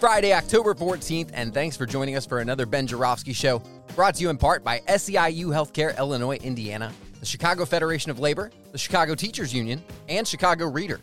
Friday, 0.00 0.32
October 0.32 0.72
14th, 0.72 1.28
and 1.34 1.52
thanks 1.52 1.76
for 1.76 1.84
joining 1.84 2.16
us 2.16 2.24
for 2.24 2.38
another 2.38 2.64
Ben 2.64 2.86
Joravsky 2.86 3.34
Show, 3.34 3.62
brought 3.94 4.14
to 4.14 4.22
you 4.22 4.30
in 4.30 4.38
part 4.38 4.64
by 4.64 4.78
SEIU 4.88 5.48
Healthcare 5.48 5.96
Illinois, 5.98 6.36
Indiana, 6.36 6.90
the 7.20 7.26
Chicago 7.26 7.66
Federation 7.66 8.10
of 8.10 8.18
Labor, 8.18 8.50
the 8.72 8.78
Chicago 8.78 9.14
Teachers 9.14 9.52
Union, 9.52 9.84
and 10.08 10.26
Chicago 10.26 10.68
Reader. 10.68 11.00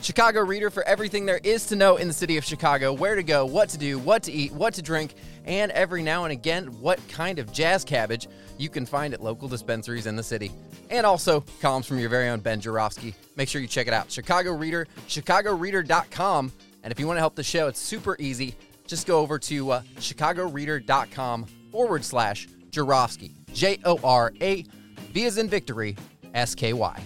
Chicago 0.00 0.40
Reader 0.40 0.70
for 0.70 0.84
everything 0.84 1.26
there 1.26 1.40
is 1.44 1.66
to 1.66 1.76
know 1.76 1.96
in 1.96 2.08
the 2.08 2.14
city 2.14 2.38
of 2.38 2.44
Chicago 2.46 2.94
where 2.94 3.14
to 3.14 3.22
go, 3.22 3.44
what 3.44 3.68
to 3.68 3.76
do, 3.76 3.98
what 3.98 4.22
to 4.22 4.32
eat, 4.32 4.52
what 4.52 4.72
to 4.72 4.80
drink, 4.80 5.12
and 5.44 5.70
every 5.72 6.02
now 6.02 6.24
and 6.24 6.32
again, 6.32 6.68
what 6.80 6.98
kind 7.08 7.38
of 7.38 7.52
jazz 7.52 7.84
cabbage 7.84 8.26
you 8.56 8.70
can 8.70 8.86
find 8.86 9.12
at 9.12 9.22
local 9.22 9.48
dispensaries 9.48 10.06
in 10.06 10.16
the 10.16 10.22
city. 10.22 10.50
And 10.88 11.04
also 11.04 11.44
columns 11.60 11.84
from 11.84 11.98
your 11.98 12.08
very 12.08 12.28
own 12.28 12.40
Ben 12.40 12.58
Joravsky. 12.58 13.14
Make 13.36 13.50
sure 13.50 13.60
you 13.60 13.68
check 13.68 13.86
it 13.86 13.92
out. 13.92 14.10
Chicago 14.10 14.52
Reader, 14.52 14.86
chicagoreader.com. 15.08 16.52
And 16.88 16.92
if 16.94 16.98
you 16.98 17.06
want 17.06 17.18
to 17.18 17.20
help 17.20 17.34
the 17.34 17.42
show, 17.42 17.68
it's 17.68 17.78
super 17.78 18.16
easy. 18.18 18.54
Just 18.86 19.06
go 19.06 19.18
over 19.20 19.38
to 19.40 19.72
uh, 19.72 19.82
chicagoreader.com 19.98 21.44
forward 21.70 22.02
slash 22.02 22.48
Joravsky. 22.70 23.34
J 23.52 23.78
O 23.84 24.00
R 24.02 24.32
A 24.40 24.64
V 25.12 25.26
as 25.26 25.36
in 25.36 25.50
victory, 25.50 25.98
S 26.32 26.54
K 26.54 26.72
Y. 26.72 26.98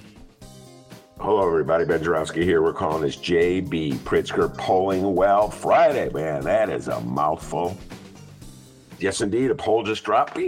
Hello, 1.19 1.44
everybody. 1.48 1.84
Ben 1.84 2.00
Joravsky 2.00 2.44
here. 2.44 2.62
We're 2.62 2.72
calling 2.72 3.03
this 3.03 3.16
JB 3.16 3.94
Pritzker 4.05 4.56
Polling 4.56 5.16
Well 5.16 5.50
Friday. 5.50 6.10
Man, 6.10 6.42
that 6.44 6.70
is 6.70 6.86
a 6.86 7.00
mouthful. 7.00 7.77
Yes, 9.00 9.20
indeed. 9.20 9.50
A 9.50 9.55
poll 9.56 9.83
just 9.83 10.05
dropped. 10.05 10.38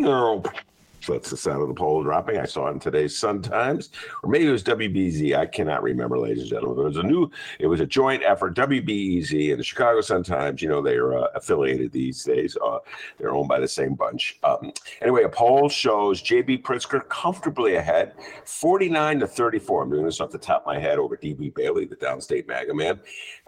That's 1.07 1.31
the 1.31 1.37
sound 1.37 1.63
of 1.63 1.69
the 1.69 1.75
poll 1.75 2.03
dropping. 2.03 2.39
I 2.39 2.45
saw 2.45 2.69
it 2.69 2.73
in 2.73 2.81
today's 2.81 3.17
Sun 3.17 3.43
Times, 3.43 3.91
or 4.23 4.31
maybe 4.31 4.47
it 4.47 4.51
was 4.51 4.63
WBEZ. 4.63 5.37
I 5.37 5.47
cannot 5.47 5.83
remember, 5.83 6.19
ladies 6.19 6.43
and 6.43 6.51
gentlemen. 6.51 6.85
It 6.85 6.89
was 6.89 6.97
a 6.97 7.03
new, 7.03 7.31
it 7.59 7.67
was 7.67 7.81
a 7.81 7.87
joint 7.87 8.23
effort. 8.23 8.55
WBEZ 8.57 9.51
and 9.51 9.61
the 9.61 9.65
Chicago 9.65 10.01
Sun 10.01 10.25
Times. 10.25 10.63
You 10.63 10.69
know 10.69 10.81
they 10.83 10.97
are 10.97 11.19
uh, 11.19 11.29
affiliated 11.35 11.93
these 11.93 12.23
days. 12.25 12.57
Uh, 12.65 12.79
they're 13.19 13.35
owned 13.35 13.49
by 13.49 13.61
the 13.61 13.69
same 13.69 13.95
bunch. 13.95 14.39
Um, 14.45 14.73
anyway, 15.03 15.25
a 15.25 15.29
poll 15.29 15.69
shows 15.69 16.23
JB 16.23 16.63
Pritzker 16.63 17.07
comfortably 17.09 17.77
ahead, 17.77 18.15
49 18.45 19.21
to 19.21 19.27
34. 19.27 19.83
I'm 19.83 19.91
doing 19.91 20.05
this 20.05 20.21
off 20.21 20.31
the 20.31 20.39
top 20.39 20.63
of 20.63 20.67
my 20.67 20.79
head 20.79 20.99
over 20.99 21.17
DB 21.17 21.55
Bailey, 21.55 21.85
the 21.85 21.97
downstate 21.97 22.47
MAGA 22.47 22.75
man, 22.75 23.01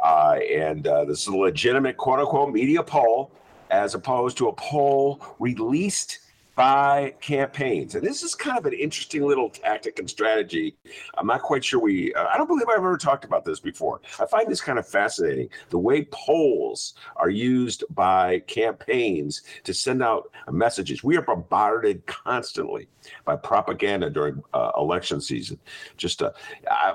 uh, 0.02 0.38
and 0.50 0.86
uh, 0.86 1.04
this 1.04 1.22
is 1.22 1.26
a 1.28 1.36
legitimate 1.36 1.96
quote 1.96 2.18
unquote 2.18 2.52
media 2.52 2.82
poll 2.82 3.32
as 3.70 3.94
opposed 3.94 4.36
to 4.38 4.48
a 4.48 4.52
poll 4.52 5.20
released 5.38 6.20
by 6.56 7.14
campaigns. 7.20 7.94
And 7.94 8.04
this 8.04 8.22
is 8.22 8.34
kind 8.34 8.58
of 8.58 8.64
an 8.64 8.72
interesting 8.72 9.22
little 9.22 9.50
tactic 9.50 9.98
and 9.98 10.08
strategy. 10.08 10.74
I'm 11.18 11.26
not 11.26 11.42
quite 11.42 11.62
sure 11.62 11.78
we, 11.78 12.14
uh, 12.14 12.26
I 12.26 12.38
don't 12.38 12.48
believe 12.48 12.66
I've 12.68 12.78
ever 12.78 12.96
talked 12.96 13.26
about 13.26 13.44
this 13.44 13.60
before. 13.60 14.00
I 14.18 14.26
find 14.26 14.50
this 14.50 14.62
kind 14.62 14.78
of 14.78 14.88
fascinating 14.88 15.50
the 15.68 15.78
way 15.78 16.08
polls 16.10 16.94
are 17.16 17.28
used 17.28 17.84
by 17.91 18.41
campaigns 18.47 19.42
to 19.64 19.75
send 19.75 20.03
out 20.03 20.32
messages. 20.50 21.04
We 21.04 21.19
are 21.19 21.22
bombarded 21.22 22.06
constantly 22.06 22.88
by 23.25 23.36
propaganda 23.36 24.08
during 24.08 24.42
uh, 24.54 24.72
election 24.78 25.20
season. 25.20 25.58
Just 25.98 26.22
uh, 26.22 26.32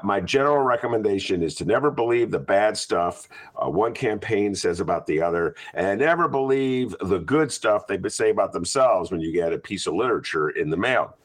my 0.03 0.19
general 0.19 0.59
recommendation 0.59 1.43
is 1.43 1.53
to 1.55 1.65
never 1.65 1.91
believe 1.91 2.31
the 2.31 2.39
bad 2.39 2.75
stuff 2.75 3.29
uh, 3.55 3.69
one 3.69 3.93
campaign 3.93 4.55
says 4.55 4.79
about 4.79 5.05
the 5.05 5.21
other, 5.21 5.55
and 5.75 5.99
never 5.99 6.27
believe 6.27 6.95
the 7.01 7.19
good 7.19 7.51
stuff 7.51 7.87
they 7.87 7.99
say 8.09 8.31
about 8.31 8.51
themselves 8.53 9.11
when 9.11 9.21
you 9.21 9.31
get 9.31 9.50
a 9.53 9.59
piece 9.59 9.87
of 9.87 9.93
literature 9.93 10.49
in 10.49 10.69
the 10.69 10.77
mail. 10.77 11.15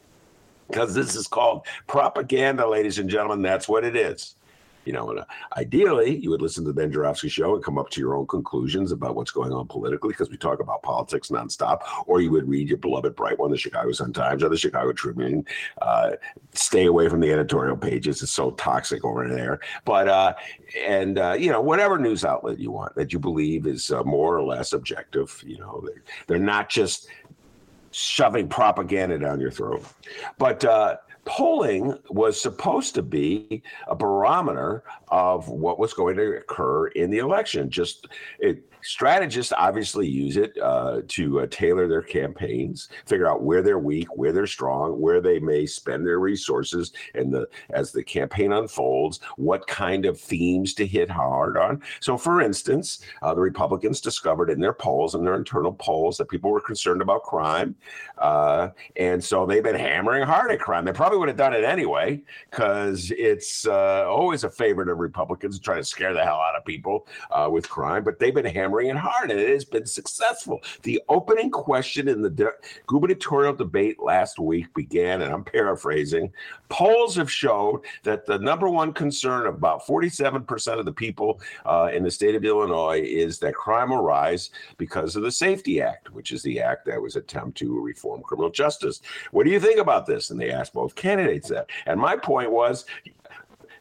Because 0.68 0.94
this 0.94 1.14
is 1.14 1.28
called 1.28 1.66
propaganda, 1.86 2.68
ladies 2.68 2.98
and 2.98 3.08
gentlemen. 3.08 3.40
That's 3.40 3.68
what 3.68 3.84
it 3.84 3.94
is 3.94 4.36
you 4.86 4.92
know, 4.92 5.10
uh, 5.10 5.24
ideally, 5.56 6.16
you 6.16 6.30
would 6.30 6.40
listen 6.40 6.64
to 6.64 6.72
the 6.72 6.74
Ben 6.74 6.92
Joravsky 6.92 7.28
show 7.28 7.54
and 7.54 7.62
come 7.62 7.76
up 7.76 7.90
to 7.90 8.00
your 8.00 8.14
own 8.14 8.26
conclusions 8.26 8.92
about 8.92 9.16
what's 9.16 9.32
going 9.32 9.52
on 9.52 9.66
politically, 9.66 10.10
because 10.10 10.30
we 10.30 10.36
talk 10.36 10.60
about 10.60 10.82
politics 10.82 11.28
nonstop. 11.28 11.80
Or 12.06 12.20
you 12.20 12.30
would 12.30 12.48
read 12.48 12.68
your 12.68 12.78
beloved 12.78 13.16
bright 13.16 13.38
one, 13.38 13.50
the 13.50 13.58
Chicago 13.58 13.90
Sun 13.92 14.12
Times 14.12 14.42
or 14.42 14.48
the 14.48 14.56
Chicago 14.56 14.92
Tribune. 14.92 15.44
Uh, 15.82 16.12
stay 16.52 16.86
away 16.86 17.08
from 17.08 17.20
the 17.20 17.32
editorial 17.32 17.76
pages; 17.76 18.22
it's 18.22 18.32
so 18.32 18.52
toxic 18.52 19.04
over 19.04 19.28
there. 19.28 19.58
But 19.84 20.08
uh, 20.08 20.34
and 20.86 21.18
uh, 21.18 21.36
you 21.38 21.50
know, 21.50 21.60
whatever 21.60 21.98
news 21.98 22.24
outlet 22.24 22.60
you 22.60 22.70
want 22.70 22.94
that 22.94 23.12
you 23.12 23.18
believe 23.18 23.66
is 23.66 23.90
uh, 23.90 24.04
more 24.04 24.36
or 24.36 24.44
less 24.44 24.72
objective. 24.72 25.42
You 25.44 25.58
know, 25.58 25.82
they're, 25.84 26.02
they're 26.28 26.38
not 26.38 26.70
just 26.70 27.08
shoving 27.96 28.46
propaganda 28.46 29.18
down 29.18 29.40
your 29.40 29.50
throat. 29.50 29.82
But 30.36 30.64
uh, 30.64 30.96
polling 31.24 31.98
was 32.10 32.38
supposed 32.38 32.94
to 32.94 33.02
be 33.02 33.62
a 33.88 33.94
barometer 33.94 34.84
of 35.08 35.48
what 35.48 35.78
was 35.78 35.94
going 35.94 36.16
to 36.16 36.36
occur 36.36 36.88
in 36.88 37.10
the 37.10 37.18
election. 37.18 37.70
Just 37.70 38.06
it, 38.38 38.62
strategists 38.86 39.52
obviously 39.56 40.06
use 40.08 40.36
it 40.36 40.56
uh, 40.62 41.02
to 41.08 41.40
uh, 41.40 41.46
tailor 41.50 41.88
their 41.88 42.02
campaigns, 42.02 42.88
figure 43.06 43.28
out 43.28 43.42
where 43.42 43.62
they're 43.62 43.78
weak, 43.78 44.06
where 44.16 44.32
they're 44.32 44.46
strong, 44.46 45.00
where 45.00 45.20
they 45.20 45.38
may 45.38 45.66
spend 45.66 46.06
their 46.06 46.20
resources, 46.20 46.92
and 47.14 47.32
the 47.32 47.48
as 47.70 47.90
the 47.90 48.02
campaign 48.02 48.52
unfolds, 48.52 49.20
what 49.36 49.66
kind 49.66 50.06
of 50.06 50.20
themes 50.20 50.72
to 50.74 50.86
hit 50.86 51.10
hard 51.10 51.56
on. 51.56 51.82
So, 52.00 52.16
for 52.16 52.40
instance, 52.40 53.00
uh, 53.22 53.34
the 53.34 53.40
Republicans 53.40 54.00
discovered 54.00 54.50
in 54.50 54.60
their 54.60 54.72
polls 54.72 55.14
and 55.14 55.26
their 55.26 55.34
internal 55.34 55.72
polls 55.72 56.16
that 56.18 56.28
people 56.28 56.50
were 56.50 56.60
concerned 56.60 57.02
about 57.02 57.24
crime, 57.24 57.74
uh, 58.18 58.68
and 58.96 59.22
so 59.22 59.46
they've 59.46 59.62
been 59.62 59.74
hammering 59.74 60.24
hard 60.24 60.50
at 60.52 60.60
crime. 60.60 60.84
They 60.84 60.92
probably 60.92 61.18
would 61.18 61.28
have 61.28 61.36
done 61.36 61.54
it 61.54 61.64
anyway 61.64 62.22
because 62.50 63.10
it's 63.16 63.66
uh, 63.66 64.04
always 64.08 64.44
a 64.44 64.50
favorite 64.50 64.88
of 64.88 64.98
Republicans 64.98 65.56
to 65.56 65.62
try 65.62 65.76
to 65.76 65.84
scare 65.84 66.12
the 66.12 66.24
hell 66.24 66.40
out 66.40 66.56
of 66.56 66.64
people 66.64 67.06
uh, 67.30 67.48
with 67.50 67.68
crime, 67.68 68.04
but 68.04 68.18
they've 68.18 68.34
been 68.34 68.44
hammering 68.44 68.75
hammering 68.76 68.96
it 68.96 69.00
hard, 69.00 69.30
and 69.30 69.40
it 69.40 69.48
has 69.48 69.64
been 69.64 69.86
successful. 69.86 70.62
The 70.82 71.00
opening 71.08 71.50
question 71.50 72.08
in 72.08 72.22
the 72.22 72.30
de- 72.30 72.52
gubernatorial 72.86 73.54
debate 73.54 74.00
last 74.00 74.38
week 74.38 74.72
began, 74.74 75.22
and 75.22 75.32
I'm 75.32 75.44
paraphrasing. 75.44 76.32
Polls 76.68 77.16
have 77.16 77.30
showed 77.30 77.82
that 78.02 78.26
the 78.26 78.38
number 78.38 78.68
one 78.68 78.92
concern 78.92 79.46
of 79.46 79.54
about 79.54 79.86
47% 79.86 80.78
of 80.78 80.84
the 80.84 80.92
people 80.92 81.40
uh, 81.64 81.90
in 81.92 82.02
the 82.02 82.10
state 82.10 82.34
of 82.34 82.44
Illinois 82.44 83.00
is 83.02 83.38
that 83.38 83.54
crime 83.54 83.90
will 83.90 84.02
rise 84.02 84.50
because 84.76 85.16
of 85.16 85.22
the 85.22 85.30
Safety 85.30 85.80
Act, 85.80 86.12
which 86.12 86.32
is 86.32 86.42
the 86.42 86.60
act 86.60 86.86
that 86.86 87.00
was 87.00 87.16
attempt 87.16 87.56
to 87.58 87.80
reform 87.80 88.22
criminal 88.22 88.50
justice. 88.50 89.00
What 89.30 89.44
do 89.44 89.50
you 89.50 89.60
think 89.60 89.80
about 89.80 90.06
this? 90.06 90.30
And 90.30 90.40
they 90.40 90.50
asked 90.50 90.74
both 90.74 90.94
candidates 90.94 91.48
that. 91.48 91.70
And 91.86 92.00
my 92.00 92.16
point 92.16 92.50
was 92.50 92.84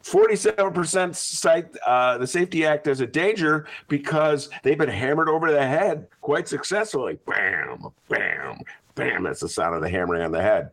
47% 0.06 1.16
cite 1.16 1.76
uh, 1.84 2.16
the 2.18 2.26
Safety 2.26 2.64
Act 2.64 2.86
as 2.86 3.00
a 3.00 3.06
danger 3.06 3.66
because 3.88 4.48
they've 4.62 4.78
been 4.78 4.88
hammered 4.88 5.28
over 5.28 5.50
the 5.50 5.66
head 5.66 6.06
quite 6.20 6.46
successfully. 6.46 7.18
Bam, 7.26 7.88
bam, 8.08 8.60
bam. 8.94 9.24
That's 9.24 9.40
the 9.40 9.48
sound 9.48 9.74
of 9.74 9.82
the 9.82 9.90
hammering 9.90 10.22
on 10.22 10.30
the 10.30 10.40
head 10.40 10.70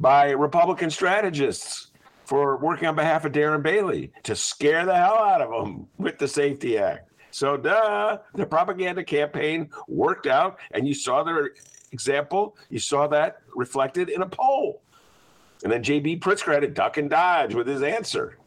by 0.00 0.30
Republican 0.30 0.90
strategists 0.90 1.92
for 2.24 2.56
working 2.56 2.88
on 2.88 2.96
behalf 2.96 3.24
of 3.24 3.32
Darren 3.32 3.62
Bailey 3.62 4.10
to 4.24 4.34
scare 4.34 4.84
the 4.84 4.96
hell 4.96 5.18
out 5.18 5.42
of 5.42 5.50
them 5.50 5.86
with 5.98 6.18
the 6.18 6.26
Safety 6.26 6.78
Act. 6.78 7.08
So, 7.30 7.56
duh, 7.56 8.18
the 8.34 8.46
propaganda 8.46 9.04
campaign 9.04 9.70
worked 9.86 10.26
out, 10.26 10.58
and 10.72 10.88
you 10.88 10.94
saw 10.94 11.22
their 11.22 11.50
example. 11.92 12.56
You 12.68 12.80
saw 12.80 13.06
that 13.08 13.42
reflected 13.54 14.08
in 14.08 14.22
a 14.22 14.26
poll. 14.26 14.82
And 15.62 15.70
then 15.70 15.82
J.B. 15.82 16.18
Pritzker 16.18 16.54
had 16.54 16.62
to 16.62 16.68
duck 16.68 16.96
and 16.96 17.10
dodge 17.10 17.54
with 17.54 17.68
his 17.68 17.82
answer 17.82 18.38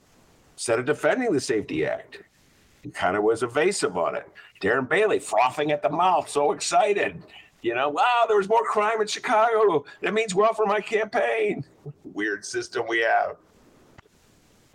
instead 0.53 0.79
of 0.79 0.85
defending 0.85 1.31
the 1.33 1.41
Safety 1.41 1.85
Act. 1.85 2.23
He 2.81 2.89
kind 2.89 3.15
of 3.15 3.23
was 3.23 3.43
evasive 3.43 3.97
on 3.97 4.15
it. 4.15 4.29
Darren 4.61 4.87
Bailey 4.89 5.19
frothing 5.19 5.71
at 5.71 5.81
the 5.81 5.89
mouth, 5.89 6.29
so 6.29 6.51
excited. 6.51 7.21
You 7.61 7.75
know, 7.75 7.89
wow, 7.89 8.25
there 8.27 8.37
was 8.37 8.49
more 8.49 8.63
crime 8.63 8.99
in 9.01 9.07
Chicago. 9.07 9.85
That 10.01 10.13
means 10.13 10.35
well 10.35 10.53
for 10.53 10.65
my 10.65 10.81
campaign. 10.81 11.63
Weird 12.03 12.43
system 12.45 12.85
we 12.87 12.99
have. 12.99 13.37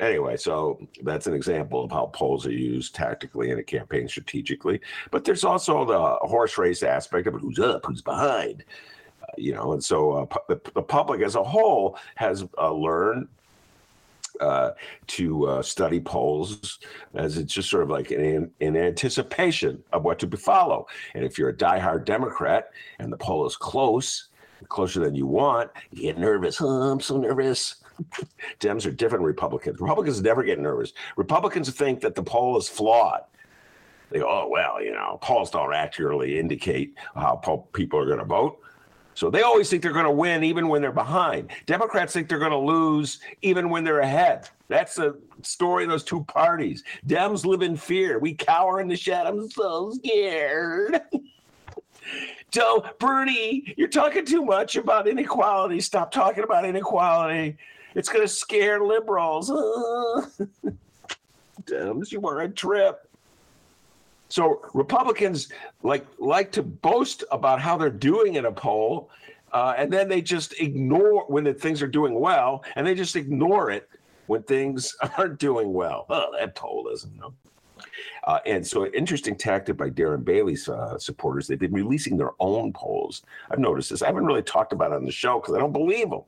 Anyway, 0.00 0.36
so 0.36 0.78
that's 1.02 1.26
an 1.26 1.34
example 1.34 1.84
of 1.84 1.90
how 1.90 2.06
polls 2.06 2.46
are 2.46 2.52
used 2.52 2.94
tactically 2.94 3.50
in 3.50 3.58
a 3.58 3.62
campaign 3.62 4.08
strategically. 4.08 4.80
But 5.10 5.24
there's 5.24 5.44
also 5.44 5.84
the 5.84 6.26
horse 6.26 6.56
race 6.56 6.82
aspect 6.82 7.26
of 7.26 7.34
it 7.34 7.40
who's 7.40 7.58
up, 7.58 7.84
who's 7.84 8.00
behind. 8.00 8.64
you 9.36 9.54
know, 9.54 9.72
and 9.72 9.82
so 9.82 10.12
uh, 10.12 10.26
the, 10.48 10.60
the 10.74 10.82
public 10.82 11.20
as 11.22 11.34
a 11.34 11.42
whole 11.42 11.98
has 12.14 12.44
uh, 12.58 12.72
learned 12.72 13.28
uh, 14.40 14.72
to 15.06 15.46
uh, 15.46 15.62
study 15.62 16.00
polls 16.00 16.78
as 17.14 17.38
it's 17.38 17.52
just 17.52 17.70
sort 17.70 17.82
of 17.82 17.90
like 17.90 18.10
in, 18.10 18.50
anticipation 18.60 19.82
of 19.92 20.04
what 20.04 20.18
to 20.18 20.36
follow. 20.36 20.86
And 21.14 21.24
if 21.24 21.38
you're 21.38 21.50
a 21.50 21.56
diehard 21.56 22.04
Democrat 22.04 22.70
and 22.98 23.12
the 23.12 23.16
poll 23.16 23.46
is 23.46 23.56
close, 23.56 24.28
closer 24.68 25.00
than 25.00 25.14
you 25.14 25.26
want, 25.26 25.70
you 25.90 26.02
get 26.02 26.18
nervous. 26.18 26.60
Oh, 26.60 26.66
I'm 26.66 27.00
so 27.00 27.16
nervous. 27.16 27.76
Dems 28.60 28.86
are 28.86 28.90
different 28.90 29.24
Republicans. 29.24 29.80
Republicans 29.80 30.22
never 30.22 30.42
get 30.42 30.58
nervous. 30.58 30.92
Republicans 31.16 31.70
think 31.70 32.00
that 32.00 32.14
the 32.14 32.22
poll 32.22 32.56
is 32.56 32.68
flawed. 32.68 33.22
They 34.10 34.20
go, 34.20 34.26
oh, 34.28 34.48
well, 34.48 34.82
you 34.82 34.92
know, 34.92 35.18
polls 35.20 35.50
don't 35.50 35.74
accurately 35.74 36.38
indicate 36.38 36.94
how 37.14 37.36
people 37.72 37.98
are 37.98 38.06
going 38.06 38.18
to 38.18 38.24
vote. 38.24 38.58
So 39.18 39.30
they 39.30 39.42
always 39.42 39.68
think 39.68 39.82
they're 39.82 39.90
going 39.90 40.04
to 40.04 40.12
win 40.12 40.44
even 40.44 40.68
when 40.68 40.80
they're 40.80 40.92
behind. 40.92 41.50
Democrats 41.66 42.12
think 42.12 42.28
they're 42.28 42.38
going 42.38 42.52
to 42.52 42.56
lose 42.56 43.18
even 43.42 43.68
when 43.68 43.82
they're 43.82 43.98
ahead. 43.98 44.48
That's 44.68 44.94
the 44.94 45.20
story 45.42 45.82
of 45.82 45.90
those 45.90 46.04
two 46.04 46.22
parties. 46.26 46.84
Dems 47.04 47.44
live 47.44 47.62
in 47.62 47.76
fear. 47.76 48.20
We 48.20 48.34
cower 48.34 48.80
in 48.80 48.86
the 48.86 48.94
shadows. 48.94 49.32
I'm 49.32 49.50
so 49.50 49.90
scared. 49.90 51.00
so, 52.52 52.86
Bernie, 53.00 53.74
you're 53.76 53.88
talking 53.88 54.24
too 54.24 54.44
much 54.44 54.76
about 54.76 55.08
inequality. 55.08 55.80
Stop 55.80 56.12
talking 56.12 56.44
about 56.44 56.64
inequality. 56.64 57.56
It's 57.96 58.08
going 58.08 58.22
to 58.22 58.32
scare 58.32 58.84
liberals. 58.84 59.50
Dems, 61.64 62.12
you 62.12 62.24
are 62.24 62.42
a 62.42 62.48
trip. 62.48 63.07
So 64.28 64.62
Republicans 64.74 65.48
like 65.82 66.06
like 66.18 66.52
to 66.52 66.62
boast 66.62 67.24
about 67.30 67.60
how 67.60 67.76
they're 67.76 67.90
doing 67.90 68.34
in 68.34 68.44
a 68.44 68.52
poll, 68.52 69.10
uh, 69.52 69.74
and 69.76 69.92
then 69.92 70.08
they 70.08 70.20
just 70.20 70.60
ignore 70.60 71.24
when 71.26 71.44
the 71.44 71.54
things 71.54 71.82
are 71.82 71.88
doing 71.88 72.18
well, 72.20 72.62
and 72.76 72.86
they 72.86 72.94
just 72.94 73.16
ignore 73.16 73.70
it 73.70 73.88
when 74.26 74.42
things 74.42 74.94
aren't 75.18 75.38
doing 75.38 75.72
well. 75.72 76.06
Oh, 76.10 76.32
that 76.38 76.54
poll 76.54 76.84
doesn't 76.88 77.16
know. 77.16 77.32
Uh, 78.24 78.40
and 78.44 78.66
so, 78.66 78.84
an 78.84 78.92
interesting 78.92 79.36
tactic 79.36 79.76
by 79.76 79.88
Darren 79.88 80.24
Bailey's 80.24 80.68
uh, 80.68 80.98
supporters, 80.98 81.46
they've 81.46 81.58
been 81.58 81.72
releasing 81.72 82.16
their 82.16 82.32
own 82.40 82.72
polls. 82.72 83.22
I've 83.50 83.58
noticed 83.58 83.90
this. 83.90 84.02
I 84.02 84.06
haven't 84.06 84.26
really 84.26 84.42
talked 84.42 84.72
about 84.72 84.92
it 84.92 84.96
on 84.96 85.04
the 85.04 85.12
show 85.12 85.40
because 85.40 85.54
I 85.54 85.58
don't 85.58 85.72
believe 85.72 86.10
them. 86.10 86.22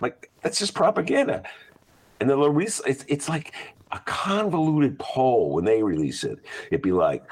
Like, 0.00 0.30
that's 0.42 0.58
just 0.58 0.74
propaganda. 0.74 1.42
And 2.20 2.28
the 2.28 2.36
release, 2.36 2.80
it's, 2.86 3.04
it's 3.08 3.28
like 3.28 3.52
a 3.92 4.00
convoluted 4.00 4.98
poll 4.98 5.50
when 5.52 5.64
they 5.64 5.82
release 5.82 6.24
it. 6.24 6.38
It'd 6.68 6.82
be 6.82 6.92
like, 6.92 7.24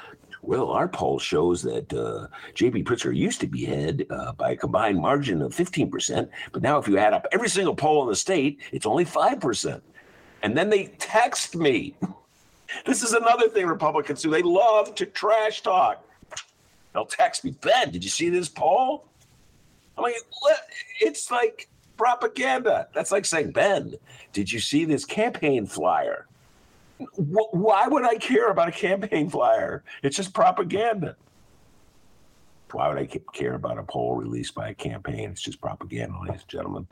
well, 0.43 0.71
our 0.71 0.89
poll 0.89 1.19
shows 1.19 1.63
that 1.63 1.93
uh, 1.93 2.27
J.B. 2.55 2.85
Pritzker 2.85 3.17
used 3.17 3.41
to 3.41 3.47
be 3.47 3.65
ahead 3.65 4.07
uh, 4.11 4.33
by 4.33 4.51
a 4.51 4.57
combined 4.57 5.01
margin 5.01 5.41
of 5.41 5.55
15%, 5.55 6.29
but 6.53 6.63
now 6.63 6.79
if 6.79 6.87
you 6.87 6.99
add 6.99 7.15
up 7.15 7.27
every 7.33 7.49
single 7.49 7.75
poll 7.75 8.03
in 8.03 8.09
the 8.09 8.17
state, 8.17 8.61
it's 8.73 8.87
only 8.87 9.05
5%. 9.05 9.81
And 10.43 10.57
then 10.57 10.69
they 10.69 10.87
text 10.99 11.57
me. 11.57 11.95
This 12.85 13.05
is 13.05 13.13
another 13.13 13.49
thing 13.49 13.67
Republicans 13.67 14.21
do. 14.23 14.31
They 14.31 14.43
love 14.43 14.97
to 14.97 15.07
trash 15.07 15.61
talk. 15.63 16.05
They'll 16.93 17.07
text 17.07 17.45
me, 17.45 17.53
Ben, 17.61 17.93
did 17.93 18.03
you 18.03 18.11
see 18.11 18.31
this 18.31 18.49
poll? 18.49 19.07
I'm 19.97 20.03
like, 20.03 20.17
it's 21.01 21.31
like 21.31 21.69
propaganda. 21.97 22.89
That's 22.93 23.13
like 23.13 23.27
saying, 23.27 23.53
Ben, 23.53 23.95
did 24.33 24.51
you 24.51 24.59
see 24.59 24.85
this 24.85 25.05
campaign 25.05 25.67
flyer? 25.67 26.27
Why 26.99 27.89
would 27.89 28.05
I 28.05 28.17
care 28.17 28.51
about 28.51 28.69
a 28.69 28.73
campaign 28.73 29.29
flyer? 29.29 29.83
It's 30.03 30.17
just 30.17 30.33
propaganda. 30.33 31.17
Why 32.73 32.89
would 32.89 32.99
I 32.99 33.09
care 33.33 33.55
about 33.55 33.79
a 33.79 33.83
poll 33.83 34.17
released 34.17 34.55
by 34.55 34.71
a 34.71 34.75
campaign? 34.75 35.31
It's 35.31 35.43
just 35.43 35.61
propaganda, 35.61 36.19
ladies 36.21 36.43
and 36.43 36.49
gentlemen. 36.49 36.87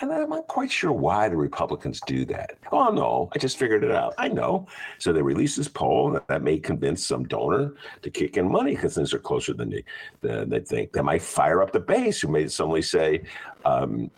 And 0.00 0.12
I'm 0.12 0.28
not 0.28 0.48
quite 0.48 0.70
sure 0.70 0.92
why 0.92 1.28
the 1.30 1.36
Republicans 1.36 2.00
do 2.06 2.26
that. 2.26 2.58
Oh, 2.70 2.90
no, 2.90 3.30
I 3.34 3.38
just 3.38 3.58
figured 3.58 3.84
it 3.84 3.90
out. 3.90 4.14
I 4.18 4.28
know. 4.28 4.66
So 4.98 5.12
they 5.12 5.22
release 5.22 5.56
this 5.56 5.68
poll 5.68 6.10
that, 6.12 6.28
that 6.28 6.42
may 6.42 6.58
convince 6.58 7.06
some 7.06 7.24
donor 7.24 7.72
to 8.02 8.10
kick 8.10 8.36
in 8.36 8.50
money 8.50 8.74
because 8.74 8.94
things 8.94 9.14
are 9.14 9.18
closer 9.18 9.54
than 9.54 9.70
they, 9.70 9.84
than 10.20 10.50
they 10.50 10.60
think. 10.60 10.92
They 10.92 11.00
might 11.00 11.22
fire 11.22 11.62
up 11.62 11.72
the 11.72 11.80
base 11.80 12.20
who 12.20 12.28
may 12.28 12.48
suddenly 12.48 12.82
say, 12.82 13.24
um, 13.64 14.10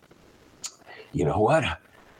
you 1.13 1.23
know 1.23 1.39
what? 1.39 1.63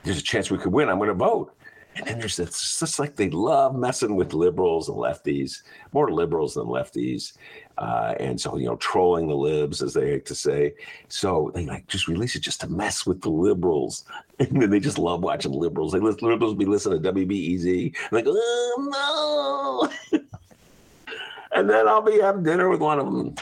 There's 0.03 0.17
a 0.17 0.23
chance 0.23 0.49
we 0.49 0.57
could 0.57 0.71
win. 0.71 0.89
I'm 0.89 0.97
going 0.97 1.09
to 1.09 1.13
vote. 1.13 1.53
And 2.01 2.09
then 2.09 2.19
there's 2.19 2.37
this, 2.37 2.49
it's 2.49 2.79
just 2.79 2.97
like 2.97 3.15
they 3.15 3.29
love 3.29 3.75
messing 3.75 4.15
with 4.15 4.33
liberals 4.33 4.89
and 4.89 4.97
lefties, 4.97 5.61
more 5.93 6.11
liberals 6.11 6.55
than 6.55 6.65
lefties. 6.65 7.33
Uh, 7.77 8.15
and 8.19 8.41
so, 8.41 8.57
you 8.57 8.65
know, 8.65 8.75
trolling 8.77 9.27
the 9.27 9.35
libs, 9.35 9.83
as 9.83 9.93
they 9.93 10.13
like 10.13 10.25
to 10.25 10.33
say. 10.33 10.73
So 11.09 11.51
they 11.53 11.67
like 11.67 11.85
just 11.85 12.07
release 12.07 12.35
it 12.35 12.39
just 12.39 12.59
to 12.61 12.67
mess 12.67 13.05
with 13.05 13.21
the 13.21 13.29
liberals. 13.29 14.05
And 14.39 14.59
then 14.59 14.71
they 14.71 14.79
just 14.79 14.97
love 14.97 15.21
watching 15.21 15.51
liberals. 15.51 15.91
They 15.91 15.99
listen, 15.99 16.27
liberals 16.27 16.55
be 16.55 16.65
listening 16.65 17.03
to 17.03 17.13
WBEZ. 17.13 17.95
Like, 18.11 18.25
oh, 18.27 19.91
no. 20.11 20.19
and 21.51 21.69
then 21.69 21.87
I'll 21.87 22.01
be 22.01 22.19
having 22.19 22.41
dinner 22.41 22.67
with 22.67 22.81
one 22.81 22.97
of 22.97 23.05
them. 23.05 23.35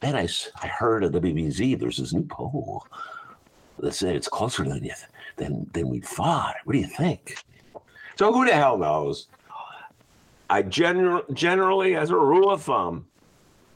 Then 0.00 0.16
I, 0.16 0.26
I 0.62 0.66
heard 0.68 1.04
at 1.04 1.12
WBEZ 1.12 1.78
there's 1.78 1.98
this 1.98 2.14
new 2.14 2.24
poll 2.24 2.86
that 3.80 3.92
said 3.92 4.16
it's 4.16 4.28
closer 4.28 4.64
than, 4.64 4.82
you, 4.82 4.94
than, 5.36 5.68
than 5.74 5.90
we 5.90 6.00
thought. 6.00 6.54
What 6.64 6.72
do 6.72 6.78
you 6.78 6.86
think? 6.86 7.44
So 8.16 8.32
who 8.32 8.44
the 8.44 8.54
hell 8.54 8.78
knows? 8.78 9.28
I 10.50 10.62
gener- 10.62 11.32
generally, 11.34 11.96
as 11.96 12.10
a 12.10 12.16
rule 12.16 12.50
of 12.50 12.62
thumb, 12.62 13.06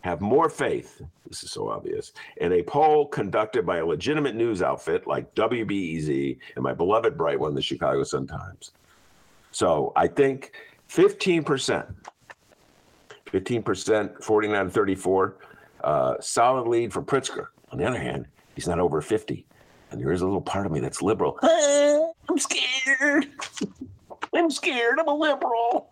have 0.03 0.21
more 0.21 0.49
faith, 0.49 1.03
this 1.27 1.43
is 1.43 1.51
so 1.51 1.69
obvious, 1.69 2.13
in 2.37 2.53
a 2.53 2.63
poll 2.63 3.07
conducted 3.07 3.67
by 3.67 3.79
a 3.79 3.87
legitimate 3.87 4.35
news 4.35 4.63
outfit 4.63 5.07
like 5.07 5.35
WBEZ 5.35 6.39
and 6.55 6.63
my 6.63 6.73
beloved 6.73 7.17
bright 7.17 7.39
one, 7.39 7.55
the 7.55 7.63
Chicago 7.63 8.05
Sun-Times. 8.05 8.73
So 9.51 9.93
I 9.97 10.07
think 10.07 10.53
15%, 10.89 11.95
15%, 13.27 14.25
49 14.25 14.71
34, 14.71 15.37
uh, 15.83 16.15
solid 16.21 16.69
lead 16.69 16.93
for 16.93 17.03
Pritzker. 17.03 17.49
On 17.71 17.79
the 17.79 17.85
other 17.85 17.99
hand, 17.99 18.27
he's 18.55 18.69
not 18.69 18.79
over 18.79 19.01
50. 19.01 19.47
And 19.91 20.01
there 20.01 20.13
is 20.13 20.21
a 20.21 20.25
little 20.25 20.41
part 20.41 20.67
of 20.67 20.73
me 20.73 20.81
that's 20.81 21.03
liberal. 21.03 21.39
I'm 21.43 22.39
scared. 22.39 23.29
I'm 24.35 24.51
scared. 24.51 24.99
I'm 25.01 25.09
a 25.09 25.15
liberal. 25.15 25.91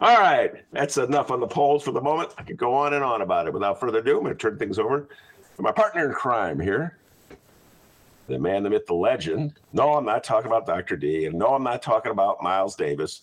All 0.00 0.18
right, 0.18 0.52
that's 0.72 0.98
enough 0.98 1.30
on 1.30 1.40
the 1.40 1.46
polls 1.46 1.84
for 1.84 1.92
the 1.92 2.00
moment. 2.00 2.34
I 2.36 2.42
could 2.42 2.56
go 2.56 2.74
on 2.74 2.94
and 2.94 3.04
on 3.04 3.22
about 3.22 3.46
it. 3.46 3.54
Without 3.54 3.80
further 3.80 4.00
ado, 4.00 4.16
I'm 4.16 4.24
going 4.24 4.34
to 4.34 4.38
turn 4.38 4.58
things 4.58 4.78
over 4.78 5.08
to 5.56 5.62
my 5.62 5.72
partner 5.72 6.06
in 6.06 6.12
crime 6.12 6.58
here, 6.58 6.98
the 8.26 8.38
man, 8.38 8.64
the 8.64 8.70
myth, 8.70 8.86
the 8.86 8.94
legend. 8.94 9.54
No, 9.72 9.94
I'm 9.94 10.04
not 10.04 10.24
talking 10.24 10.48
about 10.50 10.66
Dr. 10.66 10.96
D, 10.96 11.26
and 11.26 11.38
no, 11.38 11.48
I'm 11.54 11.62
not 11.62 11.80
talking 11.80 12.12
about 12.12 12.42
Miles 12.42 12.74
Davis. 12.74 13.22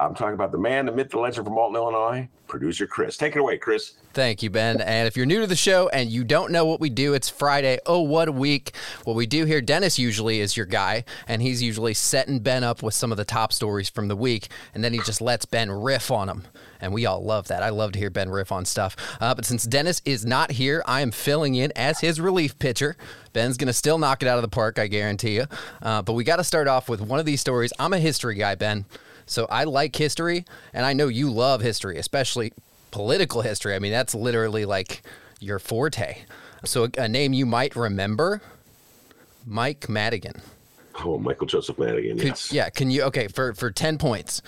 I'm 0.00 0.14
talking 0.14 0.34
about 0.34 0.52
the 0.52 0.58
man, 0.58 0.86
the 0.86 0.92
myth, 0.92 1.10
the 1.10 1.18
legend 1.18 1.44
from 1.44 1.58
Alton, 1.58 1.74
Illinois, 1.74 2.28
producer 2.46 2.86
Chris. 2.86 3.16
Take 3.16 3.34
it 3.34 3.40
away, 3.40 3.58
Chris. 3.58 3.94
Thank 4.12 4.44
you, 4.44 4.50
Ben. 4.50 4.80
And 4.80 5.08
if 5.08 5.16
you're 5.16 5.26
new 5.26 5.40
to 5.40 5.46
the 5.46 5.56
show 5.56 5.88
and 5.88 6.08
you 6.08 6.22
don't 6.22 6.52
know 6.52 6.64
what 6.64 6.78
we 6.78 6.88
do, 6.88 7.14
it's 7.14 7.28
Friday. 7.28 7.80
Oh, 7.84 8.02
what 8.02 8.28
a 8.28 8.32
week. 8.32 8.76
What 9.02 9.16
we 9.16 9.26
do 9.26 9.44
here, 9.44 9.60
Dennis 9.60 9.98
usually 9.98 10.38
is 10.38 10.56
your 10.56 10.66
guy, 10.66 11.04
and 11.26 11.42
he's 11.42 11.62
usually 11.62 11.94
setting 11.94 12.38
Ben 12.38 12.62
up 12.62 12.80
with 12.80 12.94
some 12.94 13.10
of 13.10 13.18
the 13.18 13.24
top 13.24 13.52
stories 13.52 13.88
from 13.88 14.06
the 14.06 14.14
week, 14.14 14.48
and 14.72 14.84
then 14.84 14.92
he 14.92 15.00
just 15.00 15.20
lets 15.20 15.44
Ben 15.46 15.70
riff 15.70 16.12
on 16.12 16.28
them. 16.28 16.44
And 16.80 16.92
we 16.92 17.04
all 17.04 17.22
love 17.22 17.48
that. 17.48 17.64
I 17.64 17.70
love 17.70 17.90
to 17.92 17.98
hear 17.98 18.08
Ben 18.08 18.30
riff 18.30 18.52
on 18.52 18.64
stuff. 18.64 18.94
Uh, 19.20 19.34
but 19.34 19.44
since 19.44 19.64
Dennis 19.64 20.00
is 20.04 20.24
not 20.24 20.52
here, 20.52 20.80
I 20.86 21.00
am 21.00 21.10
filling 21.10 21.56
in 21.56 21.72
as 21.74 21.98
his 21.98 22.20
relief 22.20 22.56
pitcher. 22.60 22.96
Ben's 23.32 23.56
going 23.56 23.66
to 23.66 23.72
still 23.72 23.98
knock 23.98 24.22
it 24.22 24.28
out 24.28 24.38
of 24.38 24.42
the 24.42 24.48
park, 24.48 24.78
I 24.78 24.86
guarantee 24.86 25.34
you. 25.34 25.46
Uh, 25.82 26.02
but 26.02 26.12
we 26.12 26.22
got 26.22 26.36
to 26.36 26.44
start 26.44 26.68
off 26.68 26.88
with 26.88 27.00
one 27.00 27.18
of 27.18 27.26
these 27.26 27.40
stories. 27.40 27.72
I'm 27.80 27.92
a 27.92 27.98
history 27.98 28.36
guy, 28.36 28.54
Ben. 28.54 28.84
So 29.28 29.46
I 29.50 29.64
like 29.64 29.94
history, 29.94 30.44
and 30.72 30.84
I 30.84 30.94
know 30.94 31.06
you 31.06 31.30
love 31.30 31.60
history, 31.60 31.98
especially 31.98 32.52
political 32.90 33.42
history. 33.42 33.74
I 33.74 33.78
mean, 33.78 33.92
that's 33.92 34.14
literally 34.14 34.64
like 34.64 35.02
your 35.38 35.58
forte. 35.58 36.22
So 36.64 36.88
a 36.96 37.06
name 37.06 37.34
you 37.34 37.46
might 37.46 37.76
remember, 37.76 38.40
Mike 39.46 39.88
Madigan. 39.88 40.40
Oh, 41.04 41.18
Michael 41.18 41.46
Joseph 41.46 41.78
Madigan. 41.78 42.18
Could, 42.18 42.26
yes. 42.28 42.52
Yeah. 42.52 42.70
Can 42.70 42.90
you? 42.90 43.02
Okay. 43.04 43.28
For 43.28 43.54
for 43.54 43.70
ten 43.70 43.98
points, 43.98 44.42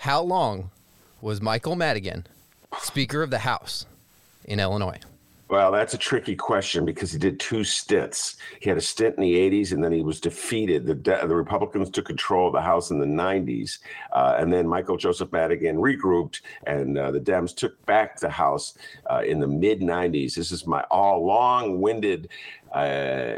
how 0.00 0.20
long 0.20 0.70
was 1.20 1.40
Michael 1.40 1.76
Madigan 1.76 2.26
Speaker 2.80 3.22
of 3.22 3.30
the 3.30 3.38
House 3.38 3.86
in 4.44 4.60
Illinois? 4.60 4.98
Well, 5.48 5.72
that's 5.72 5.92
a 5.92 5.98
tricky 5.98 6.34
question 6.34 6.86
because 6.86 7.12
he 7.12 7.18
did 7.18 7.38
two 7.38 7.64
stints. 7.64 8.36
He 8.60 8.68
had 8.68 8.78
a 8.78 8.82
stint 8.82 9.16
in 9.16 9.22
the 9.22 9.34
80s 9.34 9.72
and 9.72 9.84
then 9.84 9.92
he 9.92 10.02
was 10.02 10.18
defeated. 10.18 10.86
The, 10.86 10.94
the 10.94 11.34
Republicans 11.34 11.90
took 11.90 12.06
control 12.06 12.46
of 12.46 12.54
the 12.54 12.62
House 12.62 12.90
in 12.90 12.98
the 12.98 13.06
90s. 13.06 13.78
Uh, 14.12 14.36
and 14.38 14.50
then 14.50 14.66
Michael 14.66 14.96
Joseph 14.96 15.30
Madigan 15.32 15.76
regrouped 15.76 16.40
and 16.66 16.96
uh, 16.96 17.10
the 17.10 17.20
Dems 17.20 17.54
took 17.54 17.84
back 17.84 18.18
the 18.18 18.30
House 18.30 18.78
uh, 19.10 19.22
in 19.26 19.38
the 19.38 19.46
mid 19.46 19.80
90s. 19.80 20.34
This 20.34 20.50
is 20.50 20.66
my 20.66 20.82
all 20.90 21.26
long 21.26 21.78
winded 21.80 22.30
uh, 22.72 23.34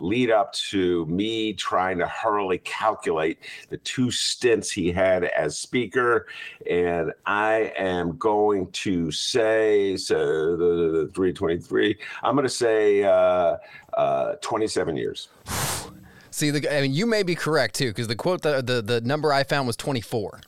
lead 0.00 0.30
up 0.30 0.52
to 0.52 1.06
me 1.06 1.52
trying 1.52 1.98
to 1.98 2.06
hurriedly 2.06 2.58
calculate 2.58 3.38
the 3.68 3.76
two 3.78 4.10
stints 4.10 4.70
he 4.70 4.92
had 4.92 5.24
as 5.24 5.58
speaker. 5.58 6.26
And 6.70 7.12
I 7.24 7.72
am 7.78 8.16
going 8.18 8.70
to 8.72 9.10
say, 9.10 9.96
so 9.96 10.56
the, 10.56 11.06
the 11.06 11.12
323, 11.14 11.96
I'm 12.22 12.34
going 12.34 12.46
to 12.46 12.48
say 12.48 13.04
uh, 13.04 13.56
uh, 13.94 14.34
27 14.40 14.96
years. 14.96 15.28
See, 16.30 16.50
the, 16.50 16.76
I 16.76 16.82
mean, 16.82 16.92
you 16.92 17.06
may 17.06 17.22
be 17.22 17.34
correct 17.34 17.76
too, 17.76 17.88
because 17.88 18.08
the 18.08 18.14
quote, 18.14 18.42
the, 18.42 18.60
the 18.60 18.82
the 18.82 19.00
number 19.00 19.32
I 19.32 19.42
found 19.42 19.66
was 19.66 19.76
24. 19.76 20.42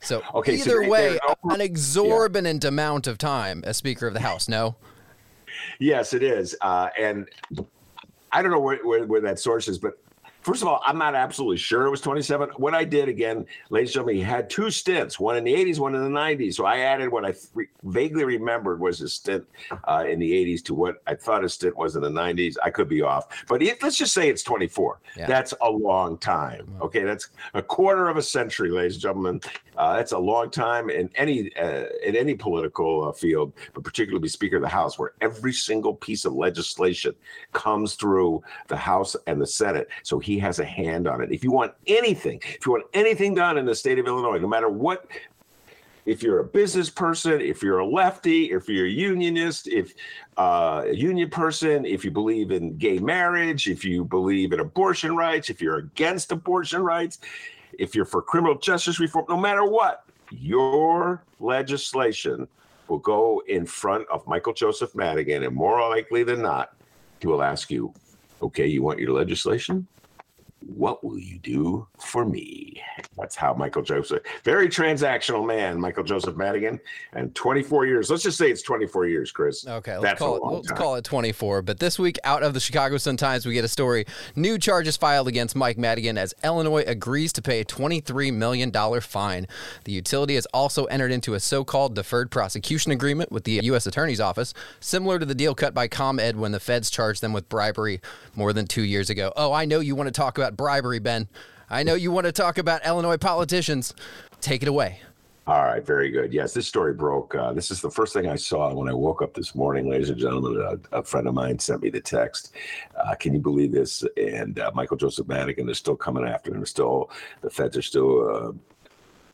So 0.00 0.22
okay, 0.34 0.56
either 0.56 0.84
so 0.84 0.88
way, 0.90 1.18
no, 1.26 1.54
an 1.54 1.62
exorbitant 1.62 2.64
yeah. 2.64 2.68
amount 2.68 3.06
of 3.06 3.16
time 3.16 3.62
as 3.64 3.78
Speaker 3.78 4.06
of 4.06 4.12
the 4.12 4.20
House. 4.20 4.46
No. 4.46 4.76
Yes, 5.78 6.12
it 6.12 6.22
is, 6.22 6.54
uh, 6.60 6.90
and 6.98 7.28
I 8.32 8.42
don't 8.42 8.50
know 8.50 8.60
where, 8.60 8.78
where, 8.84 9.04
where 9.04 9.20
that 9.20 9.38
source 9.38 9.68
is, 9.68 9.78
but 9.78 10.01
First 10.42 10.62
of 10.62 10.68
all, 10.68 10.82
I'm 10.84 10.98
not 10.98 11.14
absolutely 11.14 11.56
sure 11.56 11.86
it 11.86 11.90
was 11.90 12.00
27. 12.00 12.50
What 12.56 12.74
I 12.74 12.84
did 12.84 13.08
again, 13.08 13.46
ladies 13.70 13.90
and 13.90 13.94
gentlemen, 13.94 14.16
he 14.16 14.22
had 14.22 14.50
two 14.50 14.70
stints, 14.70 15.20
one 15.20 15.36
in 15.36 15.44
the 15.44 15.54
80s, 15.54 15.78
one 15.78 15.94
in 15.94 16.02
the 16.02 16.08
90s. 16.08 16.54
So 16.54 16.64
I 16.64 16.78
added 16.78 17.10
what 17.10 17.24
I 17.24 17.32
vaguely 17.84 18.24
remembered 18.24 18.80
was 18.80 18.98
his 18.98 19.12
stint 19.12 19.44
uh, 19.84 20.04
in 20.08 20.18
the 20.18 20.32
80s 20.32 20.62
to 20.64 20.74
what 20.74 21.00
I 21.06 21.14
thought 21.14 21.44
his 21.44 21.54
stint 21.54 21.76
was 21.76 21.94
in 21.94 22.02
the 22.02 22.10
90s. 22.10 22.56
I 22.62 22.70
could 22.70 22.88
be 22.88 23.02
off, 23.02 23.44
but 23.46 23.62
it, 23.62 23.80
let's 23.82 23.96
just 23.96 24.12
say 24.12 24.28
it's 24.28 24.42
24. 24.42 25.00
Yeah. 25.16 25.26
That's 25.26 25.54
a 25.62 25.70
long 25.70 26.18
time. 26.18 26.66
Okay, 26.80 27.04
that's 27.04 27.28
a 27.54 27.62
quarter 27.62 28.08
of 28.08 28.16
a 28.16 28.22
century, 28.22 28.70
ladies 28.70 28.94
and 28.94 29.02
gentlemen. 29.02 29.40
Uh, 29.76 29.96
that's 29.96 30.12
a 30.12 30.18
long 30.18 30.50
time 30.50 30.90
in 30.90 31.08
any 31.14 31.54
uh, 31.56 31.84
in 32.04 32.14
any 32.16 32.34
political 32.34 33.08
uh, 33.08 33.12
field, 33.12 33.52
but 33.74 33.84
particularly 33.84 34.28
Speaker 34.28 34.56
of 34.56 34.62
the 34.62 34.68
House, 34.68 34.98
where 34.98 35.12
every 35.20 35.52
single 35.52 35.94
piece 35.94 36.24
of 36.24 36.34
legislation 36.34 37.14
comes 37.52 37.94
through 37.94 38.42
the 38.68 38.76
House 38.76 39.16
and 39.26 39.40
the 39.40 39.46
Senate. 39.46 39.88
So 40.02 40.18
he 40.18 40.31
he 40.32 40.38
has 40.38 40.58
a 40.60 40.64
hand 40.64 41.06
on 41.06 41.20
it. 41.20 41.30
If 41.30 41.44
you 41.44 41.52
want 41.52 41.74
anything, 41.86 42.40
if 42.42 42.64
you 42.64 42.72
want 42.72 42.86
anything 42.94 43.34
done 43.34 43.58
in 43.58 43.66
the 43.66 43.74
state 43.74 43.98
of 43.98 44.06
Illinois, 44.06 44.38
no 44.38 44.48
matter 44.48 44.70
what 44.70 45.06
if 46.06 46.22
you're 46.22 46.40
a 46.40 46.44
business 46.44 46.88
person, 46.88 47.40
if 47.40 47.62
you're 47.62 47.78
a 47.78 47.86
lefty, 47.86 48.50
if 48.50 48.68
you're 48.68 48.86
a 48.86 48.90
unionist, 48.90 49.68
if 49.68 49.92
uh, 50.38 50.84
a 50.86 50.94
union 50.94 51.28
person, 51.28 51.84
if 51.84 52.02
you 52.04 52.10
believe 52.10 52.50
in 52.50 52.76
gay 52.78 52.98
marriage, 52.98 53.68
if 53.68 53.84
you 53.84 54.04
believe 54.04 54.52
in 54.52 54.60
abortion 54.60 55.14
rights, 55.14 55.50
if 55.50 55.60
you're 55.60 55.76
against 55.76 56.32
abortion 56.32 56.82
rights, 56.82 57.18
if 57.78 57.94
you're 57.94 58.06
for 58.06 58.22
criminal 58.22 58.58
justice 58.58 58.98
reform, 58.98 59.26
no 59.28 59.36
matter 59.36 59.64
what, 59.64 60.04
your 60.30 61.22
legislation 61.40 62.48
will 62.88 62.98
go 62.98 63.42
in 63.46 63.66
front 63.66 64.08
of 64.08 64.26
Michael 64.26 64.54
Joseph 64.54 64.94
Madigan, 64.94 65.42
and 65.44 65.54
more 65.54 65.78
likely 65.90 66.24
than 66.24 66.40
not, 66.40 66.74
he 67.20 67.26
will 67.26 67.42
ask 67.42 67.70
you, 67.70 67.92
okay, 68.40 68.66
you 68.66 68.82
want 68.82 68.98
your 68.98 69.12
legislation? 69.12 69.86
What 70.66 71.04
will 71.04 71.18
you 71.18 71.38
do 71.38 71.86
for 71.98 72.24
me? 72.24 72.82
That's 73.18 73.36
how 73.36 73.54
Michael 73.54 73.82
Joseph, 73.82 74.22
very 74.44 74.68
transactional 74.68 75.46
man, 75.46 75.80
Michael 75.80 76.04
Joseph 76.04 76.36
Madigan, 76.36 76.80
and 77.12 77.34
24 77.34 77.86
years. 77.86 78.10
Let's 78.10 78.22
just 78.22 78.38
say 78.38 78.50
it's 78.50 78.62
24 78.62 79.06
years, 79.06 79.32
Chris. 79.32 79.66
Okay, 79.66 79.96
let's, 79.98 80.18
call 80.18 80.36
it, 80.36 80.54
let's 80.54 80.72
call 80.72 80.94
it 80.96 81.04
24. 81.04 81.62
But 81.62 81.78
this 81.78 81.98
week, 81.98 82.18
out 82.24 82.42
of 82.42 82.54
the 82.54 82.60
Chicago 82.60 82.96
Sun 82.96 83.16
Times, 83.16 83.46
we 83.46 83.54
get 83.54 83.64
a 83.64 83.68
story: 83.68 84.06
new 84.36 84.58
charges 84.58 84.96
filed 84.96 85.28
against 85.28 85.56
Mike 85.56 85.78
Madigan 85.78 86.18
as 86.18 86.34
Illinois 86.44 86.84
agrees 86.86 87.32
to 87.34 87.42
pay 87.42 87.60
a 87.60 87.64
23 87.64 88.30
million 88.30 88.70
dollar 88.70 89.00
fine. 89.00 89.46
The 89.84 89.92
utility 89.92 90.34
has 90.34 90.46
also 90.46 90.84
entered 90.86 91.12
into 91.12 91.34
a 91.34 91.40
so-called 91.40 91.94
deferred 91.94 92.30
prosecution 92.30 92.92
agreement 92.92 93.30
with 93.32 93.44
the 93.44 93.60
U.S. 93.64 93.86
Attorney's 93.86 94.20
Office, 94.20 94.54
similar 94.80 95.18
to 95.18 95.26
the 95.26 95.34
deal 95.34 95.54
cut 95.54 95.74
by 95.74 95.88
ComEd 95.88 96.36
when 96.36 96.52
the 96.52 96.60
feds 96.60 96.90
charged 96.90 97.20
them 97.20 97.32
with 97.32 97.48
bribery 97.48 98.00
more 98.34 98.52
than 98.52 98.66
two 98.66 98.82
years 98.82 99.10
ago. 99.10 99.32
Oh, 99.36 99.52
I 99.52 99.64
know 99.64 99.80
you 99.80 99.94
want 99.94 100.08
to 100.08 100.12
talk 100.12 100.38
about 100.38 100.51
bribery, 100.56 100.98
Ben. 100.98 101.28
I 101.70 101.82
know 101.82 101.94
you 101.94 102.10
want 102.10 102.26
to 102.26 102.32
talk 102.32 102.58
about 102.58 102.84
Illinois 102.86 103.16
politicians. 103.16 103.94
Take 104.40 104.62
it 104.62 104.68
away. 104.68 105.00
All 105.44 105.64
right, 105.64 105.84
very 105.84 106.10
good. 106.10 106.32
Yes, 106.32 106.54
this 106.54 106.68
story 106.68 106.94
broke. 106.94 107.34
Uh, 107.34 107.52
this 107.52 107.72
is 107.72 107.80
the 107.80 107.90
first 107.90 108.12
thing 108.12 108.28
I 108.28 108.36
saw 108.36 108.72
when 108.72 108.88
I 108.88 108.94
woke 108.94 109.22
up 109.22 109.34
this 109.34 109.56
morning, 109.56 109.90
ladies 109.90 110.08
and 110.08 110.18
gentlemen. 110.18 110.80
A, 110.92 110.98
a 110.98 111.02
friend 111.02 111.26
of 111.26 111.34
mine 111.34 111.58
sent 111.58 111.82
me 111.82 111.90
the 111.90 112.00
text. 112.00 112.54
Uh, 112.94 113.16
can 113.16 113.34
you 113.34 113.40
believe 113.40 113.72
this? 113.72 114.04
And 114.16 114.60
uh, 114.60 114.70
Michael 114.72 114.96
Joseph 114.96 115.26
Madigan 115.26 115.68
is 115.68 115.78
still 115.78 115.96
coming 115.96 116.24
after 116.24 116.54
him. 116.54 116.64
Still, 116.64 117.10
the 117.40 117.50
feds 117.50 117.76
are 117.76 117.82
still 117.82 118.28
uh, 118.30 118.52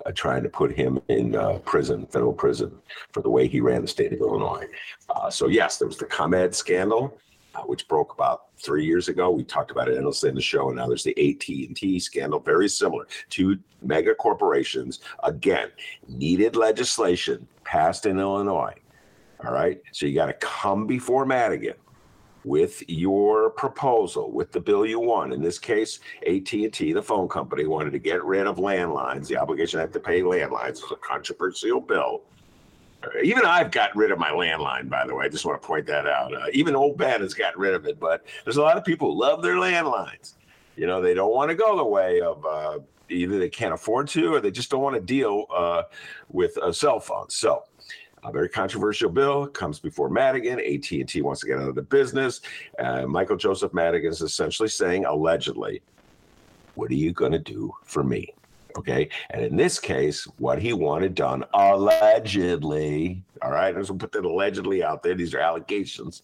uh, 0.09 0.13
trying 0.13 0.43
to 0.45 0.49
put 0.49 0.75
him 0.75 0.99
in 1.09 1.37
uh, 1.37 1.59
prison, 1.67 2.07
federal 2.07 2.33
prison, 2.33 2.73
for 3.13 3.21
the 3.21 3.29
way 3.29 3.47
he 3.47 3.61
ran 3.61 3.83
the 3.83 3.89
state 3.89 4.11
of 4.15 4.21
Illinois. 4.21 4.65
so 5.29 5.49
yes, 5.49 5.77
there 5.77 5.89
was 5.89 5.99
the 5.99 6.07
ComEd 6.07 6.55
scandal 6.55 7.19
uh, 7.59 7.63
which 7.63 7.89
broke 7.89 8.13
about 8.13 8.43
three 8.59 8.85
years 8.85 9.09
ago. 9.09 9.31
We 9.31 9.45
talked 9.45 9.71
about 9.71 9.89
it 9.89 9.97
endlessly 9.97 10.29
in 10.29 10.35
the 10.35 10.41
show, 10.41 10.69
and 10.69 10.77
now 10.77 10.87
there's 10.87 11.05
the 11.05 11.11
AT&T 11.19 11.99
scandal, 12.01 12.41
very 12.41 12.69
similar. 12.69 13.07
Two 13.31 13.59
mega 13.83 14.15
corporations, 14.15 15.01
again, 15.23 15.71
needed 16.09 16.57
legislation 16.57 17.47
passed 17.65 18.07
in 18.07 18.19
Illinois. 18.19 18.75
All 19.45 19.53
right, 19.53 19.81
so 19.93 20.07
you 20.07 20.15
got 20.15 20.27
to 20.27 20.33
come 20.35 20.87
before 20.87 21.25
Madigan 21.25 21.75
with 22.45 22.83
your 22.89 23.51
proposal, 23.51 24.33
with 24.33 24.53
the 24.53 24.61
bill 24.61 24.87
you 24.87 24.99
want. 24.99 25.33
In 25.33 25.43
this 25.43 25.59
case, 25.59 26.01
AT&T, 26.27 26.93
the 26.93 27.03
phone 27.03 27.29
company, 27.29 27.67
wanted 27.67 27.93
to 27.93 27.99
get 27.99 28.25
rid 28.25 28.47
of 28.47 28.57
landlines, 28.57 29.29
the 29.29 29.37
obligation 29.37 29.79
to 29.79 29.83
have 29.83 29.93
to 29.93 30.01
pay 30.01 30.23
landlines. 30.23 30.83
was 30.83 30.93
a 30.93 30.97
controversial 30.97 31.81
bill. 31.81 32.23
Even 33.23 33.45
I've 33.45 33.71
got 33.71 33.95
rid 33.95 34.11
of 34.11 34.19
my 34.19 34.31
landline, 34.31 34.89
by 34.89 35.07
the 35.07 35.15
way. 35.15 35.27
I 35.27 35.29
just 35.29 35.45
want 35.45 35.61
to 35.61 35.67
point 35.67 35.87
that 35.87 36.07
out. 36.07 36.35
Uh, 36.35 36.47
even 36.53 36.75
old 36.75 36.99
Ben 36.99 37.21
has 37.21 37.33
gotten 37.33 37.61
rid 37.61 37.75
of 37.75 37.87
it, 37.87 38.01
but 38.01 38.27
there's 38.45 38.57
a 38.57 38.63
lot 38.63 38.77
of 38.77 38.85
people 38.85 39.13
who 39.13 39.21
love 39.21 39.43
their 39.43 39.55
landlines. 39.55 40.35
You 40.77 40.87
know, 40.87 41.01
they 41.01 41.15
don't 41.15 41.33
want 41.33 41.51
to 41.51 41.55
go 41.55 41.77
the 41.77 41.85
way 41.85 42.21
of 42.21 42.45
uh, 42.45 42.79
either 43.09 43.39
they 43.39 43.49
can't 43.49 43.73
afford 43.73 44.09
to 44.09 44.35
or 44.35 44.41
they 44.41 44.51
just 44.51 44.71
don't 44.71 44.83
want 44.83 44.97
to 44.97 45.01
deal 45.01 45.47
uh, 45.55 45.85
with 46.29 46.57
a 46.59 46.73
cell 46.73 47.01
phone. 47.01 47.31
So, 47.31 47.65
a 48.25 48.33
very 48.33 48.49
controversial 48.49 49.11
bill 49.11 49.47
comes 49.47 49.79
before 49.79 50.09
Madigan. 50.09 50.59
AT&T 50.59 51.23
wants 51.23 51.41
to 51.41 51.47
get 51.47 51.59
out 51.59 51.69
of 51.69 51.77
the 51.77 51.83
business. 51.83 52.41
Uh, 52.79 53.07
Michael 53.07 53.37
Joseph 53.37 53.73
Madigan 53.73 54.11
is 54.11 54.23
essentially 54.23 54.69
saying, 54.69 55.05
allegedly, 55.05 55.83
"What 56.75 56.91
are 56.91 56.95
you 56.95 57.13
going 57.13 57.33
to 57.33 57.39
do 57.39 57.73
for 57.85 58.03
me?" 58.03 58.35
Okay. 58.79 59.09
And 59.31 59.45
in 59.45 59.57
this 59.57 59.81
case, 59.81 60.25
what 60.39 60.63
he 60.63 60.73
wanted 60.73 61.17
done 61.17 61.45
allegedly, 61.53 63.21
all 63.43 63.51
right, 63.51 63.75
I'm 63.75 63.85
to 63.85 63.95
put 63.95 64.13
that 64.13 64.25
allegedly 64.25 64.85
out 64.85 65.03
there. 65.03 65.17
These 65.17 65.35
are 65.35 65.41
allegations. 65.41 66.23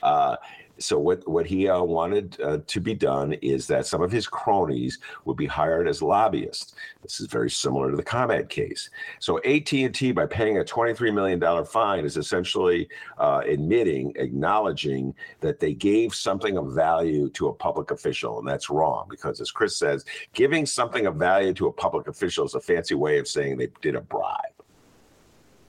Uh, 0.00 0.36
so 0.80 0.98
what 0.98 1.26
what 1.28 1.46
he 1.46 1.68
uh, 1.68 1.82
wanted 1.82 2.40
uh, 2.40 2.58
to 2.66 2.80
be 2.80 2.94
done 2.94 3.34
is 3.34 3.66
that 3.66 3.86
some 3.86 4.02
of 4.02 4.10
his 4.10 4.26
cronies 4.26 4.98
would 5.24 5.36
be 5.36 5.46
hired 5.46 5.86
as 5.86 6.02
lobbyists. 6.02 6.74
This 7.02 7.20
is 7.20 7.26
very 7.26 7.50
similar 7.50 7.90
to 7.90 7.96
the 7.96 8.02
ComEd 8.02 8.48
case. 8.48 8.90
So 9.18 9.38
AT 9.38 9.72
and 9.72 9.94
T, 9.94 10.12
by 10.12 10.26
paying 10.26 10.58
a 10.58 10.64
twenty 10.64 10.94
three 10.94 11.10
million 11.10 11.38
dollar 11.38 11.64
fine, 11.64 12.04
is 12.04 12.16
essentially 12.16 12.88
uh, 13.18 13.42
admitting, 13.46 14.12
acknowledging 14.16 15.14
that 15.40 15.60
they 15.60 15.74
gave 15.74 16.14
something 16.14 16.56
of 16.56 16.72
value 16.72 17.28
to 17.30 17.48
a 17.48 17.54
public 17.54 17.90
official, 17.90 18.38
and 18.38 18.48
that's 18.48 18.70
wrong 18.70 19.06
because, 19.10 19.40
as 19.40 19.50
Chris 19.50 19.76
says, 19.76 20.04
giving 20.32 20.64
something 20.64 21.06
of 21.06 21.16
value 21.16 21.52
to 21.54 21.66
a 21.66 21.72
public 21.72 22.08
official 22.08 22.46
is 22.46 22.54
a 22.54 22.60
fancy 22.60 22.94
way 22.94 23.18
of 23.18 23.28
saying 23.28 23.58
they 23.58 23.68
did 23.82 23.96
a 23.96 24.00
bribe. 24.00 24.59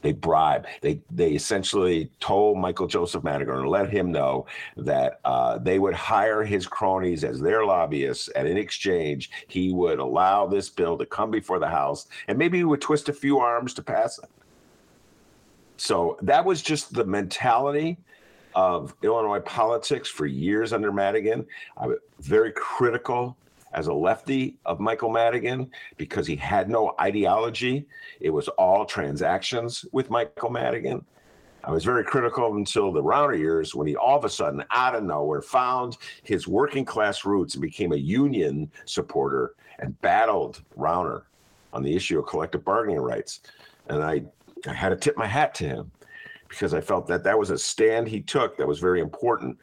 They 0.02 0.14
bribe. 0.14 0.66
They 0.82 1.00
they 1.12 1.32
essentially 1.32 2.10
told 2.20 2.58
Michael 2.58 2.88
Joseph 2.88 3.24
Madigan 3.24 3.56
and 3.56 3.70
let 3.70 3.90
him 3.90 4.12
know 4.12 4.48
that 4.78 5.20
uh, 5.26 5.60
they 5.60 5.80
would 5.80 5.94
hire 5.94 6.44
his 6.44 6.66
cronies 6.66 7.24
as 7.24 7.40
their 7.40 7.66
lobbyists, 7.66 8.28
and 8.30 8.48
in 8.48 8.58
exchange, 8.58 9.30
he 9.48 9.72
would 9.72 10.00
allow 10.00 10.48
this 10.48 10.70
bill 10.70 10.98
to 10.98 11.06
come 11.06 11.30
before 11.32 11.60
the 11.60 11.68
House, 11.68 12.08
and 12.28 12.38
maybe 12.38 12.58
he 12.58 12.64
would 12.64 12.82
twist 12.82 13.10
a 13.10 13.14
few 13.14 13.40
arms 13.40 13.74
to 13.76 13.84
pass 13.84 14.18
it. 14.18 14.30
So 15.78 16.18
that 16.22 16.46
was 16.46 16.62
just 16.62 16.94
the 16.94 17.06
mentality 17.06 17.98
of 18.54 18.94
Illinois 19.02 19.40
politics 19.40 20.10
for 20.10 20.26
years 20.26 20.74
under 20.74 20.92
Madigan. 20.92 21.46
I 21.78 21.88
was 21.88 21.98
very 22.20 22.52
critical 22.52 23.38
as 23.74 23.88
a 23.88 23.94
lefty 23.94 24.58
of 24.66 24.80
Michael 24.80 25.10
Madigan 25.10 25.70
because 25.98 26.28
he 26.28 26.36
had 26.36 26.70
no 26.70 26.94
ideology. 27.00 27.86
It 28.20 28.30
was 28.30 28.48
all 28.50 28.86
transactions 28.86 29.86
with 29.92 30.10
Michael 30.10 30.50
Madigan. 30.50 31.06
I 31.64 31.72
was 31.72 31.84
very 31.84 32.04
critical 32.04 32.56
until 32.56 32.92
the 32.92 33.04
Rauner 33.04 33.38
years 33.38 33.76
when 33.76 33.86
he 33.86 33.96
all 33.96 34.18
of 34.18 34.26
a 34.26 34.30
sudden, 34.30 34.64
out 34.72 34.96
of 34.96 35.04
nowhere, 35.04 35.42
found 35.42 35.98
his 36.24 36.48
working 36.48 36.86
class 36.86 37.24
roots 37.24 37.54
and 37.54 37.62
became 37.62 37.92
a 37.92 37.98
union 37.98 38.72
supporter 38.86 39.56
and 39.80 40.00
battled 40.02 40.64
Rauner 40.76 41.24
on 41.72 41.84
the 41.84 41.96
issue 41.96 42.20
of 42.20 42.26
collective 42.26 42.66
bargaining 42.66 43.00
rights. 43.00 43.42
And 43.90 44.04
I, 44.04 44.24
I 44.68 44.74
had 44.74 44.90
to 44.90 44.96
tip 44.96 45.18
my 45.18 45.28
hat 45.28 45.54
to 45.56 45.68
him 45.68 45.92
because 46.50 46.74
I 46.74 46.82
felt 46.82 47.08
that 47.08 47.24
that 47.24 47.38
was 47.38 47.52
a 47.52 47.58
stand 47.58 48.08
he 48.08 48.22
took 48.22 48.58
that 48.58 48.68
was 48.68 48.80
very 48.80 49.00
important 49.00 49.58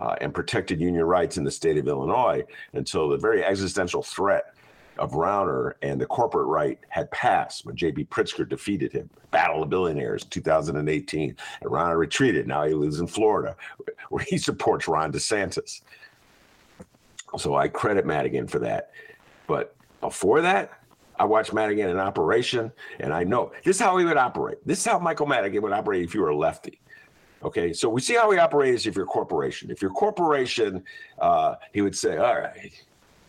uh, 0.00 0.16
and 0.20 0.34
protected 0.34 0.80
union 0.80 1.04
rights 1.04 1.36
in 1.36 1.44
the 1.44 1.50
state 1.50 1.76
of 1.76 1.86
Illinois 1.86 2.42
until 2.72 3.08
the 3.08 3.16
very 3.16 3.44
existential 3.44 4.02
threat 4.02 4.54
of 4.98 5.12
Rauner 5.12 5.74
and 5.82 6.00
the 6.00 6.06
corporate 6.06 6.46
right 6.46 6.78
had 6.88 7.10
passed 7.10 7.64
when 7.64 7.76
J.B. 7.76 8.04
Pritzker 8.06 8.48
defeated 8.48 8.92
him. 8.92 9.08
Battle 9.30 9.62
of 9.62 9.70
Billionaires, 9.70 10.24
2018. 10.24 11.36
And 11.62 11.70
Rauner 11.70 11.96
retreated. 11.96 12.46
Now 12.46 12.66
he 12.66 12.74
lives 12.74 13.00
in 13.00 13.06
Florida, 13.06 13.56
where 14.10 14.24
he 14.28 14.36
supports 14.36 14.88
Ron 14.88 15.12
DeSantis. 15.12 15.80
So 17.38 17.54
I 17.54 17.68
credit 17.68 18.04
Madigan 18.04 18.46
for 18.46 18.58
that. 18.58 18.90
But 19.46 19.74
before 20.00 20.40
that, 20.42 20.72
I 21.18 21.24
watched 21.24 21.52
Madigan 21.52 21.90
in 21.90 21.98
operation, 21.98 22.72
and 22.98 23.12
I 23.12 23.24
know 23.24 23.52
this 23.64 23.76
is 23.76 23.82
how 23.82 23.96
he 23.98 24.04
would 24.04 24.16
operate. 24.16 24.58
This 24.66 24.78
is 24.78 24.86
how 24.86 24.98
Michael 24.98 25.26
Madigan 25.26 25.62
would 25.62 25.72
operate 25.72 26.02
if 26.02 26.14
you 26.14 26.22
were 26.22 26.30
a 26.30 26.36
lefty. 26.36 26.80
Okay, 27.42 27.72
so 27.72 27.88
we 27.88 28.00
see 28.02 28.14
how 28.14 28.30
he 28.30 28.38
operates 28.38 28.84
if 28.84 28.94
you're 28.94 29.06
a 29.06 29.08
corporation. 29.08 29.70
If 29.70 29.80
you're 29.80 29.90
a 29.90 29.94
corporation, 29.94 30.84
uh, 31.18 31.54
he 31.72 31.80
would 31.80 31.96
say, 31.96 32.18
"All 32.18 32.38
right, 32.38 32.72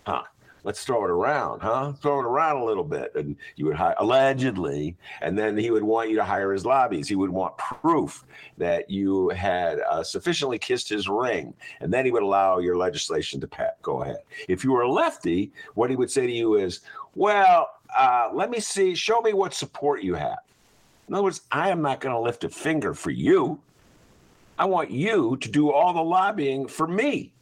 huh? 0.06 0.24
Let's 0.64 0.84
throw 0.84 1.04
it 1.06 1.10
around, 1.10 1.62
huh? 1.62 1.94
Throw 1.94 2.20
it 2.20 2.26
around 2.26 2.58
a 2.58 2.66
little 2.66 2.84
bit." 2.84 3.16
And 3.16 3.38
you 3.56 3.66
would 3.68 3.78
hire 3.78 3.96
allegedly, 4.00 4.98
and 5.22 5.40
then 5.40 5.58
he 5.58 5.72
would 5.72 5.84
want 5.84 6.10
you 6.10 6.18
to 6.18 6.26
hire 6.26 6.52
his 6.52 6.66
lobbies. 6.66 7.08
He 7.08 7.16
would 7.16 7.30
want 7.30 7.58
proof 7.58 8.26
that 8.58 8.90
you 8.90 9.30
had 9.30 9.80
uh, 9.80 10.04
sufficiently 10.04 10.60
kissed 10.60 10.90
his 10.90 11.08
ring, 11.08 11.54
and 11.80 11.92
then 11.92 12.04
he 12.04 12.12
would 12.12 12.24
allow 12.24 12.60
your 12.60 12.76
legislation 12.76 13.40
to. 13.40 13.74
Go 13.82 14.04
ahead. 14.04 14.20
If 14.50 14.66
you 14.66 14.74
were 14.74 14.82
a 14.82 14.92
lefty, 14.92 15.54
what 15.76 15.90
he 15.90 15.96
would 15.96 16.12
say 16.12 16.28
to 16.28 16.34
you 16.34 16.56
is, 16.56 16.82
"Well, 17.16 17.70
uh, 17.98 18.30
let 18.34 18.50
me 18.50 18.60
see. 18.60 18.94
Show 18.94 19.22
me 19.22 19.32
what 19.32 19.54
support 19.54 20.04
you 20.04 20.16
have." 20.16 20.40
In 21.08 21.16
other 21.16 21.24
words, 21.24 21.42
I 21.52 21.70
am 21.70 21.82
not 21.82 22.02
going 22.02 22.14
to 22.14 22.20
lift 22.20 22.44
a 22.44 22.50
finger 22.50 22.94
for 22.94 23.12
you. 23.12 23.60
I 24.58 24.66
want 24.66 24.92
you 24.92 25.38
to 25.38 25.50
do 25.50 25.72
all 25.72 25.94
the 25.94 26.02
lobbying 26.02 26.68
for 26.68 26.88
me. 26.88 27.34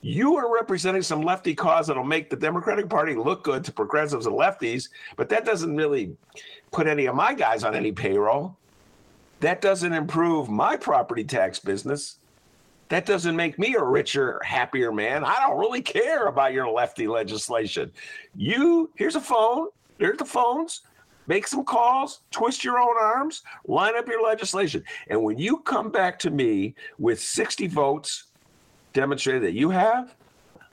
You 0.00 0.36
are 0.36 0.52
representing 0.52 1.02
some 1.02 1.22
lefty 1.22 1.54
cause 1.54 1.86
that'll 1.86 2.04
make 2.04 2.28
the 2.28 2.36
Democratic 2.36 2.88
Party 2.88 3.14
look 3.14 3.44
good 3.44 3.64
to 3.64 3.72
progressives 3.72 4.26
and 4.26 4.34
lefties, 4.34 4.88
but 5.16 5.28
that 5.28 5.44
doesn't 5.44 5.76
really 5.76 6.16
put 6.72 6.86
any 6.86 7.06
of 7.06 7.14
my 7.14 7.34
guys 7.34 7.62
on 7.62 7.74
any 7.74 7.92
payroll. 7.92 8.56
That 9.40 9.60
doesn't 9.60 9.92
improve 9.92 10.48
my 10.48 10.76
property 10.76 11.24
tax 11.24 11.58
business. 11.58 12.18
That 12.88 13.06
doesn't 13.06 13.36
make 13.36 13.58
me 13.58 13.74
a 13.74 13.82
richer, 13.82 14.40
happier 14.44 14.92
man. 14.92 15.24
I 15.24 15.36
don't 15.46 15.58
really 15.58 15.82
care 15.82 16.26
about 16.26 16.52
your 16.52 16.68
lefty 16.68 17.06
legislation. 17.06 17.90
You, 18.34 18.90
here's 18.96 19.16
a 19.16 19.20
phone, 19.20 19.68
Here's 20.02 20.18
the 20.18 20.24
phones 20.24 20.80
make 21.26 21.46
some 21.46 21.64
calls, 21.64 22.20
twist 22.30 22.64
your 22.64 22.78
own 22.78 22.96
arms, 23.00 23.42
line 23.66 23.96
up 23.96 24.08
your 24.08 24.22
legislation. 24.22 24.82
And 25.08 25.22
when 25.22 25.38
you 25.38 25.58
come 25.58 25.90
back 25.90 26.18
to 26.20 26.30
me 26.30 26.74
with 26.98 27.20
60 27.20 27.66
votes 27.68 28.24
demonstrated 28.92 29.42
that 29.42 29.52
you 29.52 29.70
have, 29.70 30.14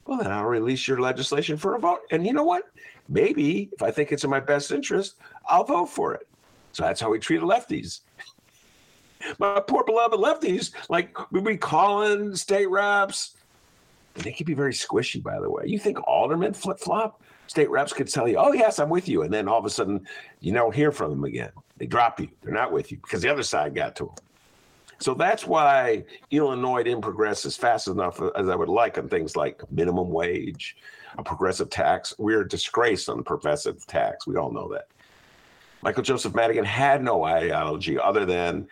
well, 0.06 0.18
then 0.18 0.32
I'll 0.32 0.46
release 0.46 0.88
your 0.88 1.00
legislation 1.00 1.56
for 1.56 1.75
a 1.75 1.79
vote. 1.79 2.00
And 2.12 2.25
you 2.25 2.34
know 2.34 2.44
what? 2.44 2.63
Maybe 3.08 3.70
if 3.72 3.82
I 3.82 3.91
think 3.91 4.12
it's 4.12 4.24
in 4.24 4.29
my 4.29 4.39
best 4.39 4.72
interest, 4.72 5.15
I'll 5.48 5.63
vote 5.63 5.88
for 5.88 6.13
it. 6.13 6.27
So 6.72 6.84
that's 6.84 7.01
how 7.01 7.10
we 7.10 7.20
treat 7.20 7.41
lefties. 7.41 8.01
My 9.39 9.60
poor 9.60 9.84
beloved 9.84 10.18
lefties, 10.18 10.72
like 10.89 11.15
we 11.32 11.41
be 11.41 11.58
calling 11.58 12.36
state 12.36 12.70
reps. 12.70 13.36
They 14.15 14.32
can 14.32 14.46
be 14.46 14.53
very 14.53 14.74
squishy, 14.74 15.22
by 15.22 15.39
the 15.39 15.50
way. 15.50 15.63
You 15.65 15.77
think 15.77 16.00
aldermen 16.08 16.53
flip 16.53 16.79
flop? 16.79 17.22
State 17.50 17.70
reps 17.72 17.94
could 17.94 18.08
tell 18.08 18.27
you, 18.27 18.38
oh, 18.38 18.53
yes, 18.53 18.77
I'm 18.77 18.89
with 18.89 19.10
you. 19.10 19.24
And 19.24 19.34
then 19.34 19.48
all 19.48 19.58
of 19.58 19.65
a 19.65 19.72
sudden, 19.72 20.08
you 20.39 20.53
don't 20.53 20.74
hear 20.74 20.91
from 20.91 21.10
them 21.10 21.24
again. 21.24 21.51
They 21.77 21.88
drop 21.88 22.20
you. 22.20 22.29
They're 22.44 22.53
not 22.53 22.72
with 22.72 22.91
you 22.91 22.98
because 22.98 23.24
the 23.24 23.29
other 23.29 23.41
side 23.41 23.74
got 23.74 23.96
to 23.96 24.06
them. 24.06 24.15
So 25.00 25.15
that's 25.15 25.48
why 25.48 26.03
Illinois 26.29 26.84
didn't 26.84 27.01
progress 27.01 27.46
as 27.46 27.58
fast 27.58 27.88
enough 27.88 28.22
as 28.36 28.50
I 28.50 28.56
would 28.56 28.70
like 28.70 29.00
on 29.00 29.10
things 29.10 29.36
like 29.36 29.63
minimum 29.72 30.10
wage, 30.10 30.77
a 31.18 31.24
progressive 31.24 31.72
tax. 31.72 32.13
We're 32.20 32.41
a 32.41 32.48
disgrace 32.48 33.10
on 33.10 33.24
progressive 33.24 33.84
tax. 33.88 34.27
We 34.27 34.36
all 34.36 34.51
know 34.51 34.72
that. 34.74 34.88
Michael 35.82 36.03
Joseph 36.03 36.36
Madigan 36.36 36.65
had 36.65 37.03
no 37.03 37.24
ideology 37.24 37.98
other 37.98 38.25
than 38.25 38.68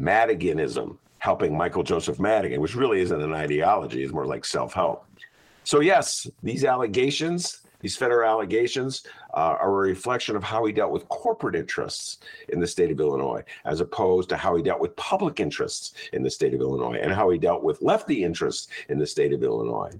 Madiganism, 0.00 0.96
helping 1.18 1.56
Michael 1.56 1.84
Joseph 1.84 2.18
Madigan, 2.18 2.60
which 2.60 2.74
really 2.74 3.00
isn't 3.02 3.22
an 3.22 3.34
ideology, 3.34 4.02
it's 4.02 4.12
more 4.12 4.26
like 4.26 4.44
self 4.44 4.72
help. 4.72 5.06
So, 5.64 5.80
yes, 5.80 6.26
these 6.42 6.64
allegations, 6.64 7.62
these 7.80 7.96
federal 7.96 8.28
allegations, 8.28 9.04
uh, 9.34 9.56
are 9.60 9.68
a 9.68 9.88
reflection 9.88 10.36
of 10.36 10.42
how 10.42 10.64
he 10.64 10.72
dealt 10.72 10.92
with 10.92 11.08
corporate 11.08 11.54
interests 11.54 12.18
in 12.48 12.60
the 12.60 12.66
state 12.66 12.90
of 12.90 13.00
Illinois, 13.00 13.42
as 13.64 13.80
opposed 13.80 14.28
to 14.30 14.36
how 14.36 14.56
he 14.56 14.62
dealt 14.62 14.80
with 14.80 14.94
public 14.96 15.40
interests 15.40 15.94
in 16.12 16.22
the 16.22 16.30
state 16.30 16.54
of 16.54 16.60
Illinois 16.60 16.98
and 17.00 17.12
how 17.12 17.30
he 17.30 17.38
dealt 17.38 17.62
with 17.62 17.80
lefty 17.82 18.24
interests 18.24 18.68
in 18.88 18.98
the 18.98 19.06
state 19.06 19.32
of 19.32 19.42
Illinois. 19.42 19.92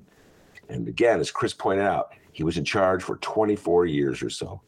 And 0.69 0.89
again, 0.89 1.21
as 1.21 1.31
Chris 1.31 1.55
pointed 1.55 1.85
out, 1.85 2.13
he 2.33 2.45
was 2.45 2.57
in 2.57 2.65
charge 2.65 3.03
for 3.03 3.17
24 3.17 3.87
years 3.87 4.23
or 4.23 4.31
so. 4.31 4.61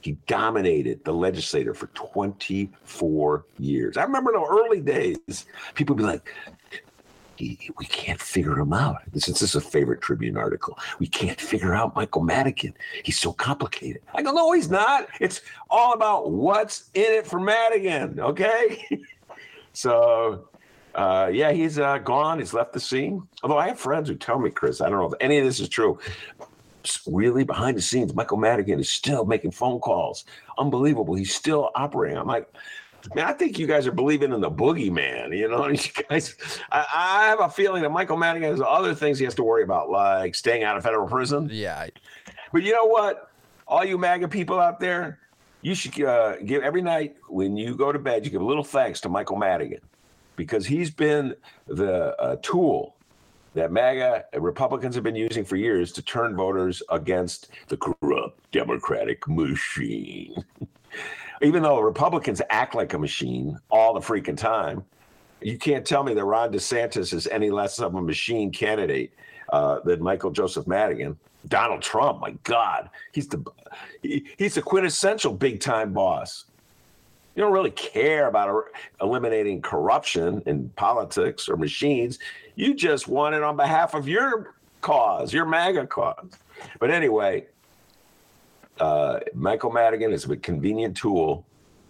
He 0.00 0.12
dominated 0.26 1.04
the 1.04 1.12
legislature 1.12 1.74
for 1.74 1.86
24 1.88 3.46
years. 3.58 3.96
I 3.96 4.04
remember 4.04 4.34
in 4.34 4.40
the 4.40 4.46
early 4.46 4.80
days, 4.80 5.46
people 5.74 5.96
would 5.96 6.02
be 6.02 6.06
like, 6.06 6.32
we 7.38 7.86
can't 7.86 8.20
figure 8.20 8.58
him 8.58 8.72
out. 8.72 9.02
This 9.12 9.28
is, 9.28 9.38
this 9.38 9.50
is 9.50 9.54
a 9.56 9.60
favorite 9.60 10.00
Tribune 10.00 10.36
article. 10.36 10.78
We 10.98 11.06
can't 11.06 11.40
figure 11.40 11.74
out 11.74 11.94
Michael 11.94 12.22
Madigan. 12.22 12.74
He's 13.02 13.18
so 13.18 13.32
complicated. 13.32 14.02
I 14.14 14.22
go, 14.22 14.32
no, 14.32 14.52
he's 14.52 14.70
not. 14.70 15.08
It's 15.20 15.42
all 15.70 15.92
about 15.92 16.30
what's 16.30 16.90
in 16.94 17.12
it 17.12 17.26
for 17.26 17.40
Madigan. 17.40 18.20
Okay. 18.20 18.86
so, 19.72 20.48
uh, 20.94 21.30
yeah, 21.32 21.52
he's 21.52 21.78
uh, 21.78 21.98
gone. 21.98 22.38
He's 22.38 22.54
left 22.54 22.72
the 22.72 22.80
scene. 22.80 23.22
Although 23.42 23.58
I 23.58 23.68
have 23.68 23.78
friends 23.78 24.08
who 24.08 24.14
tell 24.14 24.38
me, 24.38 24.50
Chris, 24.50 24.80
I 24.80 24.88
don't 24.88 24.98
know 24.98 25.06
if 25.06 25.14
any 25.20 25.38
of 25.38 25.44
this 25.44 25.60
is 25.60 25.68
true. 25.68 25.98
Really, 27.06 27.44
behind 27.44 27.76
the 27.76 27.82
scenes, 27.82 28.14
Michael 28.14 28.36
Madigan 28.36 28.78
is 28.78 28.88
still 28.88 29.24
making 29.24 29.50
phone 29.50 29.80
calls. 29.80 30.24
Unbelievable. 30.56 31.14
He's 31.14 31.34
still 31.34 31.70
operating. 31.74 32.16
I'm 32.16 32.28
like, 32.28 32.48
Man, 33.14 33.24
I 33.24 33.32
think 33.32 33.58
you 33.58 33.66
guys 33.66 33.86
are 33.86 33.92
believing 33.92 34.32
in 34.32 34.40
the 34.40 34.50
boogeyman. 34.50 35.36
You 35.36 35.48
know, 35.48 35.68
you 35.68 35.78
guys. 36.08 36.36
I, 36.70 36.86
I, 36.94 37.26
have 37.26 37.40
a 37.40 37.48
feeling 37.48 37.82
that 37.82 37.90
Michael 37.90 38.16
Madigan 38.16 38.50
has 38.50 38.60
other 38.66 38.94
things 38.94 39.18
he 39.18 39.24
has 39.24 39.34
to 39.36 39.44
worry 39.44 39.62
about, 39.62 39.90
like 39.90 40.34
staying 40.34 40.64
out 40.64 40.76
of 40.76 40.82
federal 40.82 41.06
prison. 41.06 41.48
Yeah. 41.52 41.86
But 42.52 42.62
you 42.62 42.72
know 42.72 42.86
what? 42.86 43.30
All 43.68 43.84
you 43.84 43.98
MAGA 43.98 44.28
people 44.28 44.60
out 44.60 44.80
there, 44.80 45.18
you 45.62 45.74
should 45.74 46.00
uh, 46.02 46.36
give 46.36 46.62
every 46.62 46.82
night 46.82 47.16
when 47.28 47.56
you 47.56 47.74
go 47.74 47.92
to 47.92 47.98
bed, 47.98 48.24
you 48.24 48.30
give 48.30 48.42
a 48.42 48.44
little 48.44 48.64
thanks 48.64 49.00
to 49.02 49.08
Michael 49.08 49.36
Madigan 49.36 49.80
because 50.36 50.66
he's 50.66 50.90
been 50.90 51.34
the 51.66 52.14
uh, 52.20 52.36
tool 52.42 52.96
that 53.54 53.72
MAGA 53.72 54.26
Republicans 54.34 54.94
have 54.94 55.02
been 55.02 55.16
using 55.16 55.44
for 55.44 55.56
years 55.56 55.90
to 55.92 56.02
turn 56.02 56.36
voters 56.36 56.82
against 56.90 57.48
the 57.68 57.76
corrupt 57.76 58.38
Democratic 58.52 59.26
machine. 59.26 60.44
even 61.42 61.62
though 61.62 61.80
Republicans 61.80 62.40
act 62.50 62.74
like 62.74 62.94
a 62.94 62.98
machine 62.98 63.58
all 63.70 63.94
the 63.94 64.00
freaking 64.00 64.36
time, 64.36 64.84
you 65.40 65.58
can't 65.58 65.86
tell 65.86 66.02
me 66.02 66.14
that 66.14 66.24
Ron 66.24 66.52
DeSantis 66.52 67.12
is 67.12 67.26
any 67.26 67.50
less 67.50 67.78
of 67.78 67.94
a 67.94 68.00
machine 68.00 68.50
candidate 68.50 69.12
uh, 69.52 69.80
than 69.80 70.02
Michael 70.02 70.30
Joseph 70.30 70.66
Madigan. 70.66 71.16
Donald 71.48 71.82
Trump, 71.82 72.20
my 72.20 72.32
God, 72.42 72.90
he's 73.12 73.28
the 73.28 73.44
he, 74.02 74.26
he's 74.36 74.54
the 74.54 74.62
quintessential 74.62 75.32
big 75.32 75.60
time 75.60 75.92
boss. 75.92 76.46
You 77.36 77.42
don't 77.42 77.52
really 77.52 77.70
care 77.70 78.28
about 78.28 78.64
eliminating 79.00 79.60
corruption 79.60 80.42
in 80.46 80.70
politics 80.70 81.48
or 81.48 81.56
machines. 81.56 82.18
You 82.54 82.74
just 82.74 83.08
want 83.08 83.34
it 83.34 83.42
on 83.42 83.56
behalf 83.56 83.94
of 83.94 84.08
your 84.08 84.54
cause, 84.80 85.32
your 85.32 85.44
MAGA 85.44 85.86
cause. 85.86 86.30
But 86.80 86.90
anyway, 86.90 87.46
uh, 88.80 89.20
Michael 89.34 89.70
Madigan 89.70 90.12
is 90.12 90.28
a 90.28 90.36
convenient 90.36 90.96
tool 90.96 91.46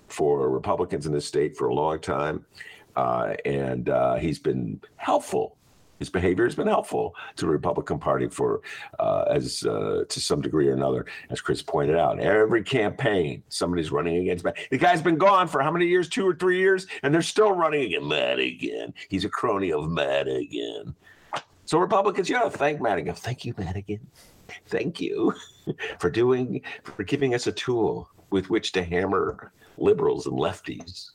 for 0.08 0.48
Republicans 0.50 1.06
in 1.06 1.12
this 1.12 1.26
state 1.26 1.56
for 1.56 1.68
a 1.68 1.74
long 1.74 1.98
time, 2.00 2.44
uh, 2.94 3.34
and 3.44 3.88
uh, 3.88 4.16
he's 4.16 4.38
been 4.38 4.80
helpful. 4.96 5.56
His 5.98 6.10
behavior 6.10 6.44
has 6.44 6.54
been 6.54 6.66
helpful 6.66 7.14
to 7.36 7.46
the 7.46 7.50
Republican 7.50 7.98
Party 7.98 8.28
for, 8.28 8.60
uh, 8.98 9.24
as 9.30 9.64
uh, 9.64 10.04
to 10.06 10.20
some 10.20 10.42
degree 10.42 10.68
or 10.68 10.74
another, 10.74 11.06
as 11.30 11.40
Chris 11.40 11.62
pointed 11.62 11.96
out. 11.96 12.20
Every 12.20 12.62
campaign, 12.62 13.42
somebody's 13.48 13.90
running 13.90 14.18
against 14.18 14.44
Madigan. 14.44 14.66
The 14.70 14.78
guy's 14.78 15.00
been 15.00 15.16
gone 15.16 15.48
for 15.48 15.62
how 15.62 15.70
many 15.70 15.86
years? 15.86 16.08
Two 16.08 16.28
or 16.28 16.34
three 16.34 16.58
years, 16.58 16.86
and 17.02 17.14
they're 17.14 17.22
still 17.22 17.52
running 17.52 17.84
against 17.84 18.06
Madigan. 18.06 18.92
He's 19.08 19.24
a 19.24 19.30
crony 19.30 19.72
of 19.72 19.90
Madigan. 19.90 20.94
So 21.64 21.78
Republicans, 21.78 22.28
you 22.28 22.36
know, 22.36 22.50
thank 22.50 22.80
Madigan. 22.80 23.14
Thank 23.14 23.44
you, 23.44 23.54
Madigan. 23.56 24.06
Thank 24.66 25.00
you 25.00 25.34
for 25.98 26.10
doing 26.10 26.62
for 26.82 27.02
giving 27.02 27.34
us 27.34 27.46
a 27.46 27.52
tool 27.52 28.08
with 28.30 28.50
which 28.50 28.72
to 28.72 28.82
hammer 28.82 29.52
liberals 29.78 30.26
and 30.26 30.38
lefties 30.38 31.10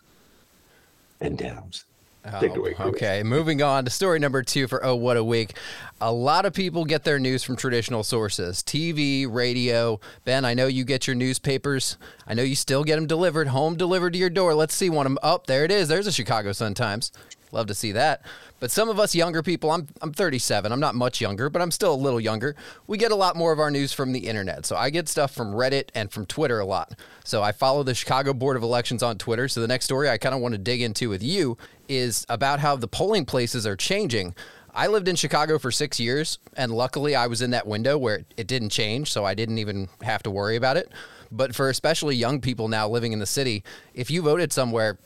and 1.20 1.38
Dems. 1.38 1.86
Oh, 2.24 2.46
away, 2.46 2.76
okay, 2.80 3.24
moving 3.24 3.63
on 3.63 3.84
to 3.84 3.89
story 3.89 4.20
number 4.20 4.44
two 4.44 4.67
for 4.67 4.86
Oh 4.86 4.96
What 4.96 5.17
a 5.17 5.24
Week. 5.24 5.58
A 6.00 6.12
lot 6.12 6.46
of 6.46 6.54
people 6.54 6.86
get 6.86 7.04
their 7.04 7.17
news 7.17 7.44
from 7.44 7.56
traditional 7.56 8.04
sources 8.04 8.62
TV, 8.62 9.26
radio. 9.28 10.00
Ben, 10.24 10.46
I 10.46 10.54
know 10.54 10.67
you 10.67 10.84
get 10.84 11.08
your 11.08 11.15
newspapers. 11.15 11.98
I 12.28 12.36
know 12.36 12.44
you 12.44 12.56
still 12.56 12.84
get 12.84 12.98
them 12.98 13.08
delivered, 13.08 13.48
home 13.48 13.76
delivered 13.76 14.13
to 14.13 14.20
your 14.20 14.30
door. 14.30 14.54
Let's 14.54 14.76
see 14.76 14.88
one 14.88 15.08
of 15.08 15.13
them. 15.13 15.20
Oh, 15.24 15.41
there 15.48 15.65
it 15.65 15.72
is. 15.72 15.88
There's 15.88 16.06
a 16.06 16.12
Chicago 16.12 16.52
Sun 16.52 16.76
Times. 16.76 17.12
Love 17.51 17.67
to 17.67 17.73
see 17.73 17.91
that. 17.91 18.25
But 18.59 18.71
some 18.71 18.89
of 18.89 18.99
us 18.99 19.15
younger 19.15 19.41
people, 19.41 19.71
I'm, 19.71 19.87
I'm 20.01 20.13
37, 20.13 20.71
I'm 20.71 20.79
not 20.79 20.95
much 20.95 21.19
younger, 21.19 21.49
but 21.49 21.61
I'm 21.61 21.71
still 21.71 21.93
a 21.93 21.95
little 21.95 22.19
younger. 22.19 22.55
We 22.87 22.97
get 22.97 23.11
a 23.11 23.15
lot 23.15 23.35
more 23.35 23.51
of 23.51 23.59
our 23.59 23.71
news 23.71 23.91
from 23.91 24.13
the 24.13 24.27
internet. 24.27 24.65
So 24.65 24.75
I 24.75 24.89
get 24.89 25.09
stuff 25.09 25.33
from 25.33 25.53
Reddit 25.53 25.89
and 25.93 26.11
from 26.11 26.25
Twitter 26.25 26.59
a 26.59 26.65
lot. 26.65 26.93
So 27.23 27.41
I 27.43 27.51
follow 27.51 27.83
the 27.83 27.95
Chicago 27.95 28.33
Board 28.33 28.57
of 28.57 28.63
Elections 28.63 29.03
on 29.03 29.17
Twitter. 29.17 29.47
So 29.47 29.61
the 29.61 29.67
next 29.67 29.85
story 29.85 30.09
I 30.09 30.17
kind 30.17 30.35
of 30.35 30.41
want 30.41 30.53
to 30.53 30.57
dig 30.57 30.81
into 30.81 31.09
with 31.09 31.23
you 31.23 31.57
is 31.89 32.25
about 32.29 32.59
how 32.59 32.75
the 32.75 32.87
polling 32.87 33.25
places 33.25 33.67
are 33.67 33.75
changing. 33.75 34.35
I 34.73 34.87
lived 34.87 35.07
in 35.07 35.17
Chicago 35.17 35.59
for 35.59 35.69
six 35.69 35.99
years, 35.99 36.39
and 36.55 36.71
luckily 36.71 37.13
I 37.13 37.27
was 37.27 37.41
in 37.41 37.51
that 37.51 37.67
window 37.67 37.97
where 37.97 38.23
it 38.37 38.47
didn't 38.47 38.69
change, 38.69 39.11
so 39.11 39.25
I 39.25 39.33
didn't 39.33 39.57
even 39.57 39.89
have 40.01 40.23
to 40.23 40.31
worry 40.31 40.55
about 40.55 40.77
it. 40.77 40.89
But 41.29 41.55
for 41.55 41.69
especially 41.69 42.15
young 42.15 42.39
people 42.39 42.67
now 42.67 42.87
living 42.87 43.11
in 43.11 43.19
the 43.19 43.25
city, 43.25 43.63
if 43.93 44.09
you 44.09 44.21
voted 44.21 44.53
somewhere 44.53 44.97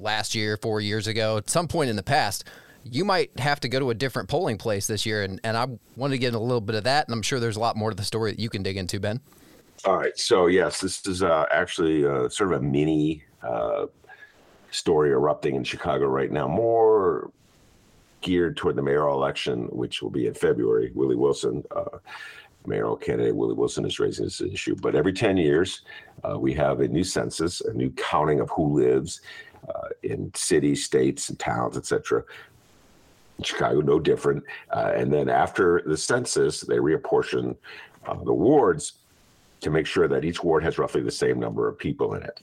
last 0.00 0.34
year, 0.34 0.56
four 0.56 0.80
years 0.80 1.06
ago, 1.06 1.36
at 1.36 1.50
some 1.50 1.68
point 1.68 1.90
in 1.90 1.96
the 1.96 2.02
past, 2.02 2.44
you 2.84 3.04
might 3.04 3.38
have 3.38 3.60
to 3.60 3.68
go 3.68 3.78
to 3.78 3.90
a 3.90 3.94
different 3.94 4.28
polling 4.28 4.58
place 4.58 4.86
this 4.86 5.04
year. 5.04 5.22
And, 5.22 5.40
and 5.44 5.56
I 5.56 5.66
wanted 5.96 6.14
to 6.14 6.18
get 6.18 6.34
a 6.34 6.38
little 6.38 6.60
bit 6.60 6.74
of 6.74 6.84
that. 6.84 7.06
And 7.06 7.14
I'm 7.14 7.22
sure 7.22 7.40
there's 7.40 7.56
a 7.56 7.60
lot 7.60 7.76
more 7.76 7.90
to 7.90 7.96
the 7.96 8.04
story 8.04 8.32
that 8.32 8.40
you 8.40 8.48
can 8.48 8.62
dig 8.62 8.76
into, 8.76 9.00
Ben. 9.00 9.20
All 9.84 9.96
right. 9.96 10.18
So, 10.18 10.46
yes, 10.46 10.80
this 10.80 11.06
is 11.06 11.22
uh, 11.22 11.44
actually 11.50 12.06
uh, 12.06 12.28
sort 12.28 12.52
of 12.52 12.60
a 12.60 12.64
mini 12.64 13.24
uh, 13.42 13.86
story 14.70 15.10
erupting 15.10 15.54
in 15.54 15.64
Chicago 15.64 16.06
right 16.06 16.30
now, 16.30 16.48
more 16.48 17.30
geared 18.20 18.56
toward 18.56 18.76
the 18.76 18.82
mayoral 18.82 19.16
election, 19.16 19.64
which 19.66 20.02
will 20.02 20.10
be 20.10 20.26
in 20.26 20.34
February. 20.34 20.90
Willie 20.94 21.16
Wilson, 21.16 21.62
uh, 21.74 21.98
mayoral 22.66 22.96
candidate 22.96 23.34
Willie 23.34 23.54
Wilson, 23.54 23.84
is 23.84 24.00
raising 24.00 24.24
this 24.24 24.40
issue. 24.40 24.74
But 24.74 24.96
every 24.96 25.12
10 25.12 25.36
years, 25.36 25.82
uh, 26.28 26.38
we 26.38 26.52
have 26.54 26.80
a 26.80 26.88
new 26.88 27.04
census, 27.04 27.60
a 27.60 27.72
new 27.72 27.90
counting 27.90 28.40
of 28.40 28.50
who 28.50 28.80
lives 28.80 29.20
uh, 29.68 29.88
in 30.02 30.30
cities, 30.34 30.84
states, 30.84 31.28
and 31.28 31.38
towns, 31.38 31.76
etc. 31.76 32.24
Chicago, 33.42 33.80
no 33.80 34.00
different. 34.00 34.42
Uh, 34.70 34.92
and 34.94 35.12
then 35.12 35.28
after 35.28 35.82
the 35.86 35.96
census, 35.96 36.60
they 36.60 36.76
reapportion 36.76 37.56
uh, 38.06 38.22
the 38.24 38.32
wards 38.32 38.94
to 39.60 39.70
make 39.70 39.86
sure 39.86 40.08
that 40.08 40.24
each 40.24 40.42
ward 40.42 40.62
has 40.62 40.78
roughly 40.78 41.02
the 41.02 41.10
same 41.10 41.38
number 41.38 41.68
of 41.68 41.78
people 41.78 42.14
in 42.14 42.22
it. 42.22 42.40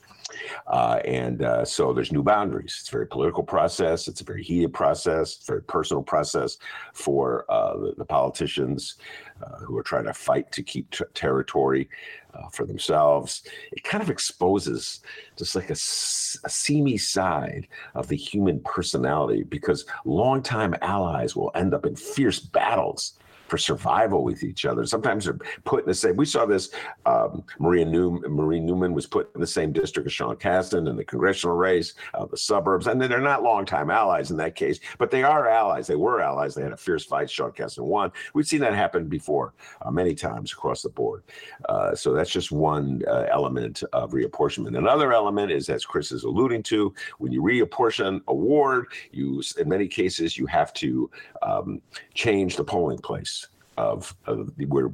Uh, 0.68 1.00
and 1.06 1.44
uh, 1.44 1.66
so 1.66 1.94
there's 1.94 2.12
new 2.12 2.24
boundaries. 2.24 2.78
It's 2.80 2.90
a 2.90 2.92
very 2.92 3.08
political 3.08 3.44
process. 3.44 4.08
It's 4.08 4.22
a 4.22 4.24
very 4.24 4.44
heated 4.44 4.74
process. 4.74 5.44
Very 5.46 5.64
personal 5.64 6.04
process 6.04 6.58
for 6.94 7.46
uh, 7.50 7.78
the, 7.78 7.94
the, 7.98 8.06
politicians 8.06 8.96
uh, 9.44 9.58
who 9.58 9.78
are 9.78 9.84
trying 9.84 10.06
to 10.06 10.14
fight 10.14 10.52
to 10.52 10.64
keep 10.64 10.90
t- 10.92 11.04
territory 11.14 11.90
uh, 12.34 12.48
for 12.50 12.66
themselves. 12.66 13.44
It 13.72 13.84
kind 13.84 14.04
of 14.04 14.10
exposes 14.10 15.02
just 15.38 15.56
like 15.56 15.70
a, 15.70 15.74
a 15.74 16.50
seamy 16.50 16.98
side 16.98 17.68
of 17.94 18.08
the 18.08 18.18
human 18.18 18.60
personality 18.62 19.44
because 19.44 19.86
longtime 20.06 20.76
allies 20.82 21.36
will 21.36 21.52
end 21.56 21.74
up 21.74 21.86
in 21.86 21.96
fierce 21.96 22.40
battles 22.40 23.14
for 23.56 23.60
survival 23.60 24.22
with 24.22 24.44
each 24.44 24.66
other. 24.66 24.86
Sometimes 24.86 25.24
they're 25.24 25.40
put 25.64 25.84
in 25.84 25.86
the 25.86 25.94
same. 25.94 26.18
We 26.18 26.26
saw 26.26 26.46
this. 26.46 26.72
Um, 27.06 27.46
Maria 27.58 27.86
Newman, 27.86 28.30
Marie 28.30 28.60
Newman 28.60 28.94
was 28.94 29.06
put 29.06 29.34
in 29.34 29.40
the 29.40 29.48
same 29.48 29.72
district 29.72 30.08
as 30.08 30.14
Sean 30.14 30.36
Casten 30.36 30.90
in 30.90 30.98
the 30.98 31.06
congressional 31.06 31.56
race, 31.56 31.94
uh, 32.16 32.26
the 32.26 32.36
suburbs, 32.36 32.88
and 32.88 33.02
they're 33.02 33.22
not 33.22 33.44
longtime 33.44 33.90
allies 33.90 34.30
in 34.30 34.38
that 34.38 34.56
case, 34.56 34.80
but 34.98 35.10
they 35.10 35.24
are 35.24 35.48
allies. 35.48 35.88
They 35.88 35.96
were 35.96 36.20
allies. 36.22 36.54
They 36.54 36.64
had 36.64 36.74
a 36.74 36.78
fierce 36.78 37.06
fight. 37.06 37.30
Sean 37.30 37.52
Casten 37.52 37.86
won. 37.86 38.12
We've 38.34 38.46
seen 38.46 38.60
that 38.60 38.74
happen 38.74 39.08
before 39.08 39.54
uh, 39.82 39.92
many 39.92 40.16
times 40.16 40.52
across 40.52 40.82
the 40.82 40.90
board. 40.90 41.24
Uh, 41.70 41.96
so 41.96 42.12
that's 42.12 42.32
just 42.32 42.52
one 42.52 43.04
uh, 43.08 43.26
element 43.32 43.84
of 43.94 44.12
reapportionment. 44.12 44.78
Another 44.78 45.14
element 45.14 45.50
is, 45.50 45.70
as 45.70 45.86
Chris 45.86 46.12
is 46.12 46.26
alluding 46.26 46.64
to, 46.64 46.94
when 47.20 47.32
you 47.32 47.42
reapportion 47.42 48.20
a 48.28 48.34
ward, 48.34 48.88
you 49.14 49.42
in 49.58 49.70
many 49.70 49.88
cases 49.88 50.38
you 50.38 50.46
have 50.46 50.74
to 50.74 51.10
um, 51.42 51.82
change 52.14 52.58
the 52.58 52.64
polling 52.64 52.98
place 52.98 53.45
of, 53.78 54.16
of 54.26 54.52
where 54.68 54.92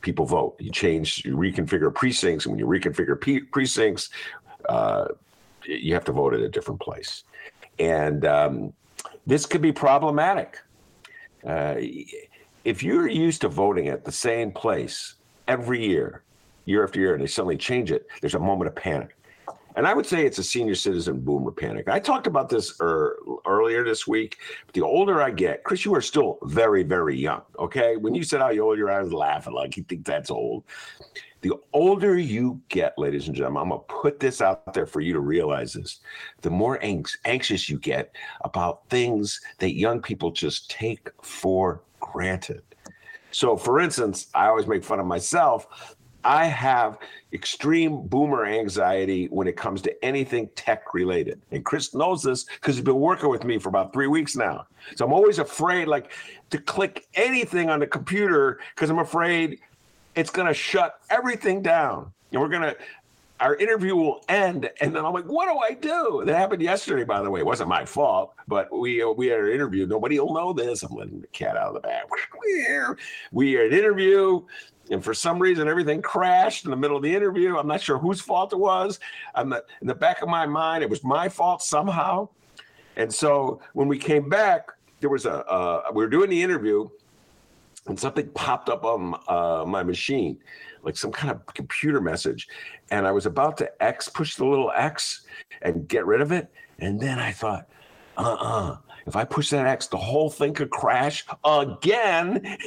people 0.00 0.26
vote. 0.26 0.56
You 0.58 0.70
change, 0.70 1.24
you 1.24 1.36
reconfigure 1.36 1.92
precincts, 1.92 2.44
and 2.44 2.52
when 2.52 2.58
you 2.58 2.66
reconfigure 2.66 3.50
precincts, 3.50 4.10
uh, 4.68 5.06
you 5.64 5.94
have 5.94 6.04
to 6.04 6.12
vote 6.12 6.34
at 6.34 6.40
a 6.40 6.48
different 6.48 6.80
place. 6.80 7.24
And 7.78 8.24
um, 8.24 8.72
this 9.26 9.46
could 9.46 9.62
be 9.62 9.72
problematic. 9.72 10.58
Uh, 11.46 11.76
if 12.64 12.82
you're 12.82 13.08
used 13.08 13.42
to 13.42 13.48
voting 13.48 13.88
at 13.88 14.04
the 14.04 14.12
same 14.12 14.52
place 14.52 15.14
every 15.48 15.84
year, 15.84 16.22
year 16.64 16.84
after 16.84 17.00
year, 17.00 17.14
and 17.14 17.22
they 17.22 17.26
suddenly 17.26 17.56
change 17.56 17.92
it, 17.92 18.06
there's 18.20 18.34
a 18.34 18.38
moment 18.38 18.68
of 18.68 18.74
panic. 18.74 19.16
And 19.76 19.86
I 19.86 19.94
would 19.94 20.06
say 20.06 20.24
it's 20.24 20.38
a 20.38 20.44
senior 20.44 20.74
citizen 20.74 21.20
boomer 21.20 21.50
panic. 21.50 21.88
I 21.88 21.98
talked 21.98 22.26
about 22.26 22.48
this 22.48 22.76
er, 22.80 23.18
earlier 23.46 23.84
this 23.84 24.06
week. 24.06 24.38
But 24.66 24.74
the 24.74 24.82
older 24.82 25.20
I 25.20 25.30
get, 25.30 25.64
Chris, 25.64 25.84
you 25.84 25.94
are 25.94 26.00
still 26.00 26.38
very, 26.42 26.82
very 26.82 27.16
young. 27.16 27.42
Okay. 27.58 27.96
When 27.96 28.14
you 28.14 28.22
said 28.22 28.40
how 28.40 28.56
old 28.58 28.78
you 28.78 28.86
are, 28.86 28.92
I 28.92 29.02
was 29.02 29.12
laughing 29.12 29.52
like 29.52 29.76
you 29.76 29.82
think 29.84 30.04
that's 30.04 30.30
old. 30.30 30.64
The 31.40 31.52
older 31.74 32.16
you 32.16 32.60
get, 32.68 32.96
ladies 32.96 33.26
and 33.26 33.36
gentlemen, 33.36 33.62
I'm 33.62 33.68
going 33.68 33.80
to 33.80 33.94
put 33.94 34.18
this 34.18 34.40
out 34.40 34.72
there 34.72 34.86
for 34.86 35.00
you 35.00 35.12
to 35.12 35.20
realize 35.20 35.74
this. 35.74 36.00
The 36.40 36.50
more 36.50 36.78
anxious 36.82 37.68
you 37.68 37.78
get 37.78 38.14
about 38.44 38.88
things 38.88 39.40
that 39.58 39.74
young 39.74 40.00
people 40.00 40.30
just 40.30 40.70
take 40.70 41.10
for 41.20 41.82
granted. 42.00 42.62
So, 43.30 43.56
for 43.56 43.80
instance, 43.80 44.28
I 44.34 44.46
always 44.46 44.66
make 44.66 44.84
fun 44.84 45.00
of 45.00 45.06
myself 45.06 45.96
I 46.24 46.46
have 46.46 46.98
extreme 47.32 48.06
boomer 48.06 48.46
anxiety 48.46 49.26
when 49.26 49.46
it 49.46 49.56
comes 49.56 49.82
to 49.82 50.04
anything 50.04 50.48
tech 50.54 50.94
related. 50.94 51.40
And 51.50 51.64
Chris 51.64 51.94
knows 51.94 52.22
this 52.22 52.44
because 52.44 52.76
he's 52.76 52.84
been 52.84 53.00
working 53.00 53.28
with 53.28 53.44
me 53.44 53.58
for 53.58 53.68
about 53.68 53.92
three 53.92 54.06
weeks 54.06 54.36
now. 54.36 54.66
So 54.96 55.04
I'm 55.04 55.12
always 55.12 55.38
afraid, 55.38 55.88
like, 55.88 56.12
to 56.50 56.58
click 56.58 57.06
anything 57.14 57.70
on 57.70 57.80
the 57.80 57.86
computer 57.86 58.60
because 58.74 58.90
I'm 58.90 59.00
afraid 59.00 59.58
it's 60.14 60.30
going 60.30 60.48
to 60.48 60.54
shut 60.54 61.00
everything 61.10 61.62
down. 61.62 62.12
And 62.32 62.40
we're 62.40 62.48
going 62.48 62.62
to, 62.62 62.76
our 63.40 63.56
interview 63.56 63.96
will 63.96 64.24
end, 64.28 64.70
and 64.80 64.94
then 64.94 65.04
I'm 65.04 65.12
like, 65.12 65.26
"What 65.26 65.46
do 65.46 65.58
I 65.58 65.74
do?" 65.78 66.22
That 66.24 66.36
happened 66.36 66.62
yesterday, 66.62 67.04
by 67.04 67.20
the 67.20 67.30
way. 67.30 67.40
It 67.40 67.46
wasn't 67.46 67.68
my 67.68 67.84
fault, 67.84 68.32
but 68.46 68.72
we 68.72 69.02
uh, 69.02 69.10
we 69.10 69.26
had 69.26 69.40
an 69.40 69.50
interview. 69.50 69.86
Nobody 69.86 70.18
will 70.20 70.32
know 70.32 70.52
this. 70.52 70.82
I'm 70.82 70.94
letting 70.94 71.20
the 71.20 71.26
cat 71.28 71.56
out 71.56 71.68
of 71.68 71.74
the 71.74 71.80
bag. 71.80 72.04
We 73.32 73.52
had 73.52 73.66
an 73.66 73.78
interview 73.78 74.42
and 74.90 75.02
for 75.02 75.14
some 75.14 75.38
reason 75.38 75.68
everything 75.68 76.02
crashed 76.02 76.64
in 76.64 76.70
the 76.70 76.76
middle 76.76 76.96
of 76.96 77.02
the 77.02 77.14
interview. 77.14 77.56
I'm 77.56 77.66
not 77.66 77.80
sure 77.80 77.98
whose 77.98 78.20
fault 78.20 78.52
it 78.52 78.58
was. 78.58 79.00
I'm 79.34 79.48
not, 79.50 79.62
in 79.80 79.86
the 79.86 79.94
back 79.94 80.22
of 80.22 80.28
my 80.28 80.46
mind, 80.46 80.82
it 80.82 80.90
was 80.90 81.02
my 81.04 81.28
fault 81.28 81.62
somehow. 81.62 82.28
And 82.96 83.12
so 83.12 83.60
when 83.72 83.88
we 83.88 83.98
came 83.98 84.28
back, 84.28 84.68
there 85.00 85.10
was 85.10 85.26
a 85.26 85.44
uh, 85.46 85.90
we 85.92 86.02
were 86.02 86.08
doing 86.08 86.30
the 86.30 86.42
interview, 86.42 86.88
and 87.86 87.98
something 87.98 88.28
popped 88.30 88.68
up 88.68 88.84
on 88.84 89.14
uh, 89.28 89.64
my 89.66 89.82
machine, 89.82 90.38
like 90.82 90.96
some 90.96 91.12
kind 91.12 91.30
of 91.30 91.44
computer 91.54 92.00
message, 92.00 92.48
and 92.90 93.06
I 93.06 93.12
was 93.12 93.26
about 93.26 93.56
to 93.58 93.82
X 93.82 94.08
push 94.08 94.36
the 94.36 94.46
little 94.46 94.72
X 94.74 95.26
and 95.62 95.86
get 95.88 96.06
rid 96.06 96.20
of 96.20 96.32
it, 96.32 96.50
and 96.78 96.98
then 97.00 97.18
I 97.18 97.32
thought, 97.32 97.68
uh-uh. 98.16 98.78
If 99.06 99.16
I 99.16 99.24
push 99.24 99.50
that 99.50 99.66
X, 99.66 99.86
the 99.88 99.98
whole 99.98 100.30
thing 100.30 100.54
could 100.54 100.70
crash 100.70 101.26
again. 101.44 102.56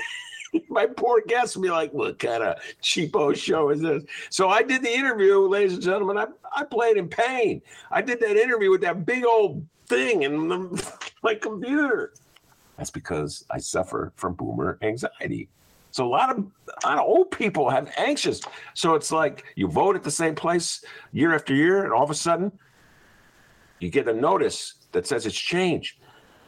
my 0.70 0.86
poor 0.86 1.22
guests 1.26 1.56
would 1.56 1.64
be 1.64 1.70
like, 1.70 1.94
what 1.94 2.20
kind 2.20 2.44
of 2.44 2.58
cheapo 2.82 3.36
show 3.36 3.70
is 3.70 3.82
this? 3.82 4.04
So 4.30 4.50
I 4.50 4.64
did 4.64 4.82
the 4.82 4.94
interview, 4.94 5.40
ladies 5.40 5.74
and 5.74 5.84
gentlemen. 5.84 6.18
I, 6.18 6.28
I 6.56 6.64
played 6.64 6.98
in 6.98 7.08
pain. 7.08 7.62
I 7.92 8.02
did 8.02 8.20
that 8.22 8.38
interview 8.38 8.72
with 8.72 8.82
that 8.82 9.06
big 9.06 9.26
old 9.26 9.66
thing 9.88 10.24
in 10.24 10.48
the, 10.48 10.94
my 11.24 11.36
computer. 11.36 12.14
That's 12.78 12.92
because 12.92 13.46
I 13.50 13.58
suffer 13.58 14.14
from 14.16 14.34
boomer 14.34 14.78
anxiety. 14.82 15.50
So 15.92 16.06
a 16.06 16.10
lot 16.10 16.30
of 16.30 16.46
a 16.84 16.88
lot 16.88 17.00
of 17.00 17.06
old 17.06 17.32
people 17.32 17.70
have 17.70 17.92
anxious. 17.98 18.42
So 18.76 18.94
it's 18.94 19.12
like 19.12 19.46
you 19.56 19.68
vote 19.68 19.96
at 19.96 20.04
the 20.04 20.12
same 20.12 20.36
place 20.36 20.84
year 21.12 21.34
after 21.34 21.56
year, 21.56 21.86
and 21.86 21.94
all 21.94 22.04
of 22.04 22.12
a 22.12 22.16
sudden 22.16 22.52
you 23.80 23.90
get 23.90 24.08
a 24.08 24.14
notice 24.14 24.76
that 24.92 25.08
says 25.08 25.26
it's 25.26 25.36
changed. 25.36 26.00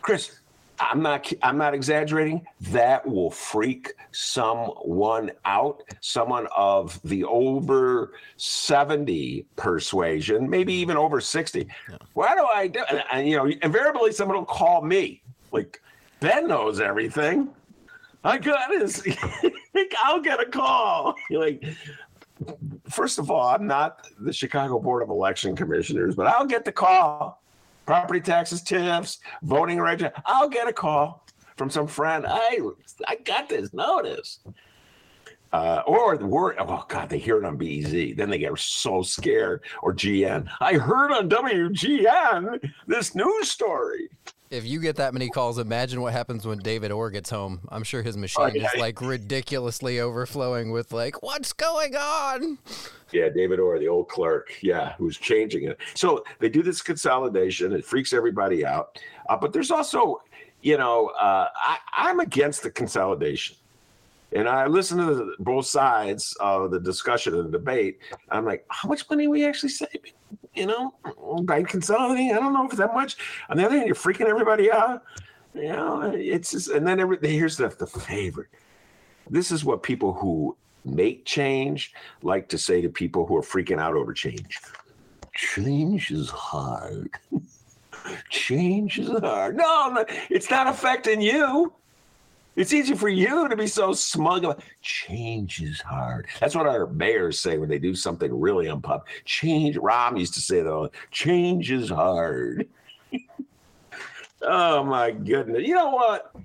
Chris, 0.02 0.40
I'm 0.80 1.02
not 1.02 1.32
I'm 1.44 1.58
not 1.58 1.74
exaggerating. 1.74 2.46
That 2.62 3.06
will 3.06 3.32
freak 3.32 3.94
someone 4.12 5.32
out, 5.46 5.84
someone 6.02 6.48
of 6.56 7.00
the 7.04 7.24
over 7.26 8.14
70 8.38 9.46
persuasion, 9.56 10.50
maybe 10.50 10.74
even 10.74 10.98
over 10.98 11.20
60. 11.20 11.68
Yeah. 11.90 11.98
Why 12.14 12.36
do 12.36 12.46
I 12.54 12.68
do 12.68 12.84
and, 12.90 13.04
and 13.12 13.28
you 13.28 13.38
know, 13.38 13.48
invariably 13.62 14.12
someone 14.12 14.38
will 14.38 14.46
call 14.46 14.82
me. 14.82 15.22
Like 15.52 15.82
Ben 16.20 16.48
knows 16.48 16.80
everything. 16.80 17.50
I 18.24 18.38
got 18.38 18.70
this. 18.70 19.02
I'll 20.04 20.22
get 20.22 20.42
a 20.42 20.46
call. 20.46 21.16
You're 21.30 21.42
like, 21.46 21.64
first 22.90 23.18
of 23.18 23.32
all, 23.32 23.48
I'm 23.48 23.66
not 23.66 24.08
the 24.20 24.34
Chicago 24.34 24.80
Board 24.80 25.04
of 25.04 25.10
Election 25.10 25.56
Commissioners, 25.56 26.16
but 26.16 26.28
I'll 26.28 26.46
get 26.46 26.66
the 26.66 26.72
call 26.72 27.42
property 27.90 28.22
taxes, 28.22 28.62
tips, 28.62 29.18
voting 29.42 29.80
rights. 29.80 30.04
I'll 30.24 30.48
get 30.48 30.68
a 30.68 30.74
call 30.74 31.26
from 31.58 31.72
some 31.72 31.88
friend. 31.88 32.24
I 32.30 32.60
I 33.08 33.16
got 33.16 33.50
this 33.50 33.74
notice. 33.74 34.42
Uh, 35.52 35.82
or 35.88 36.16
the 36.16 36.28
word, 36.28 36.58
oh 36.60 36.86
God, 36.88 37.10
they 37.10 37.18
hear 37.18 37.40
it 37.40 37.46
on 37.46 37.58
BEZ. 37.58 38.16
Then 38.16 38.30
they 38.30 38.38
get 38.38 38.56
so 38.60 39.02
scared. 39.02 39.64
Or 39.82 39.92
GN. 39.92 40.48
I 40.60 40.74
heard 40.74 41.12
on 41.12 41.32
WGN 41.32 42.72
this 42.86 43.16
news 43.16 43.50
story. 43.50 44.08
If 44.50 44.66
you 44.66 44.80
get 44.80 44.96
that 44.96 45.14
many 45.14 45.30
calls, 45.30 45.60
imagine 45.60 46.02
what 46.02 46.12
happens 46.12 46.46
when 46.48 46.58
David 46.58 46.92
Orr 46.92 47.12
gets 47.12 47.30
home. 47.30 47.60
I'm 47.70 47.84
sure 47.84 48.02
his 48.02 48.18
machine 48.18 48.46
oh, 48.46 48.52
yeah. 48.54 48.68
is 48.74 48.80
like 48.80 49.00
ridiculously 49.00 50.00
overflowing 50.00 50.72
with 50.72 50.92
like, 50.92 51.22
what's 51.22 51.54
going 51.54 51.96
on? 51.96 52.58
Yeah, 53.12 53.30
David 53.30 53.60
Orr, 53.60 53.78
the 53.78 53.88
old 53.88 54.08
clerk. 54.10 54.52
Yeah, 54.62 54.94
who's 54.98 55.18
changing 55.18 55.66
it. 55.66 55.78
So 55.94 56.24
they 56.40 56.50
do 56.50 56.64
this 56.64 56.82
consolidation. 56.82 57.74
It 57.74 57.86
freaks 57.86 58.12
everybody 58.12 58.66
out. 58.66 59.00
Uh, 59.30 59.38
but 59.38 59.54
there's 59.54 59.70
also 59.70 60.22
you 60.62 60.78
know, 60.78 61.08
uh, 61.20 61.48
I, 61.56 61.78
I'm 61.94 62.20
against 62.20 62.64
the 62.64 62.72
consolidation. 62.72 63.56
And 64.32 64.48
I 64.48 64.68
listen 64.68 65.00
to 65.00 65.16
the, 65.16 65.36
both 65.40 65.66
sides 65.66 66.36
of 66.40 66.72
the 66.72 66.80
discussion 66.80 67.34
and 67.34 67.46
the 67.48 67.52
debate. 67.52 68.00
I'm 68.30 68.46
like, 68.46 68.66
how 68.70 68.88
much 68.88 69.10
money 69.10 69.26
are 69.26 69.30
we 69.30 69.46
actually 69.46 69.70
saving? 69.70 70.14
You 70.54 70.68
know, 70.68 70.94
by 71.44 71.64
consolidating, 71.64 72.32
I 72.34 72.36
don't 72.36 72.54
know 72.54 72.68
if 72.68 72.78
that 72.78 72.94
much. 72.94 73.18
On 73.50 73.58
the 73.58 73.66
other 73.66 73.76
hand, 73.76 73.88
you're 73.88 73.96
freaking 73.96 74.28
everybody 74.28 74.72
out. 74.72 75.04
You 75.56 75.70
know, 75.70 76.14
it's 76.16 76.52
just, 76.52 76.70
and 76.70 76.88
then 76.88 77.00
every, 77.00 77.18
here's 77.22 77.58
the, 77.58 77.70
the 77.70 77.88
favorite. 77.88 78.50
This 79.30 79.52
is 79.52 79.66
what 79.66 79.82
people 79.82 80.14
who 80.14 80.56
make 80.86 81.26
change 81.26 81.94
like 82.22 82.50
to 82.50 82.58
say 82.58 82.82
to 82.82 82.90
people 82.90 83.26
who 83.26 83.36
are 83.36 83.42
freaking 83.42 83.80
out 83.80 83.96
over 83.96 84.14
change. 84.14 84.60
Change 85.34 86.12
is 86.12 86.30
hard. 86.30 87.10
change 88.30 89.00
is 89.00 89.10
hard. 89.10 89.58
No, 89.58 90.06
it's 90.30 90.50
not 90.50 90.68
affecting 90.68 91.22
you. 91.22 91.74
It's 92.56 92.74
easy 92.74 92.96
for 92.96 93.10
you 93.10 93.48
to 93.48 93.56
be 93.56 93.68
so 93.68 93.94
smug 93.94 94.44
about 94.44 94.62
change 94.82 95.62
is 95.62 95.80
hard. 95.80 96.28
That's 96.40 96.56
what 96.56 96.68
our 96.68 96.88
mayors 96.88 97.40
say 97.40 97.58
when 97.58 97.70
they 97.70 97.80
do 97.80 97.96
something 97.96 98.38
really 98.38 98.70
unpopular. 98.70 99.06
Change, 99.24 99.78
Rahm 99.78 100.20
used 100.20 100.34
to 100.34 100.42
say 100.42 100.62
though, 100.62 100.90
change 101.12 101.72
is 101.72 101.90
hard. 101.90 102.68
oh 104.42 104.84
my 104.84 105.12
goodness. 105.12 105.66
You 105.66 105.76
know 105.76 105.92
what? 105.92 106.36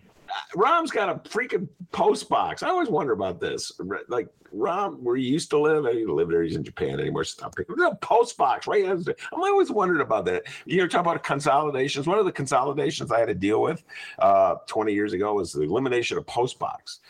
Rahm's 0.55 0.91
got 0.91 1.09
a 1.09 1.29
freaking 1.29 1.69
post 1.93 2.29
box. 2.29 2.63
I 2.63 2.69
always 2.69 2.89
wonder 2.89 3.13
about 3.13 3.41
this. 3.41 3.73
Like 4.09 4.29
Rahm, 4.55 5.01
where 5.01 5.17
he 5.17 5.25
used 5.25 5.51
to 5.51 5.59
live, 5.59 5.85
he 5.93 6.05
live 6.05 6.29
there. 6.29 6.43
He's 6.43 6.57
in 6.57 6.65
Japan 6.65 7.01
anymore. 7.01 7.25
Stop 7.25 7.55
a 7.59 7.95
post 7.97 8.37
box, 8.37 8.67
right? 8.67 8.85
I'm 8.87 9.15
always 9.33 9.71
wondering 9.71 10.01
about 10.01 10.25
that. 10.27 10.45
You 10.65 10.79
know, 10.79 10.89
talk 10.89 11.03
about 11.03 11.23
consolidations. 11.23 12.07
One 12.07 12.19
of 12.19 12.25
the 12.25 12.33
consolidations 12.33 13.11
I 13.11 13.19
had 13.19 13.29
to 13.29 13.35
deal 13.35 13.61
with 13.61 13.83
uh, 14.19 14.57
20 14.67 14.93
years 14.93 15.13
ago 15.13 15.35
was 15.35 15.53
the 15.53 15.63
elimination 15.63 16.19
of 16.19 16.27
post 16.27 16.59
box. 16.59 17.01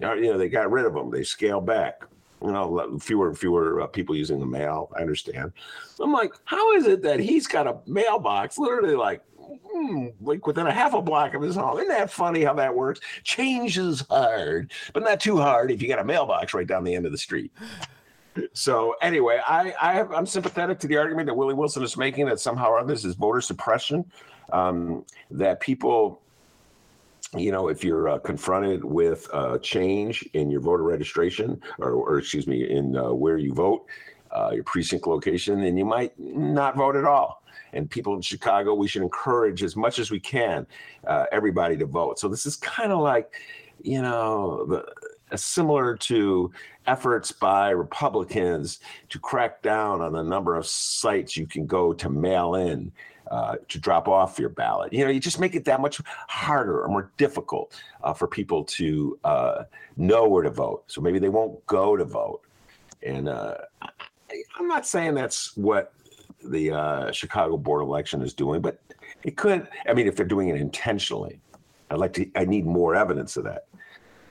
You 0.00 0.06
know, 0.06 0.14
you 0.14 0.32
know, 0.32 0.38
they 0.38 0.48
got 0.48 0.70
rid 0.70 0.86
of 0.86 0.94
them. 0.94 1.10
They 1.10 1.24
scaled 1.24 1.66
back. 1.66 2.02
You 2.40 2.52
know, 2.52 2.98
fewer 3.00 3.28
and 3.28 3.36
fewer 3.36 3.80
uh, 3.80 3.88
people 3.88 4.14
using 4.14 4.38
the 4.38 4.46
mail. 4.46 4.92
I 4.96 5.00
understand. 5.00 5.52
I'm 5.98 6.12
like, 6.12 6.32
how 6.44 6.72
is 6.74 6.86
it 6.86 7.02
that 7.02 7.18
he's 7.18 7.48
got 7.48 7.66
a 7.66 7.78
mailbox 7.86 8.58
literally 8.58 8.94
like 8.94 9.22
hmm, 9.48 10.08
like 10.20 10.46
within 10.46 10.66
a 10.66 10.72
half 10.72 10.94
a 10.94 11.02
block 11.02 11.34
of 11.34 11.42
his 11.42 11.56
home. 11.56 11.78
Isn't 11.78 11.88
that 11.88 12.10
funny 12.10 12.44
how 12.44 12.54
that 12.54 12.74
works? 12.74 13.00
Change 13.22 13.78
is 13.78 14.04
hard, 14.10 14.72
but 14.92 15.02
not 15.02 15.20
too 15.20 15.38
hard 15.38 15.70
if 15.70 15.82
you 15.82 15.88
got 15.88 15.98
a 15.98 16.04
mailbox 16.04 16.54
right 16.54 16.66
down 16.66 16.84
the 16.84 16.94
end 16.94 17.06
of 17.06 17.12
the 17.12 17.18
street. 17.18 17.52
So 18.52 18.94
anyway, 19.02 19.40
I, 19.46 19.72
I 19.80 20.02
I'm 20.14 20.26
sympathetic 20.26 20.78
to 20.80 20.86
the 20.86 20.96
argument 20.96 21.26
that 21.26 21.34
Willie 21.34 21.54
Wilson 21.54 21.82
is 21.82 21.96
making 21.96 22.26
that 22.26 22.38
somehow 22.40 22.68
or 22.68 22.84
this 22.84 23.04
is 23.04 23.14
voter 23.14 23.40
suppression. 23.40 24.04
Um, 24.52 25.04
that 25.30 25.60
people, 25.60 26.22
you 27.36 27.52
know, 27.52 27.68
if 27.68 27.84
you're 27.84 28.08
uh, 28.08 28.18
confronted 28.18 28.82
with 28.82 29.28
a 29.34 29.58
change 29.58 30.26
in 30.32 30.50
your 30.50 30.62
voter 30.62 30.84
registration, 30.84 31.60
or, 31.78 31.92
or 31.92 32.18
excuse 32.18 32.46
me, 32.46 32.70
in 32.70 32.96
uh, 32.96 33.12
where 33.12 33.36
you 33.36 33.52
vote, 33.52 33.84
uh, 34.30 34.50
your 34.54 34.64
precinct 34.64 35.06
location, 35.06 35.60
then 35.60 35.76
you 35.76 35.84
might 35.84 36.18
not 36.18 36.76
vote 36.76 36.96
at 36.96 37.04
all 37.04 37.42
and 37.72 37.90
people 37.90 38.14
in 38.14 38.20
Chicago, 38.20 38.74
we 38.74 38.88
should 38.88 39.02
encourage 39.02 39.62
as 39.62 39.76
much 39.76 39.98
as 39.98 40.10
we 40.10 40.20
can 40.20 40.66
uh, 41.06 41.26
everybody 41.32 41.76
to 41.76 41.86
vote. 41.86 42.18
So 42.18 42.28
this 42.28 42.46
is 42.46 42.56
kind 42.56 42.92
of 42.92 43.00
like, 43.00 43.32
you 43.82 44.02
know, 44.02 44.66
the, 44.66 44.84
uh, 45.30 45.36
similar 45.36 45.96
to 45.96 46.50
efforts 46.86 47.32
by 47.32 47.70
Republicans 47.70 48.80
to 49.10 49.18
crack 49.18 49.62
down 49.62 50.00
on 50.00 50.12
the 50.12 50.22
number 50.22 50.56
of 50.56 50.66
sites 50.66 51.36
you 51.36 51.46
can 51.46 51.66
go 51.66 51.92
to 51.92 52.08
mail 52.08 52.54
in. 52.54 52.92
Uh, 53.30 53.56
to 53.68 53.78
drop 53.78 54.08
off 54.08 54.38
your 54.38 54.48
ballot. 54.48 54.90
You 54.90 55.04
know, 55.04 55.10
you 55.10 55.20
just 55.20 55.38
make 55.38 55.54
it 55.54 55.66
that 55.66 55.82
much 55.82 56.00
harder 56.28 56.80
or 56.82 56.88
more 56.88 57.10
difficult 57.18 57.78
uh, 58.02 58.14
for 58.14 58.26
people 58.26 58.64
to 58.64 59.18
uh, 59.22 59.64
know 59.98 60.26
where 60.26 60.42
to 60.42 60.48
vote. 60.48 60.84
So 60.86 61.02
maybe 61.02 61.18
they 61.18 61.28
won't 61.28 61.66
go 61.66 61.94
to 61.94 62.06
vote. 62.06 62.40
And 63.02 63.28
uh, 63.28 63.56
I'm 64.58 64.66
not 64.66 64.86
saying 64.86 65.14
that's 65.14 65.54
what 65.58 65.92
the 66.44 66.72
uh, 66.72 67.12
Chicago 67.12 67.56
board 67.56 67.82
election 67.82 68.22
is 68.22 68.34
doing, 68.34 68.60
but 68.60 68.80
it 69.24 69.36
could. 69.36 69.68
I 69.88 69.94
mean, 69.94 70.06
if 70.06 70.16
they're 70.16 70.26
doing 70.26 70.48
it 70.48 70.56
intentionally, 70.56 71.40
I'd 71.90 71.98
like 71.98 72.12
to. 72.14 72.30
I 72.34 72.44
need 72.44 72.66
more 72.66 72.94
evidence 72.94 73.36
of 73.36 73.44
that. 73.44 73.66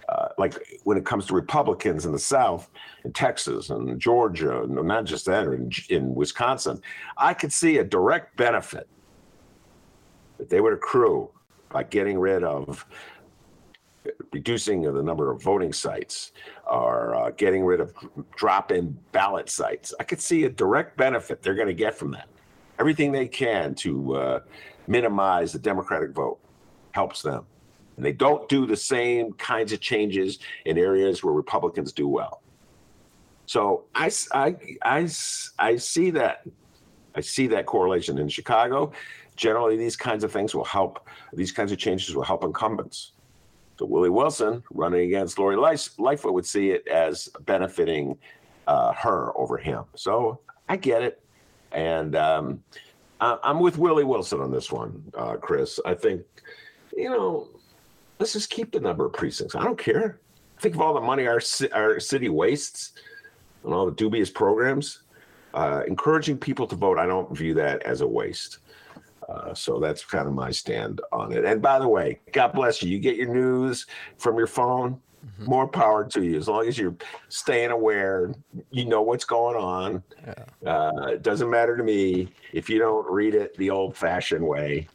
Uh, 0.10 0.30
like 0.38 0.56
when 0.86 0.98
it 0.98 1.06
comes 1.06 1.26
to 1.26 1.34
Republicans 1.34 2.06
in 2.06 2.14
the 2.14 2.20
South, 2.20 2.70
in 3.04 3.12
Texas 3.12 3.70
and 3.70 4.00
Georgia, 4.00 4.66
not 4.68 5.04
just 5.04 5.26
that, 5.26 5.46
or 5.46 5.54
in, 5.54 5.70
in 5.90 6.16
Wisconsin, 6.16 6.82
I 7.18 7.34
could 7.34 7.52
see 7.52 7.80
a 7.80 7.84
direct 7.84 8.38
benefit 8.38 8.88
that 10.38 10.50
they 10.50 10.62
would 10.62 10.72
accrue 10.72 11.30
by 11.70 11.84
getting 11.84 12.18
rid 12.18 12.44
of 12.44 12.86
reducing 14.32 14.82
the 14.82 15.04
number 15.04 15.32
of 15.32 15.42
voting 15.42 15.74
sites 15.74 16.32
or 16.70 17.16
uh, 17.16 17.30
getting 17.32 17.64
rid 17.64 17.80
of 17.80 17.94
drop-in 18.36 18.98
ballot 19.12 19.50
sites. 19.50 19.94
I 20.00 20.04
could 20.04 20.22
see 20.22 20.46
a 20.46 20.50
direct 20.50 20.98
benefit 20.98 21.42
they're 21.42 21.56
going 21.56 21.68
to 21.68 21.74
get 21.74 21.96
from 21.96 22.12
that. 22.12 22.28
Everything 22.80 23.12
they 23.12 23.28
can 23.28 23.74
to 23.76 24.16
uh, 24.16 24.40
minimize 24.88 25.52
the 25.52 25.60
Democratic 25.60 26.12
vote 26.12 26.40
helps 26.92 27.22
them. 27.22 27.46
And 27.96 28.06
they 28.06 28.14
don't 28.14 28.48
do 28.48 28.66
the 28.66 28.76
same 28.76 29.34
kinds 29.34 29.74
of 29.74 29.80
changes 29.80 30.40
in 30.66 30.78
areas 30.78 31.24
where 31.24 31.34
Republicans 31.34 31.92
do 31.92 32.08
well. 32.08 32.42
So 33.48 33.86
I, 33.96 34.12
I, 34.34 34.56
I, 34.84 35.10
I 35.58 35.76
see 35.78 36.12
that. 36.12 36.46
I 37.16 37.22
see 37.22 37.48
that 37.48 37.66
correlation 37.66 38.20
in 38.20 38.30
Chicago. 38.30 38.92
Generally, 39.36 39.78
these 39.78 39.96
kinds 39.96 40.24
of 40.24 40.32
things 40.32 40.54
will 40.54 40.64
help. 40.64 41.08
These 41.34 41.52
kinds 41.52 41.72
of 41.72 41.80
changes 41.80 42.16
will 42.16 42.24
help 42.24 42.44
incumbents. 42.44 43.14
So 43.78 43.86
Willie 43.86 44.10
Wilson 44.10 44.64
running 44.72 45.02
against 45.02 45.38
Lori 45.38 45.56
Lightfoot 45.56 46.34
would 46.34 46.46
see 46.46 46.72
it 46.72 46.88
as 46.88 47.30
benefiting 47.46 48.18
uh, 48.66 48.94
her 48.94 49.38
over 49.38 49.58
him. 49.58 49.84
So 49.96 50.40
I 50.68 50.78
get 50.78 51.04
it, 51.04 51.22
and 51.72 52.16
um, 52.16 52.64
I'm 53.22 53.60
with 53.60 53.78
Willie 53.78 54.04
Wilson 54.04 54.42
on 54.42 54.52
this 54.52 54.72
one, 54.72 55.04
uh, 55.16 55.36
Chris. 55.36 55.80
I 55.86 55.94
think 55.94 56.24
you 56.96 57.10
know, 57.10 57.48
let's 58.20 58.34
just 58.34 58.50
keep 58.50 58.72
the 58.72 58.80
number 58.80 59.06
of 59.06 59.14
precincts. 59.14 59.56
I 59.56 59.64
don't 59.64 59.78
care. 59.78 60.20
Think 60.60 60.74
of 60.74 60.82
all 60.82 60.96
the 60.96 61.02
money 61.02 61.28
our 61.28 61.40
our 61.74 62.00
city 62.00 62.30
wastes 62.30 62.94
on 63.64 63.74
all 63.74 63.86
the 63.86 63.92
dubious 63.92 64.30
programs. 64.30 65.04
Uh, 65.54 65.84
encouraging 65.88 66.38
people 66.38 66.68
to 66.68 66.76
vote, 66.76 66.98
I 66.98 67.06
don't 67.06 67.36
view 67.36 67.54
that 67.56 67.82
as 67.84 68.02
a 68.02 68.08
waste. 68.08 68.60
Uh, 69.28 69.54
so 69.54 69.80
that's 69.80 70.06
kind 70.06 70.28
of 70.28 70.34
my 70.34 70.52
stand 70.52 71.02
on 71.12 71.34
it. 71.34 71.44
And 71.44 71.62
by 71.62 71.80
the 71.80 71.88
way, 71.88 72.20
God 72.32 72.54
bless 72.54 72.82
you. 72.82 72.90
You 72.90 73.00
get 73.00 73.18
your 73.18 73.34
news 73.34 73.86
from 74.18 74.38
your 74.38 74.48
phone. 74.48 75.02
Mm-hmm. 75.26 75.50
More 75.50 75.68
power 75.68 76.06
to 76.06 76.24
you. 76.24 76.38
As 76.38 76.48
long 76.48 76.68
as 76.68 76.78
you're 76.78 76.96
staying 77.28 77.72
aware, 77.72 78.34
you 78.72 78.86
know 78.86 79.02
what's 79.02 79.26
going 79.26 79.58
on. 79.58 80.04
Yeah. 80.64 80.72
Uh, 80.72 81.08
it 81.08 81.24
doesn't 81.24 81.50
matter 81.50 81.76
to 81.76 81.84
me 81.84 82.30
if 82.54 82.70
you 82.70 82.80
don't 82.80 83.10
read 83.12 83.36
it 83.36 83.58
the 83.58 83.70
old-fashioned 83.70 84.46
way 84.46 84.88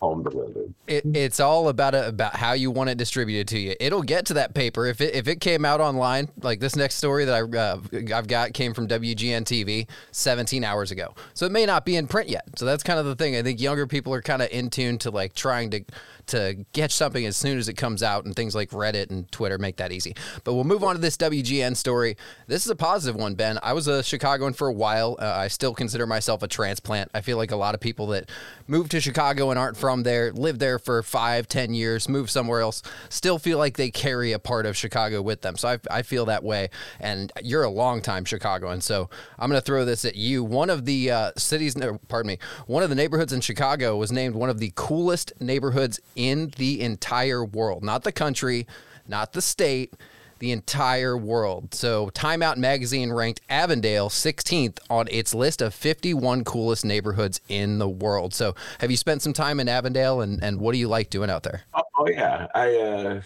home 0.00 0.22
delivered. 0.22 0.74
It, 0.86 1.04
it's 1.14 1.40
all 1.40 1.68
about 1.68 1.94
a, 1.94 2.08
about 2.08 2.36
how 2.36 2.52
you 2.52 2.70
want 2.70 2.90
it 2.90 2.98
distributed 2.98 3.48
to 3.48 3.58
you. 3.58 3.74
It'll 3.80 4.02
get 4.02 4.26
to 4.26 4.34
that 4.34 4.54
paper 4.54 4.86
if 4.86 5.00
it 5.00 5.14
if 5.14 5.28
it 5.28 5.40
came 5.40 5.64
out 5.64 5.80
online. 5.80 6.28
Like 6.42 6.60
this 6.60 6.76
next 6.76 6.96
story 6.96 7.24
that 7.24 7.34
I 7.34 7.58
uh, 7.58 7.80
I've 8.14 8.26
got 8.26 8.52
came 8.52 8.74
from 8.74 8.88
WGN 8.88 9.44
TV 9.44 9.86
17 10.12 10.62
hours 10.64 10.90
ago, 10.90 11.14
so 11.32 11.46
it 11.46 11.52
may 11.52 11.66
not 11.66 11.84
be 11.84 11.96
in 11.96 12.06
print 12.06 12.28
yet. 12.28 12.44
So 12.56 12.64
that's 12.64 12.82
kind 12.82 12.98
of 12.98 13.06
the 13.06 13.14
thing. 13.14 13.36
I 13.36 13.42
think 13.42 13.60
younger 13.60 13.86
people 13.86 14.12
are 14.12 14.22
kind 14.22 14.42
of 14.42 14.48
in 14.50 14.70
tune 14.70 14.98
to 14.98 15.10
like 15.10 15.34
trying 15.34 15.70
to 15.70 15.84
to 16.28 16.64
catch 16.72 16.92
something 16.92 17.24
as 17.26 17.36
soon 17.36 17.58
as 17.58 17.68
it 17.68 17.74
comes 17.74 18.02
out, 18.02 18.24
and 18.24 18.34
things 18.34 18.54
like 18.54 18.70
Reddit 18.70 19.10
and 19.10 19.30
Twitter 19.30 19.58
make 19.58 19.76
that 19.76 19.92
easy. 19.92 20.14
But 20.44 20.54
we'll 20.54 20.64
move 20.64 20.84
on 20.84 20.94
to 20.94 21.00
this 21.00 21.16
WGN 21.16 21.76
story. 21.76 22.16
This 22.46 22.64
is 22.64 22.70
a 22.70 22.76
positive 22.76 23.20
one, 23.20 23.34
Ben. 23.34 23.58
I 23.62 23.72
was 23.72 23.88
a 23.88 24.02
Chicagoan 24.02 24.52
for 24.52 24.68
a 24.68 24.72
while. 24.72 25.16
Uh, 25.18 25.26
I 25.26 25.48
still 25.48 25.74
consider 25.74 26.06
myself 26.06 26.42
a 26.42 26.48
transplant. 26.48 27.10
I 27.14 27.20
feel 27.20 27.36
like 27.36 27.50
a 27.50 27.56
lot 27.56 27.74
of 27.74 27.80
people 27.80 28.08
that 28.08 28.30
move 28.66 28.88
to 28.90 29.00
Chicago 29.00 29.50
and 29.50 29.58
aren't 29.58 29.76
from 29.76 30.02
there, 30.02 30.32
live 30.32 30.58
there 30.58 30.78
for 30.78 31.02
five, 31.02 31.48
ten 31.48 31.74
years, 31.74 32.08
move 32.08 32.30
somewhere 32.30 32.60
else, 32.60 32.82
still 33.08 33.38
feel 33.38 33.58
like 33.58 33.76
they 33.76 33.90
carry 33.90 34.32
a 34.32 34.38
part 34.38 34.66
of 34.66 34.76
Chicago 34.76 35.22
with 35.22 35.42
them. 35.42 35.56
So 35.56 35.68
I, 35.68 35.78
I 35.90 36.02
feel 36.02 36.24
that 36.26 36.42
way. 36.42 36.70
And 37.00 37.32
you're 37.42 37.64
a 37.64 37.70
longtime 37.70 38.24
Chicagoan, 38.24 38.80
so 38.80 39.10
I'm 39.38 39.50
going 39.50 39.60
to 39.60 39.64
throw 39.64 39.84
this 39.84 40.04
at 40.04 40.16
you. 40.16 40.44
One 40.44 40.70
of 40.70 40.84
the 40.84 41.10
uh, 41.10 41.32
cities, 41.36 41.76
pardon 42.08 42.28
me, 42.28 42.38
one 42.66 42.82
of 42.82 42.88
the 42.88 42.96
neighborhoods 42.96 43.32
in 43.32 43.40
Chicago 43.40 43.96
was 43.96 44.12
named 44.12 44.34
one 44.34 44.50
of 44.50 44.58
the 44.58 44.72
coolest 44.74 45.32
neighborhoods 45.40 46.00
in 46.16 46.52
the 46.56 46.80
entire 46.80 47.44
world, 47.44 47.82
not 47.82 48.04
the 48.04 48.12
country, 48.12 48.66
not 49.06 49.32
the 49.32 49.42
state, 49.42 49.94
the 50.38 50.52
entire 50.52 51.16
world. 51.16 51.74
So, 51.74 52.10
Time 52.10 52.42
Out 52.42 52.58
Magazine 52.58 53.12
ranked 53.12 53.40
Avondale 53.48 54.08
16th 54.08 54.78
on 54.90 55.08
its 55.10 55.34
list 55.34 55.62
of 55.62 55.72
51 55.74 56.44
coolest 56.44 56.84
neighborhoods 56.84 57.40
in 57.48 57.78
the 57.78 57.88
world. 57.88 58.34
So, 58.34 58.54
have 58.80 58.90
you 58.90 58.96
spent 58.96 59.22
some 59.22 59.32
time 59.32 59.60
in 59.60 59.68
Avondale 59.68 60.20
and, 60.20 60.42
and 60.42 60.60
what 60.60 60.72
do 60.72 60.78
you 60.78 60.88
like 60.88 61.10
doing 61.10 61.30
out 61.30 61.44
there? 61.44 61.62
Oh, 61.74 61.82
oh 61.98 62.08
yeah. 62.08 62.46
I 62.54 62.76
uh, 62.76 63.20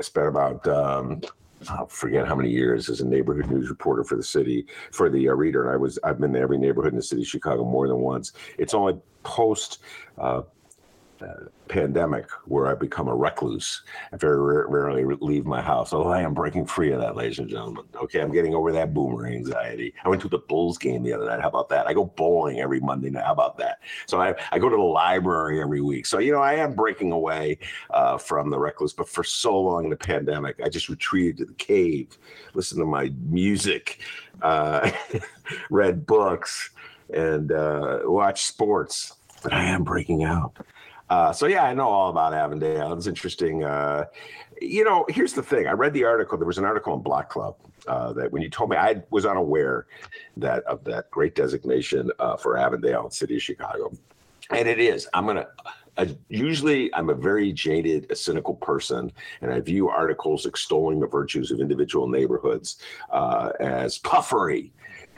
spent 0.00 0.28
about, 0.28 0.66
um, 0.68 1.22
I 1.68 1.84
forget 1.88 2.26
how 2.26 2.34
many 2.34 2.50
years 2.50 2.88
as 2.88 3.00
a 3.00 3.06
neighborhood 3.06 3.50
news 3.50 3.68
reporter 3.68 4.04
for 4.04 4.16
the 4.16 4.22
city, 4.22 4.66
for 4.90 5.08
the 5.08 5.28
uh, 5.28 5.32
reader. 5.32 5.64
And 5.64 5.72
I 5.72 5.76
was, 5.76 5.98
I've 6.04 6.20
been 6.20 6.32
to 6.34 6.38
every 6.38 6.58
neighborhood 6.58 6.92
in 6.92 6.96
the 6.96 7.02
city 7.02 7.22
of 7.22 7.28
Chicago 7.28 7.64
more 7.64 7.88
than 7.88 7.98
once. 7.98 8.32
It's 8.58 8.74
only 8.74 8.98
post, 9.22 9.80
uh, 10.18 10.42
uh, 11.20 11.26
pandemic 11.72 12.30
where 12.44 12.66
I 12.66 12.74
become 12.74 13.08
a 13.08 13.14
recluse. 13.14 13.82
I 14.12 14.18
very 14.18 14.38
rarely 14.68 15.04
leave 15.22 15.46
my 15.46 15.62
house. 15.62 15.94
Oh, 15.94 16.08
I 16.08 16.20
am 16.20 16.34
breaking 16.34 16.66
free 16.66 16.92
of 16.92 17.00
that, 17.00 17.16
ladies 17.16 17.38
and 17.38 17.48
gentlemen. 17.48 17.84
Okay, 17.94 18.20
I'm 18.20 18.30
getting 18.30 18.54
over 18.54 18.72
that 18.72 18.92
boomer 18.92 19.26
anxiety. 19.26 19.94
I 20.04 20.10
went 20.10 20.20
to 20.20 20.28
the 20.28 20.38
Bulls 20.38 20.76
game 20.76 21.02
the 21.02 21.14
other 21.14 21.24
night. 21.24 21.40
How 21.40 21.48
about 21.48 21.70
that? 21.70 21.86
I 21.86 21.94
go 21.94 22.04
bowling 22.04 22.60
every 22.60 22.78
Monday 22.78 23.08
night. 23.08 23.24
How 23.24 23.32
about 23.32 23.56
that? 23.56 23.78
So 24.04 24.20
I, 24.20 24.34
I 24.52 24.58
go 24.58 24.68
to 24.68 24.76
the 24.76 24.82
library 24.82 25.62
every 25.62 25.80
week. 25.80 26.04
So, 26.04 26.18
you 26.18 26.30
know, 26.30 26.42
I 26.42 26.56
am 26.56 26.74
breaking 26.74 27.10
away 27.10 27.58
uh, 27.88 28.18
from 28.18 28.50
the 28.50 28.58
recluse, 28.58 28.92
but 28.92 29.08
for 29.08 29.24
so 29.24 29.58
long 29.58 29.84
in 29.84 29.90
the 29.90 29.96
pandemic, 29.96 30.60
I 30.62 30.68
just 30.68 30.90
retreated 30.90 31.38
to 31.38 31.46
the 31.46 31.54
cave, 31.54 32.18
listened 32.52 32.82
to 32.82 32.86
my 32.86 33.10
music, 33.24 34.00
uh, 34.42 34.90
read 35.70 36.04
books, 36.04 36.68
and 37.14 37.50
uh, 37.50 38.00
watched 38.04 38.46
sports. 38.46 39.14
But 39.42 39.54
I 39.54 39.64
am 39.64 39.84
breaking 39.84 40.22
out. 40.22 40.54
Uh, 41.12 41.30
so 41.30 41.44
yeah, 41.46 41.64
I 41.64 41.74
know 41.74 41.88
all 41.88 42.08
about 42.08 42.32
Avondale. 42.32 42.94
It's 42.94 43.06
interesting. 43.06 43.64
Uh, 43.64 44.06
you 44.62 44.82
know, 44.82 45.04
here's 45.10 45.34
the 45.34 45.42
thing. 45.42 45.66
I 45.66 45.72
read 45.72 45.92
the 45.92 46.04
article. 46.04 46.38
There 46.38 46.46
was 46.46 46.56
an 46.56 46.64
article 46.64 46.94
in 46.94 47.02
Block 47.02 47.28
Club 47.28 47.54
uh, 47.86 48.14
that 48.14 48.32
when 48.32 48.40
you 48.40 48.48
told 48.48 48.70
me, 48.70 48.78
I 48.78 49.02
was 49.10 49.26
unaware 49.26 49.88
that 50.38 50.62
of 50.64 50.82
that 50.84 51.10
great 51.10 51.34
designation 51.34 52.10
uh, 52.18 52.38
for 52.38 52.56
Avondale, 52.56 53.10
city 53.10 53.36
of 53.36 53.42
Chicago, 53.42 53.92
and 54.48 54.66
it 54.66 54.80
is. 54.80 55.06
I'm 55.12 55.26
gonna. 55.26 55.48
usually, 56.30 56.94
I'm 56.94 57.10
a 57.10 57.14
very 57.14 57.52
jaded, 57.52 58.10
a 58.10 58.16
cynical 58.16 58.54
person, 58.54 59.12
and 59.42 59.52
I 59.52 59.60
view 59.60 59.90
articles 59.90 60.46
extolling 60.46 60.98
the 60.98 61.08
virtues 61.08 61.50
of 61.50 61.60
individual 61.60 62.08
neighborhoods 62.08 62.78
uh, 63.10 63.50
as 63.60 63.98
puffery 63.98 64.72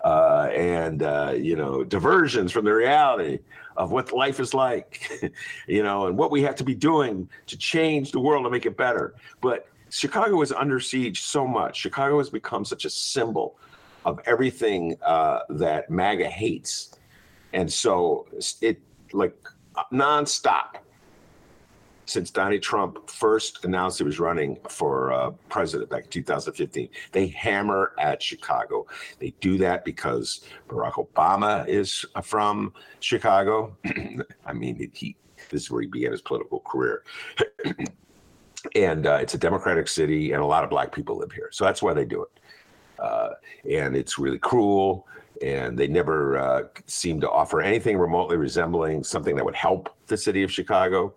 uh, 0.04 0.48
and 0.54 1.00
you 1.44 1.56
know 1.56 1.82
diversions 1.82 2.52
from 2.52 2.64
the 2.64 2.72
reality 2.72 3.40
of 3.76 3.90
what 3.90 4.12
life 4.12 4.38
is 4.38 4.54
like, 4.54 5.10
you 5.66 5.82
know, 5.82 6.06
and 6.06 6.16
what 6.16 6.30
we 6.30 6.42
have 6.42 6.54
to 6.54 6.64
be 6.64 6.74
doing 6.74 7.28
to 7.46 7.56
change 7.56 8.12
the 8.12 8.20
world 8.20 8.44
to 8.44 8.50
make 8.50 8.66
it 8.66 8.76
better. 8.76 9.14
But 9.40 9.68
Chicago 9.90 10.42
is 10.42 10.52
under 10.52 10.80
siege 10.80 11.22
so 11.22 11.46
much. 11.46 11.76
Chicago 11.76 12.18
has 12.18 12.30
become 12.30 12.64
such 12.64 12.84
a 12.84 12.90
symbol 12.90 13.58
of 14.04 14.20
everything 14.26 14.96
uh, 15.04 15.40
that 15.50 15.90
MAGA 15.90 16.28
hates. 16.28 16.96
And 17.52 17.72
so 17.72 18.26
it 18.60 18.80
like 19.12 19.36
nonstop 19.92 20.76
since 22.06 22.30
Donald 22.30 22.62
Trump 22.62 23.08
first 23.08 23.64
announced 23.64 23.98
he 23.98 24.04
was 24.04 24.18
running 24.18 24.58
for 24.68 25.12
uh, 25.12 25.30
president 25.48 25.90
back 25.90 26.04
in 26.04 26.10
2015. 26.10 26.88
They 27.12 27.28
hammer 27.28 27.92
at 27.98 28.22
Chicago. 28.22 28.86
They 29.18 29.34
do 29.40 29.58
that 29.58 29.84
because 29.84 30.44
Barack 30.68 30.94
Obama 30.94 31.66
is 31.68 32.04
from 32.22 32.72
Chicago. 33.00 33.76
I 34.46 34.52
mean, 34.52 34.90
he 34.94 35.16
this 35.50 35.62
is 35.62 35.70
where 35.70 35.82
he 35.82 35.88
began 35.88 36.12
his 36.12 36.22
political 36.22 36.60
career. 36.60 37.04
and 38.74 39.06
uh, 39.06 39.18
it's 39.20 39.34
a 39.34 39.38
democratic 39.38 39.88
city, 39.88 40.32
and 40.32 40.42
a 40.42 40.46
lot 40.46 40.64
of 40.64 40.70
black 40.70 40.92
people 40.92 41.18
live 41.18 41.32
here, 41.32 41.48
so 41.52 41.64
that's 41.64 41.82
why 41.82 41.92
they 41.92 42.04
do 42.04 42.22
it. 42.22 42.40
Uh, 42.98 43.30
and 43.70 43.96
it's 43.96 44.18
really 44.18 44.38
cruel 44.38 45.06
and 45.42 45.76
they 45.76 45.88
never 45.88 46.38
uh, 46.38 46.62
seem 46.86 47.20
to 47.20 47.30
offer 47.30 47.60
anything 47.60 47.98
remotely 47.98 48.36
resembling 48.36 49.02
something 49.02 49.34
that 49.34 49.44
would 49.44 49.54
help 49.54 49.88
the 50.06 50.16
city 50.16 50.42
of 50.42 50.52
Chicago. 50.52 51.12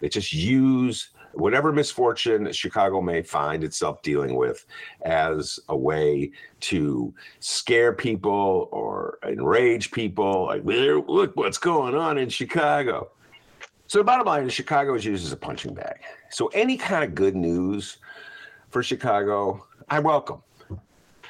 They 0.00 0.08
just 0.08 0.32
use 0.32 1.10
whatever 1.32 1.72
misfortune 1.72 2.50
Chicago 2.52 3.00
may 3.00 3.22
find 3.22 3.62
itself 3.62 4.02
dealing 4.02 4.34
with 4.34 4.66
as 5.02 5.60
a 5.68 5.76
way 5.76 6.30
to 6.60 7.14
scare 7.40 7.92
people 7.92 8.68
or 8.72 9.18
enrage 9.26 9.90
people. 9.90 10.46
Like, 10.46 10.62
look 10.64 11.36
what's 11.36 11.58
going 11.58 11.94
on 11.94 12.18
in 12.18 12.28
Chicago. 12.28 13.10
So 13.86 13.98
the 13.98 14.04
bottom 14.04 14.26
line 14.26 14.44
is 14.44 14.52
Chicago 14.52 14.94
is 14.94 15.04
used 15.04 15.24
as 15.24 15.32
a 15.32 15.36
punching 15.36 15.74
bag. 15.74 16.00
So 16.30 16.48
any 16.48 16.76
kind 16.76 17.04
of 17.04 17.14
good 17.14 17.34
news 17.34 17.98
for 18.68 18.82
Chicago, 18.82 19.66
I 19.88 20.00
welcome. 20.00 20.42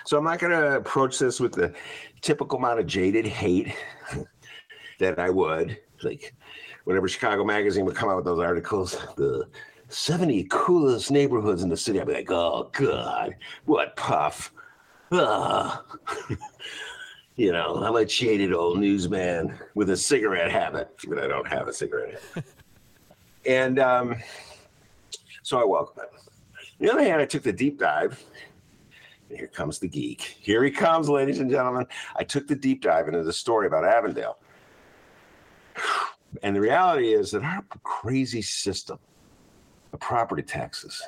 So 0.04 0.16
I'm 0.16 0.24
not 0.24 0.38
going 0.38 0.52
to 0.52 0.76
approach 0.76 1.18
this 1.18 1.38
with 1.38 1.52
the 1.52 1.74
typical 2.20 2.59
amount 2.59 2.81
of 2.81 2.87
jaded 2.87 3.26
hate 3.26 3.74
that 4.98 5.18
I 5.18 5.31
would. 5.31 5.78
Like, 6.02 6.35
whenever 6.88 7.07
Chicago 7.07 7.44
Magazine 7.44 7.85
would 7.85 7.94
come 7.94 8.09
out 8.09 8.16
with 8.16 8.24
those 8.24 8.40
articles, 8.40 8.96
the 9.16 9.46
70 9.88 10.44
coolest 10.44 11.11
neighborhoods 11.11 11.62
in 11.62 11.68
the 11.68 11.77
city, 11.77 12.01
I'd 12.01 12.07
be 12.07 12.14
like, 12.14 12.31
oh, 12.31 12.70
God, 12.72 13.37
what 13.66 13.94
puff. 13.94 14.51
Ah. 15.12 15.85
you 17.37 17.53
know, 17.53 17.77
I'm 17.77 17.94
a 17.94 18.07
jaded 18.07 18.55
old 18.55 18.79
newsman 18.79 19.55
with 19.74 19.90
a 19.90 19.96
cigarette 19.98 20.51
habit, 20.51 20.88
but 21.07 21.18
I 21.18 21.27
don't 21.27 21.46
have 21.46 21.68
a 21.68 21.72
cigarette 21.74 22.22
and 23.44 23.79
um, 23.79 24.16
so 25.42 25.61
I 25.61 25.64
welcome 25.64 26.05
it. 26.05 26.11
On 26.81 26.87
the 26.87 26.92
other 26.92 27.03
hand, 27.03 27.20
I 27.20 27.27
took 27.27 27.42
the 27.42 27.53
deep 27.53 27.79
dive. 27.79 28.22
Here 29.29 29.48
comes 29.48 29.79
the 29.79 29.88
geek. 29.88 30.38
Here 30.40 30.64
he 30.64 30.70
comes, 30.70 31.09
ladies 31.09 31.40
and 31.40 31.51
gentlemen. 31.51 31.87
I 32.16 32.24
took 32.24 32.46
the 32.46 32.55
deep 32.55 32.83
dive 32.83 33.09
into 33.09 33.22
the 33.22 33.33
story 33.33 33.66
about 33.66 33.85
Avondale. 33.85 34.38
And 36.42 36.54
the 36.54 36.60
reality 36.60 37.12
is 37.12 37.30
that 37.32 37.42
our 37.42 37.64
crazy 37.82 38.42
system 38.42 38.98
of 39.92 40.00
property 40.00 40.42
taxes. 40.42 41.02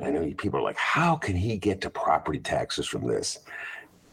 I 0.00 0.10
know 0.10 0.30
people 0.36 0.60
are 0.60 0.62
like, 0.62 0.76
how 0.76 1.16
can 1.16 1.36
he 1.36 1.56
get 1.56 1.80
to 1.82 1.90
property 1.90 2.38
taxes 2.38 2.86
from 2.86 3.06
this? 3.06 3.40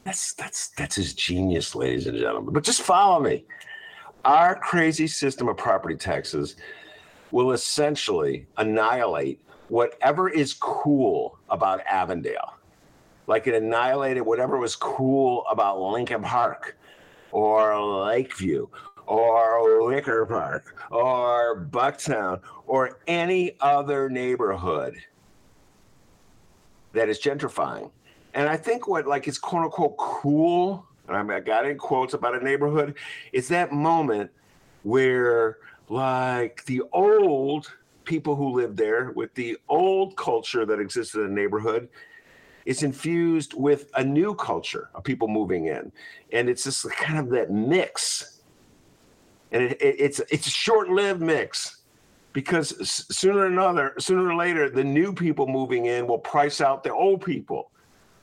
That's 0.03 0.33
that's 0.33 0.69
that's 0.69 0.95
his 0.95 1.13
genius, 1.13 1.75
ladies 1.75 2.07
and 2.07 2.17
gentlemen. 2.17 2.53
But 2.53 2.63
just 2.63 2.81
follow 2.81 3.21
me. 3.21 3.45
Our 4.25 4.55
crazy 4.55 5.07
system 5.07 5.47
of 5.47 5.57
property 5.57 5.95
taxes 5.95 6.55
will 7.31 7.51
essentially 7.51 8.45
annihilate 8.57 9.41
whatever 9.69 10.29
is 10.29 10.53
cool 10.53 11.37
about 11.49 11.81
Avondale. 11.87 12.53
Like 13.27 13.47
it 13.47 13.55
annihilated 13.55 14.23
whatever 14.23 14.57
was 14.57 14.75
cool 14.75 15.45
about 15.49 15.79
Lincoln 15.79 16.21
Park 16.21 16.77
or 17.31 17.81
Lakeview 18.05 18.67
or 19.07 19.87
Wicker 19.87 20.25
Park 20.25 20.75
or 20.91 21.65
Bucktown 21.71 22.41
or 22.65 22.99
any 23.07 23.55
other 23.59 24.09
neighborhood 24.09 24.95
that 26.93 27.09
is 27.09 27.19
gentrifying. 27.19 27.91
And 28.33 28.49
I 28.49 28.57
think 28.57 28.87
what 28.87 29.05
like 29.05 29.27
is 29.27 29.37
quote 29.37 29.65
unquote 29.65 29.97
cool, 29.97 30.85
and 31.07 31.31
I 31.31 31.39
got 31.39 31.65
in 31.65 31.77
quotes 31.77 32.13
about 32.13 32.39
a 32.39 32.43
neighborhood, 32.43 32.95
is 33.31 33.47
that 33.49 33.71
moment 33.71 34.31
where 34.83 35.57
like 35.89 36.63
the 36.65 36.81
old 36.93 37.71
people 38.05 38.35
who 38.35 38.49
lived 38.49 38.77
there 38.77 39.11
with 39.11 39.33
the 39.35 39.57
old 39.69 40.15
culture 40.17 40.65
that 40.65 40.79
existed 40.79 41.21
in 41.21 41.33
the 41.33 41.41
neighborhood 41.41 41.89
is 42.65 42.83
infused 42.83 43.53
with 43.53 43.89
a 43.95 44.03
new 44.03 44.33
culture 44.35 44.89
of 44.95 45.03
people 45.03 45.27
moving 45.27 45.67
in. 45.67 45.91
And 46.31 46.49
it's 46.49 46.63
just 46.63 46.89
kind 46.91 47.19
of 47.19 47.29
that 47.29 47.51
mix 47.51 48.32
and 49.53 49.63
it, 49.63 49.81
it, 49.81 49.95
it's 49.99 50.19
it's 50.29 50.47
a 50.47 50.51
short-lived 50.51 51.21
mix 51.21 51.77
because 52.33 52.75
sooner 53.15 53.41
or 53.41 53.45
another, 53.45 53.93
sooner 53.99 54.27
or 54.27 54.35
later, 54.35 54.69
the 54.69 54.83
new 54.83 55.13
people 55.13 55.47
moving 55.47 55.85
in 55.85 56.07
will 56.07 56.17
price 56.17 56.59
out 56.59 56.83
the 56.83 56.91
old 56.91 57.23
people, 57.23 57.71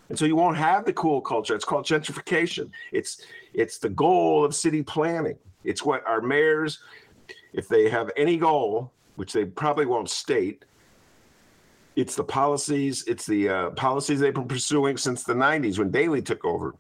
and 0.09 0.19
so 0.19 0.25
you 0.25 0.37
won't 0.37 0.57
have 0.57 0.85
the 0.85 0.93
cool 0.93 1.21
culture. 1.21 1.55
It's 1.55 1.65
called 1.65 1.87
gentrification. 1.87 2.71
It's 2.93 3.23
it's 3.55 3.79
the 3.79 3.89
goal 3.89 4.45
of 4.45 4.55
city 4.55 4.83
planning. 4.83 5.39
It's 5.63 5.85
what 5.85 6.05
our 6.07 6.21
mayors, 6.21 6.81
if 7.53 7.69
they 7.69 7.89
have 7.89 8.11
any 8.17 8.37
goal, 8.37 8.93
which 9.17 9.33
they 9.33 9.45
probably 9.45 9.87
won't 9.87 10.11
state, 10.11 10.65
it's 11.95 12.17
the 12.17 12.25
policies. 12.25 13.05
It's 13.07 13.27
the 13.27 13.49
uh, 13.49 13.71
policies 13.71 14.19
they've 14.19 14.35
been 14.35 14.49
pursuing 14.49 14.97
since 14.97 15.23
the 15.23 15.35
'90s 15.35 15.79
when 15.79 15.93
Daley 15.93 16.23
took 16.23 16.45
over 16.45 16.75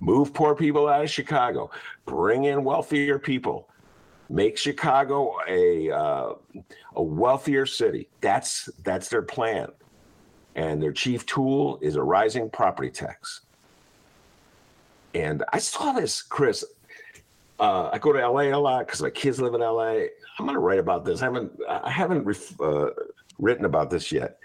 move 0.00 0.34
poor 0.34 0.54
people 0.54 0.88
out 0.88 1.02
of 1.02 1.10
Chicago, 1.10 1.70
bring 2.04 2.44
in 2.44 2.64
wealthier 2.64 3.18
people, 3.18 3.68
make 4.28 4.58
Chicago 4.58 5.36
a 5.48 5.90
uh, 5.90 6.32
a 6.94 7.02
wealthier 7.02 7.66
city. 7.66 8.08
That's 8.20 8.68
that's 8.84 9.08
their 9.08 9.22
plan, 9.22 9.68
and 10.54 10.82
their 10.82 10.92
chief 10.92 11.24
tool 11.26 11.78
is 11.80 11.96
a 11.96 12.02
rising 12.02 12.50
property 12.50 12.90
tax. 12.90 13.42
And 15.14 15.44
I 15.52 15.58
saw 15.58 15.92
this, 15.92 16.22
Chris. 16.22 16.64
Uh, 17.58 17.88
I 17.90 17.98
go 17.98 18.12
to 18.12 18.18
LA 18.18 18.54
a 18.54 18.56
lot 18.56 18.86
because 18.86 19.00
my 19.00 19.08
kids 19.08 19.40
live 19.40 19.54
in 19.54 19.62
LA. 19.62 20.08
I'm 20.38 20.44
going 20.44 20.52
to 20.52 20.58
write 20.58 20.78
about 20.78 21.06
this. 21.06 21.22
I 21.22 21.24
haven't 21.24 21.52
I 21.68 21.90
haven't 21.90 22.24
ref, 22.24 22.60
uh, 22.60 22.90
written 23.38 23.64
about 23.64 23.88
this 23.88 24.12
yet, 24.12 24.38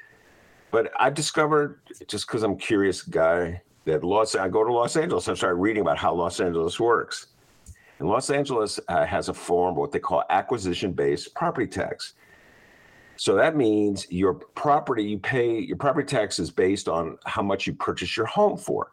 but 0.72 0.92
I've 0.98 1.14
discovered 1.14 1.82
just 2.08 2.26
because 2.26 2.44
I'm 2.44 2.56
curious 2.56 3.02
guy 3.02 3.62
that 3.86 4.04
Los 4.04 4.36
I 4.36 4.48
go 4.48 4.64
to 4.64 4.72
Los 4.72 4.96
Angeles 4.96 5.28
and 5.28 5.38
start 5.38 5.58
reading 5.58 5.82
about 5.82 5.98
how 5.98 6.14
Los 6.14 6.40
Angeles 6.40 6.80
works. 6.80 7.28
And 8.00 8.08
Los 8.10 8.30
Angeles 8.30 8.80
uh, 8.88 9.06
has 9.06 9.30
a 9.30 9.34
form 9.34 9.76
what 9.76 9.92
they 9.92 10.00
call 10.00 10.24
acquisition-based 10.30 11.34
property 11.36 11.68
tax. 11.68 12.14
So 13.16 13.36
that 13.36 13.56
means 13.56 14.08
your 14.10 14.34
property 14.34 15.04
you 15.04 15.20
pay 15.20 15.60
your 15.60 15.78
property 15.78 16.08
tax 16.08 16.40
is 16.40 16.50
based 16.50 16.90
on 16.90 17.18
how 17.26 17.44
much 17.44 17.68
you 17.68 17.74
purchase 17.74 18.18
your 18.18 18.26
home 18.26 18.58
for. 18.58 18.92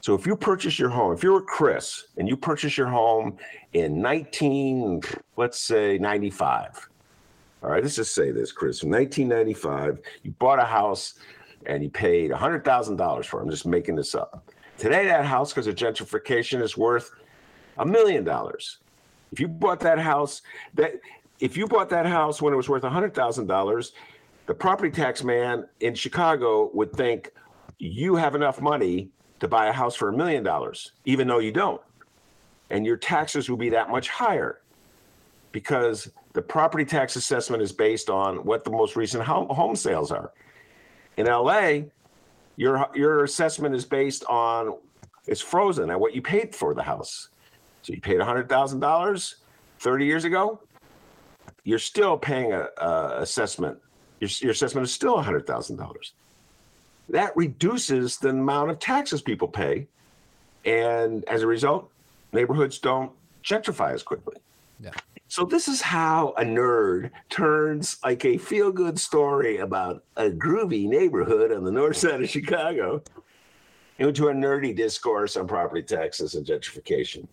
So 0.00 0.14
if 0.14 0.26
you 0.26 0.36
purchase 0.36 0.78
your 0.78 0.90
home, 0.90 1.14
if 1.14 1.22
you're 1.22 1.38
a 1.38 1.42
Chris 1.42 2.08
and 2.18 2.28
you 2.28 2.36
purchase 2.36 2.76
your 2.76 2.88
home 2.88 3.38
in 3.72 4.00
19, 4.02 5.00
let's 5.36 5.58
say 5.58 5.98
95. 5.98 6.88
All 7.62 7.70
right, 7.70 7.82
let's 7.82 7.96
just 7.96 8.14
say 8.14 8.30
this, 8.30 8.52
Chris. 8.52 8.82
In 8.82 8.90
1995, 8.90 10.00
you 10.22 10.32
bought 10.32 10.58
a 10.58 10.64
house 10.64 11.14
and 11.66 11.82
you 11.82 11.90
paid 11.90 12.30
$100,000 12.30 13.24
for 13.24 13.40
it. 13.40 13.42
I'm 13.42 13.50
just 13.50 13.66
making 13.66 13.96
this 13.96 14.14
up. 14.14 14.50
Today, 14.78 15.06
that 15.06 15.24
house, 15.24 15.52
because 15.52 15.66
of 15.66 15.74
gentrification, 15.74 16.62
is 16.62 16.76
worth 16.76 17.10
a 17.78 17.86
million 17.86 18.24
dollars. 18.24 18.78
If 19.32 19.40
you 19.40 19.48
bought 19.48 19.80
that 19.80 19.98
house, 19.98 20.42
that 20.74 20.94
if 21.40 21.56
you 21.56 21.66
bought 21.66 21.88
that 21.90 22.06
house 22.06 22.40
when 22.40 22.52
it 22.52 22.56
was 22.56 22.68
worth 22.68 22.82
$100,000, 22.82 23.92
the 24.46 24.54
property 24.54 24.90
tax 24.90 25.24
man 25.24 25.66
in 25.80 25.94
Chicago 25.94 26.70
would 26.74 26.92
think 26.92 27.30
you 27.78 28.16
have 28.16 28.34
enough 28.34 28.60
money 28.60 29.10
to 29.40 29.48
buy 29.48 29.66
a 29.66 29.72
house 29.72 29.96
for 29.96 30.08
a 30.08 30.12
million 30.12 30.42
dollars, 30.42 30.92
even 31.04 31.26
though 31.26 31.38
you 31.38 31.52
don't. 31.52 31.80
And 32.70 32.86
your 32.86 32.96
taxes 32.96 33.48
will 33.48 33.56
be 33.56 33.70
that 33.70 33.90
much 33.90 34.08
higher 34.08 34.60
because 35.52 36.10
the 36.32 36.42
property 36.42 36.84
tax 36.84 37.16
assessment 37.16 37.62
is 37.62 37.72
based 37.72 38.10
on 38.10 38.38
what 38.38 38.64
the 38.64 38.70
most 38.70 38.96
recent 38.96 39.24
home 39.24 39.76
sales 39.76 40.10
are. 40.10 40.32
In 41.16 41.26
LA, 41.26 41.82
your 42.56 42.88
your 42.94 43.24
assessment 43.24 43.74
is 43.74 43.84
based 43.84 44.24
on 44.24 44.78
it's 45.26 45.40
frozen 45.40 45.90
at 45.90 45.98
what 45.98 46.14
you 46.14 46.22
paid 46.22 46.54
for 46.54 46.74
the 46.74 46.82
house. 46.82 47.28
So 47.82 47.92
you 47.92 48.00
paid 48.00 48.20
hundred 48.20 48.48
thousand 48.48 48.80
dollars 48.80 49.36
thirty 49.78 50.04
years 50.04 50.24
ago. 50.24 50.60
You're 51.64 51.78
still 51.78 52.16
paying 52.18 52.52
a, 52.52 52.68
a 52.78 53.22
assessment. 53.22 53.78
Your, 54.20 54.30
your 54.40 54.50
assessment 54.52 54.86
is 54.86 54.92
still 54.92 55.20
hundred 55.20 55.46
thousand 55.46 55.76
dollars 55.76 56.12
that 57.08 57.36
reduces 57.36 58.16
the 58.18 58.30
amount 58.30 58.70
of 58.70 58.78
taxes 58.78 59.22
people 59.22 59.48
pay. 59.48 59.86
And 60.64 61.24
as 61.28 61.42
a 61.42 61.46
result, 61.46 61.90
neighborhoods 62.32 62.78
don't 62.78 63.12
gentrify 63.44 63.92
as 63.92 64.02
quickly. 64.02 64.36
Yeah. 64.80 64.92
So 65.34 65.44
this 65.44 65.66
is 65.66 65.80
how 65.80 66.32
a 66.38 66.44
nerd 66.44 67.10
turns 67.28 67.96
like 68.04 68.24
a 68.24 68.38
feel-good 68.38 69.00
story 69.00 69.56
about 69.58 70.04
a 70.16 70.30
groovy 70.30 70.86
neighborhood 70.86 71.50
on 71.50 71.64
the 71.64 71.72
north 71.72 71.96
side 71.96 72.22
of 72.22 72.30
Chicago 72.30 73.02
into 73.98 74.28
a 74.28 74.32
nerdy 74.32 74.76
discourse 74.76 75.36
on 75.36 75.48
property 75.48 75.82
taxes 75.82 76.36
and 76.36 76.46
gentrification. 76.46 77.26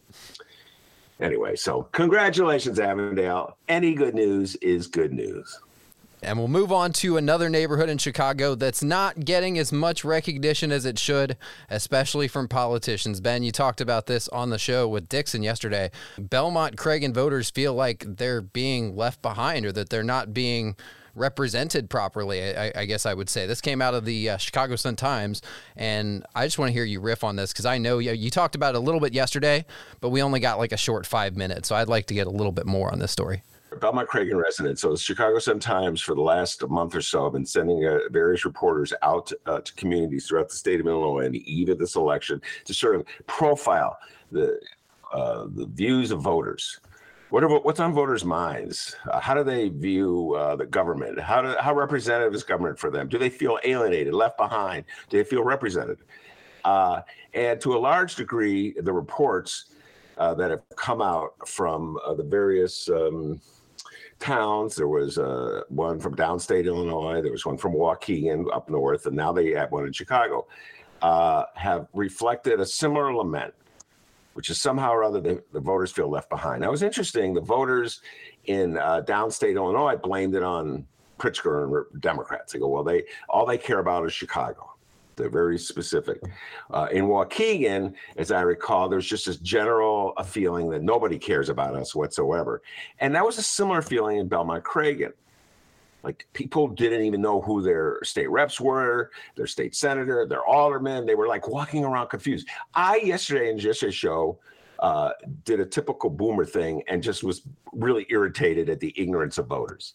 Anyway, 1.20 1.56
so 1.56 1.84
congratulations, 1.92 2.80
Avondale. 2.80 3.56
Any 3.68 3.94
good 3.94 4.16
news 4.16 4.56
is 4.56 4.88
good 4.88 5.14
news. 5.14 5.60
And 6.24 6.38
we'll 6.38 6.48
move 6.48 6.72
on 6.72 6.94
to 6.94 7.18
another 7.18 7.50
neighborhood 7.50 7.90
in 7.90 7.98
Chicago 7.98 8.54
that's 8.54 8.84
not 8.84 9.26
getting 9.26 9.58
as 9.58 9.72
much 9.72 10.04
recognition 10.04 10.72
as 10.72 10.86
it 10.86 11.00
should, 11.00 11.36
especially 11.70 12.28
from 12.28 12.48
politicians. 12.48 13.20
Ben, 13.20 13.42
you 13.42 13.52
talked 13.52 13.82
about 13.82 14.06
this 14.06 14.28
on 14.30 14.52
the 14.52 14.60
show 14.60 14.88
with 14.88 15.10
Dixon 15.10 15.42
yesterday. 15.42 15.90
Belmont 16.20 16.76
Cragin 16.76 17.14
voters 17.14 17.50
feel 17.50 17.74
like 17.74 18.06
they're 18.08 18.42
being 18.42 18.96
left 18.96 19.22
behind 19.24 19.66
or 19.66 19.72
that 19.72 19.90
they're 19.90 20.04
not 20.04 20.32
being 20.32 20.76
represented 21.16 21.90
properly. 21.90 22.56
I, 22.56 22.72
I, 22.76 22.86
guess 22.86 23.06
I 23.06 23.14
would 23.14 23.30
say 23.30 23.46
this 23.46 23.62
came 23.62 23.82
out 23.82 23.94
of 23.94 24.06
the 24.06 24.30
uh, 24.30 24.38
Chicago 24.38 24.76
Sun 24.76 24.96
Times, 24.96 25.42
and 25.76 26.26
I 26.36 26.46
just 26.46 26.58
want 26.58 26.70
to 26.70 26.74
hear 26.74 26.86
you 26.86 27.02
riff 27.02 27.24
on 27.24 27.36
this 27.36 27.52
because 27.52 27.66
I 27.66 27.78
know 27.78 27.98
you, 28.00 28.12
you 28.14 28.30
talked 28.30 28.56
about 28.56 28.76
it 28.76 28.78
a 28.78 28.82
little 28.82 29.02
bit 29.02 29.14
yesterday, 29.14 29.66
but 30.00 30.10
we 30.10 30.22
only 30.22 30.40
got 30.40 30.58
like 30.58 30.72
a 30.72 30.78
short 30.78 31.06
five 31.06 31.36
minutes, 31.36 31.68
so 31.68 31.76
I'd 31.76 31.90
like 31.90 32.06
to 32.08 32.14
get 32.14 32.28
a 32.28 32.32
little 32.32 32.52
bit 32.52 32.66
more 32.66 32.92
on 32.92 33.00
this 33.00 33.12
story. 33.12 33.44
Belmont 33.80 34.10
Cragin 34.10 34.42
resident. 34.42 34.80
So 34.80 34.92
the 34.92 34.98
Chicago 34.98 35.40
Sun 35.40 35.60
Times 35.60 36.02
for 36.02 36.14
the 36.14 36.22
last 36.22 36.68
month 36.68 36.94
or 36.94 37.02
so 37.02 37.24
have 37.24 37.34
been 37.34 37.46
sending 37.46 37.86
uh, 37.86 38.00
various 38.10 38.44
reporters 38.44 38.94
out 39.02 39.32
uh, 39.46 39.62
to 39.62 39.74
communities 39.76 40.28
throughout 40.28 40.50
the 40.50 40.56
state 40.56 40.82
of 40.82 40.88
Illinois 40.88 41.26
on 41.26 41.32
the 41.32 41.52
eve 41.52 41.70
of 41.70 41.80
this 41.80 41.96
election 41.96 42.42
to 42.66 42.74
sort 42.74 42.96
of 42.96 43.06
profile 43.28 43.98
the 44.32 44.60
uh, 45.14 45.46
the 45.56 45.66
views 45.68 46.12
of 46.12 46.22
voters. 46.22 46.80
What 47.32 47.44
are, 47.44 47.60
what's 47.60 47.80
on 47.80 47.94
voters' 47.94 48.26
minds? 48.26 48.96
Uh, 49.10 49.20
how 49.20 49.34
do 49.34 49.44
they 49.44 49.70
view 49.70 50.36
uh, 50.36 50.56
the 50.58 50.66
government? 50.66 51.20
How 51.20 51.42
do, 51.42 51.56
how 51.60 51.74
representative 51.74 52.34
is 52.34 52.44
government 52.44 52.78
for 52.78 52.90
them? 52.90 53.08
Do 53.08 53.18
they 53.18 53.30
feel 53.30 53.58
alienated, 53.64 54.14
left 54.14 54.38
behind? 54.38 54.86
Do 55.10 55.18
they 55.18 55.24
feel 55.24 55.44
represented? 55.44 55.98
Uh, 56.64 57.02
and 57.34 57.60
to 57.62 57.76
a 57.76 57.80
large 57.80 58.16
degree, 58.16 58.74
the 58.82 58.92
reports 58.92 59.66
that 60.18 60.52
have 60.52 60.62
come 60.76 61.02
out 61.02 61.34
from 61.48 61.98
the 62.16 62.24
various 62.24 62.88
um, 62.90 63.42
towns. 64.22 64.76
There 64.76 64.88
was 64.88 65.18
uh, 65.18 65.62
one 65.70 66.00
from 66.00 66.16
downstate 66.16 66.66
Illinois. 66.66 67.22
There 67.22 67.32
was 67.32 67.46
one 67.46 67.58
from 67.58 67.74
Waukegan 67.74 68.46
up 68.54 68.70
north, 68.70 69.06
and 69.08 69.16
now 69.16 69.34
they 69.34 69.52
have 69.52 69.72
one 69.72 69.86
in 69.86 69.92
Chicago. 69.92 70.48
Uh, 71.02 71.46
have 71.56 71.88
reflected 71.94 72.60
a 72.60 72.66
similar 72.66 73.14
lament, 73.14 73.54
which 74.34 74.50
is 74.50 74.62
somehow 74.62 74.92
or 74.92 75.04
other 75.04 75.20
the, 75.20 75.44
the 75.52 75.60
voters 75.60 75.92
feel 75.92 76.10
left 76.10 76.30
behind. 76.30 76.64
It 76.64 76.70
was 76.70 76.84
interesting. 76.84 77.34
The 77.34 77.42
voters 77.42 78.02
in 78.46 78.78
uh, 78.78 79.02
downstate 79.02 79.56
Illinois 79.56 79.96
blamed 79.96 80.36
it 80.36 80.44
on 80.44 80.86
Pritzker 81.18 81.64
and 81.92 82.02
Democrats. 82.02 82.54
They 82.54 82.60
go, 82.60 82.68
well, 82.68 82.84
they 82.84 83.04
all 83.30 83.46
they 83.46 83.58
care 83.58 83.80
about 83.80 84.06
is 84.06 84.14
Chicago. 84.14 84.71
They're 85.22 85.30
very 85.30 85.60
specific. 85.60 86.20
Uh, 86.72 86.88
in 86.92 87.06
Waukegan, 87.06 87.94
as 88.18 88.32
I 88.32 88.42
recall, 88.42 88.90
there's 88.90 89.06
just 89.06 89.28
this 89.28 89.38
general 89.38 90.14
a 90.18 90.24
feeling 90.24 90.68
that 90.72 90.82
nobody 90.82 91.20
cares 91.20 91.50
about 91.50 91.76
us 91.76 91.94
whatsoever. 91.94 92.64
And 93.00 93.14
that 93.14 93.24
was 93.24 93.38
a 93.38 93.44
similar 93.44 93.84
feeling 93.84 94.18
in 94.18 94.28
Belmont 94.28 94.64
Cragin. 94.64 95.14
Like 96.04 96.28
people 96.34 96.68
didn't 96.68 97.04
even 97.04 97.22
know 97.22 97.40
who 97.40 97.62
their 97.62 98.00
state 98.02 98.32
reps 98.32 98.60
were, 98.60 99.12
their 99.36 99.46
state 99.46 99.76
senator, 99.76 100.26
their 100.28 100.44
alderman. 100.44 101.06
They 101.06 101.14
were 101.14 101.28
like 101.28 101.48
walking 101.48 101.86
around 101.86 102.08
confused. 102.08 102.48
I 102.74 102.98
yesterday 102.98 103.52
in 103.52 103.60
yesterday's 103.60 103.94
show 103.94 104.40
uh, 104.80 105.12
did 105.46 105.60
a 105.60 105.66
typical 105.66 106.10
boomer 106.10 106.46
thing 106.46 106.82
and 106.88 107.04
just 107.04 107.24
was 107.24 107.44
really 107.72 108.08
irritated 108.10 108.68
at 108.70 108.80
the 108.80 108.92
ignorance 108.98 109.38
of 109.38 109.46
voters. 109.46 109.94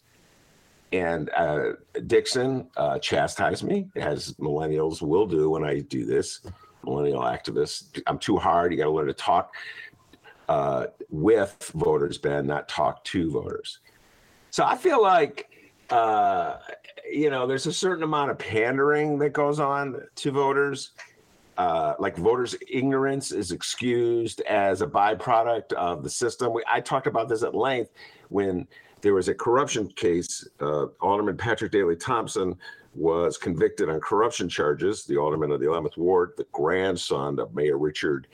And 0.93 1.29
uh, 1.35 1.73
Dixon 2.07 2.69
uh, 2.77 2.99
chastised 2.99 3.63
me, 3.63 3.87
as 3.95 4.33
millennials 4.33 5.01
will 5.01 5.25
do 5.25 5.49
when 5.49 5.63
I 5.63 5.81
do 5.81 6.05
this. 6.05 6.41
Millennial 6.85 7.21
activists, 7.21 8.01
I'm 8.07 8.17
too 8.17 8.37
hard. 8.37 8.71
You 8.71 8.77
got 8.77 8.85
to 8.85 8.91
learn 8.91 9.07
to 9.07 9.13
talk 9.13 9.53
uh, 10.47 10.87
with 11.09 11.71
voters, 11.75 12.17
Ben, 12.17 12.47
not 12.47 12.69
talk 12.69 13.03
to 13.05 13.29
voters. 13.29 13.79
So 14.49 14.63
I 14.63 14.77
feel 14.77 15.01
like, 15.01 15.49
uh, 15.89 16.57
you 17.11 17.29
know, 17.29 17.45
there's 17.45 17.65
a 17.65 17.73
certain 17.73 18.03
amount 18.03 18.31
of 18.31 18.37
pandering 18.37 19.19
that 19.19 19.33
goes 19.33 19.59
on 19.59 20.01
to 20.15 20.31
voters. 20.31 20.91
Uh, 21.57 21.95
like 21.99 22.15
voters' 22.15 22.55
ignorance 22.71 23.31
is 23.31 23.51
excused 23.51 24.41
as 24.41 24.81
a 24.81 24.87
byproduct 24.87 25.73
of 25.73 26.03
the 26.03 26.09
system. 26.09 26.53
We, 26.53 26.63
I 26.71 26.79
talked 26.79 27.07
about 27.07 27.27
this 27.27 27.43
at 27.43 27.55
length 27.55 27.91
when 28.29 28.67
there 29.01 29.13
was 29.13 29.27
a 29.27 29.33
corruption 29.33 29.87
case. 29.89 30.47
Uh, 30.59 30.87
Alderman 31.01 31.37
Patrick 31.37 31.71
Daley 31.71 31.95
Thompson 31.95 32.55
was 32.95 33.37
convicted 33.37 33.89
on 33.89 33.99
corruption 33.99 34.49
charges. 34.49 35.05
The 35.05 35.17
alderman 35.17 35.51
of 35.51 35.59
the 35.59 35.67
11th 35.67 35.97
Ward, 35.97 36.33
the 36.35 36.47
grandson 36.51 37.39
of 37.39 37.53
Mayor 37.53 37.77
Richard 37.77 38.27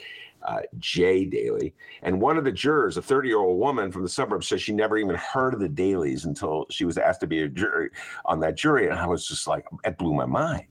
uh, 0.44 0.62
J. 0.80 1.26
Daley. 1.26 1.74
And 2.02 2.20
one 2.20 2.38
of 2.38 2.44
the 2.44 2.52
jurors, 2.52 2.98
a 2.98 3.02
30 3.02 3.30
year 3.30 3.40
old 3.40 3.60
woman 3.60 3.92
from 3.92 4.04
the 4.04 4.10
suburbs, 4.10 4.48
says 4.48 4.62
she 4.62 4.74
never 4.74 4.98
even 4.98 5.16
heard 5.16 5.54
of 5.54 5.60
the 5.60 5.70
Daleys 5.70 6.26
until 6.26 6.66
she 6.70 6.86
was 6.86 6.98
asked 6.98 7.22
to 7.22 7.28
be 7.28 7.42
a 7.42 7.48
jury 7.48 7.90
on 8.26 8.40
that 8.42 8.56
jury. 8.56 8.90
And 8.90 8.98
I 8.98 9.06
was 9.06 9.28
just 9.28 9.48
like, 9.48 9.66
it 9.86 9.98
blew 9.98 10.14
my 10.14 10.26
mind. 10.26 10.66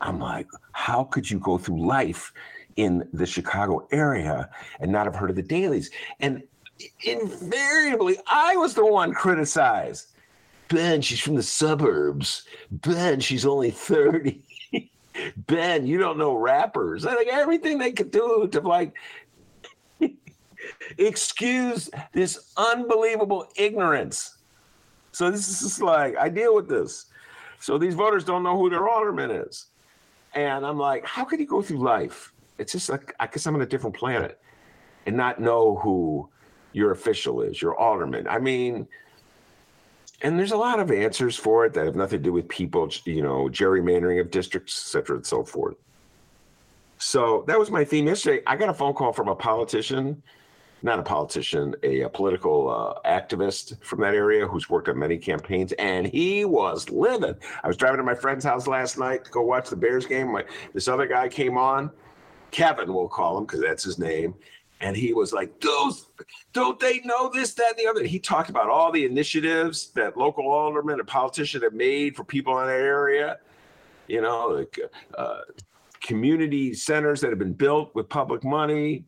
I'm 0.00 0.18
like, 0.18 0.48
how 0.72 1.04
could 1.04 1.30
you 1.30 1.38
go 1.38 1.58
through 1.58 1.86
life 1.86 2.32
in 2.76 3.06
the 3.12 3.26
Chicago 3.26 3.86
area 3.92 4.48
and 4.80 4.90
not 4.90 5.04
have 5.04 5.14
heard 5.14 5.30
of 5.30 5.36
the 5.36 5.42
Daleys? 5.42 5.90
And 6.20 6.42
invariably, 7.02 8.18
I 8.26 8.56
was 8.56 8.74
the 8.74 8.86
one 8.86 9.12
criticized. 9.12 10.08
Ben, 10.68 11.02
she's 11.02 11.20
from 11.20 11.34
the 11.34 11.42
suburbs. 11.42 12.44
Ben, 12.70 13.20
she's 13.20 13.44
only 13.44 13.70
30. 13.70 14.40
ben, 15.36 15.86
you 15.86 15.98
don't 15.98 16.18
know 16.18 16.34
rappers. 16.34 17.04
I 17.04 17.14
think 17.16 17.28
everything 17.28 17.78
they 17.78 17.92
could 17.92 18.10
do 18.10 18.48
to 18.52 18.60
like 18.60 18.94
excuse 20.98 21.90
this 22.12 22.52
unbelievable 22.56 23.48
ignorance. 23.56 24.38
So 25.12 25.30
this 25.30 25.48
is 25.48 25.60
just 25.60 25.82
like 25.82 26.16
I 26.16 26.28
deal 26.28 26.54
with 26.54 26.68
this. 26.68 27.06
So 27.58 27.76
these 27.76 27.94
voters 27.94 28.24
don't 28.24 28.42
know 28.42 28.56
who 28.56 28.70
their 28.70 28.88
alderman 28.88 29.30
is. 29.30 29.66
And 30.34 30.64
I'm 30.64 30.78
like, 30.78 31.04
how 31.04 31.24
could 31.24 31.40
you 31.40 31.46
go 31.46 31.60
through 31.60 31.78
life? 31.78 32.32
It's 32.58 32.72
just 32.72 32.88
like 32.88 33.12
I 33.18 33.26
guess 33.26 33.46
I'm 33.46 33.54
on 33.54 33.62
a 33.62 33.66
different 33.66 33.96
planet 33.96 34.40
and 35.06 35.16
not 35.16 35.40
know 35.40 35.76
who 35.76 36.28
your 36.72 36.92
official 36.92 37.42
is, 37.42 37.60
your 37.60 37.78
alderman. 37.78 38.26
I 38.28 38.38
mean, 38.38 38.86
and 40.22 40.38
there's 40.38 40.52
a 40.52 40.56
lot 40.56 40.80
of 40.80 40.90
answers 40.90 41.36
for 41.36 41.64
it 41.64 41.72
that 41.74 41.84
have 41.86 41.96
nothing 41.96 42.18
to 42.18 42.24
do 42.24 42.32
with 42.32 42.48
people, 42.48 42.90
you 43.04 43.22
know, 43.22 43.48
gerrymandering 43.48 44.20
of 44.20 44.30
districts, 44.30 44.74
et 44.84 44.90
cetera, 44.90 45.16
and 45.16 45.26
so 45.26 45.42
forth. 45.42 45.76
So 46.98 47.44
that 47.46 47.58
was 47.58 47.70
my 47.70 47.84
theme 47.84 48.06
yesterday. 48.06 48.42
I 48.46 48.56
got 48.56 48.68
a 48.68 48.74
phone 48.74 48.92
call 48.92 49.12
from 49.12 49.28
a 49.28 49.34
politician, 49.34 50.22
not 50.82 50.98
a 50.98 51.02
politician, 51.02 51.74
a, 51.82 52.02
a 52.02 52.08
political 52.10 52.68
uh, 52.68 53.08
activist 53.08 53.82
from 53.82 54.00
that 54.00 54.14
area 54.14 54.46
who's 54.46 54.68
worked 54.68 54.88
on 54.90 54.98
many 54.98 55.16
campaigns, 55.16 55.72
and 55.72 56.06
he 56.06 56.44
was 56.44 56.90
livid. 56.90 57.36
I 57.64 57.68
was 57.68 57.78
driving 57.78 57.98
to 57.98 58.04
my 58.04 58.14
friend's 58.14 58.44
house 58.44 58.66
last 58.66 58.98
night 58.98 59.24
to 59.24 59.30
go 59.30 59.40
watch 59.40 59.70
the 59.70 59.76
Bears 59.76 60.04
game. 60.04 60.32
My, 60.32 60.44
this 60.74 60.88
other 60.88 61.06
guy 61.06 61.28
came 61.28 61.56
on 61.56 61.90
Kevin, 62.50 62.92
we'll 62.92 63.08
call 63.08 63.38
him 63.38 63.44
because 63.44 63.60
that's 63.60 63.84
his 63.84 63.98
name. 63.98 64.34
And 64.80 64.96
he 64.96 65.12
was 65.12 65.32
like, 65.32 65.60
those, 65.60 66.08
don't 66.52 66.80
they 66.80 67.00
know 67.04 67.28
this, 67.28 67.52
that, 67.54 67.74
and 67.76 67.78
the 67.78 67.86
other? 67.86 68.04
He 68.04 68.18
talked 68.18 68.48
about 68.48 68.70
all 68.70 68.90
the 68.90 69.04
initiatives 69.04 69.88
that 69.94 70.16
local 70.16 70.50
aldermen 70.50 70.98
and 70.98 71.06
politicians 71.06 71.62
have 71.62 71.74
made 71.74 72.16
for 72.16 72.24
people 72.24 72.58
in 72.60 72.66
the 72.66 72.72
area. 72.72 73.38
You 74.08 74.22
know, 74.22 74.48
like 74.48 74.78
uh, 75.16 75.40
community 76.00 76.72
centers 76.74 77.20
that 77.20 77.28
have 77.30 77.38
been 77.38 77.52
built 77.52 77.94
with 77.94 78.08
public 78.08 78.42
money. 78.42 79.04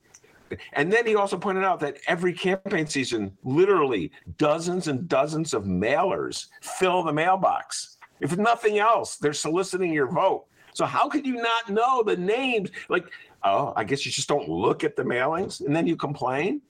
And 0.74 0.92
then 0.92 1.06
he 1.06 1.16
also 1.16 1.38
pointed 1.38 1.64
out 1.64 1.80
that 1.80 1.96
every 2.06 2.34
campaign 2.34 2.86
season, 2.86 3.36
literally 3.42 4.12
dozens 4.36 4.88
and 4.88 5.08
dozens 5.08 5.54
of 5.54 5.64
mailers 5.64 6.48
fill 6.60 7.02
the 7.02 7.12
mailbox. 7.12 7.96
If 8.20 8.36
nothing 8.36 8.78
else, 8.78 9.16
they're 9.16 9.32
soliciting 9.32 9.92
your 9.92 10.10
vote. 10.10 10.44
So 10.74 10.84
how 10.84 11.08
could 11.08 11.26
you 11.26 11.36
not 11.36 11.70
know 11.70 12.02
the 12.02 12.16
names? 12.16 12.70
Like, 12.88 13.06
oh, 13.45 13.72
I 13.76 13.84
guess 13.84 14.05
you 14.07 14.12
just 14.12 14.28
don't 14.28 14.49
look 14.49 14.84
at 14.84 14.97
the 14.97 15.03
mailings 15.03 15.64
and 15.64 15.74
then 15.74 15.86
you 15.86 15.97
complain. 15.97 16.62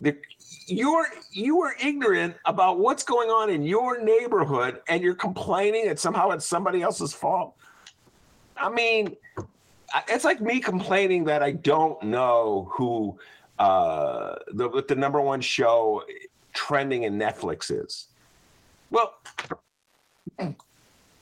The, 0.00 0.16
you're 0.66 1.06
you 1.32 1.62
are 1.62 1.74
ignorant 1.82 2.36
about 2.44 2.78
what's 2.78 3.02
going 3.02 3.30
on 3.30 3.48
in 3.48 3.62
your 3.62 4.02
neighborhood 4.02 4.80
and 4.88 5.02
you're 5.02 5.14
complaining 5.14 5.86
that 5.86 5.98
somehow 5.98 6.30
it's 6.30 6.44
somebody 6.44 6.82
else's 6.82 7.14
fault. 7.14 7.54
I 8.56 8.68
mean, 8.68 9.16
it's 10.08 10.24
like 10.24 10.40
me 10.40 10.60
complaining 10.60 11.24
that 11.24 11.42
I 11.42 11.52
don't 11.52 12.02
know 12.02 12.70
who 12.72 13.18
uh, 13.58 14.34
the 14.52 14.84
the 14.86 14.94
number 14.94 15.20
one 15.20 15.40
show 15.40 16.02
trending 16.52 17.04
in 17.04 17.18
Netflix 17.18 17.70
is. 17.70 18.08
Well, 18.90 19.14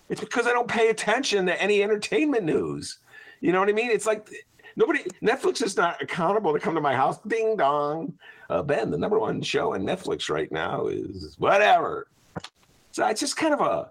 it's 0.09 0.21
because 0.21 0.47
I 0.47 0.53
don't 0.53 0.69
pay 0.69 0.91
attention 0.91 1.47
to 1.47 1.61
any 1.61 1.83
entertainment 1.83 2.45
news. 2.45 2.99
You 3.45 3.53
know 3.53 3.61
what 3.61 3.69
I 3.69 3.73
mean? 3.73 3.91
It's 3.91 4.07
like 4.07 4.27
nobody 4.75 5.01
Netflix 5.23 5.63
is 5.63 5.77
not 5.77 6.01
accountable 6.01 6.55
to 6.55 6.59
come 6.59 6.75
to 6.75 6.81
my 6.81 6.95
house. 6.95 7.19
Ding 7.29 7.59
dong. 7.59 8.15
Uh, 8.49 8.63
ben, 8.63 8.91
the 8.91 8.97
number 8.97 9.19
one 9.19 9.43
show 9.43 9.75
on 9.75 9.83
Netflix 9.83 10.31
right 10.31 10.51
now 10.51 10.87
is 10.87 11.37
whatever. 11.39 12.07
So 12.93 13.07
it's 13.07 13.21
just 13.21 13.37
kind 13.37 13.53
of 13.53 13.61
a 13.61 13.91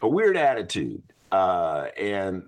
a 0.00 0.08
weird 0.08 0.38
attitude. 0.38 1.02
Uh, 1.30 1.88
and 2.00 2.44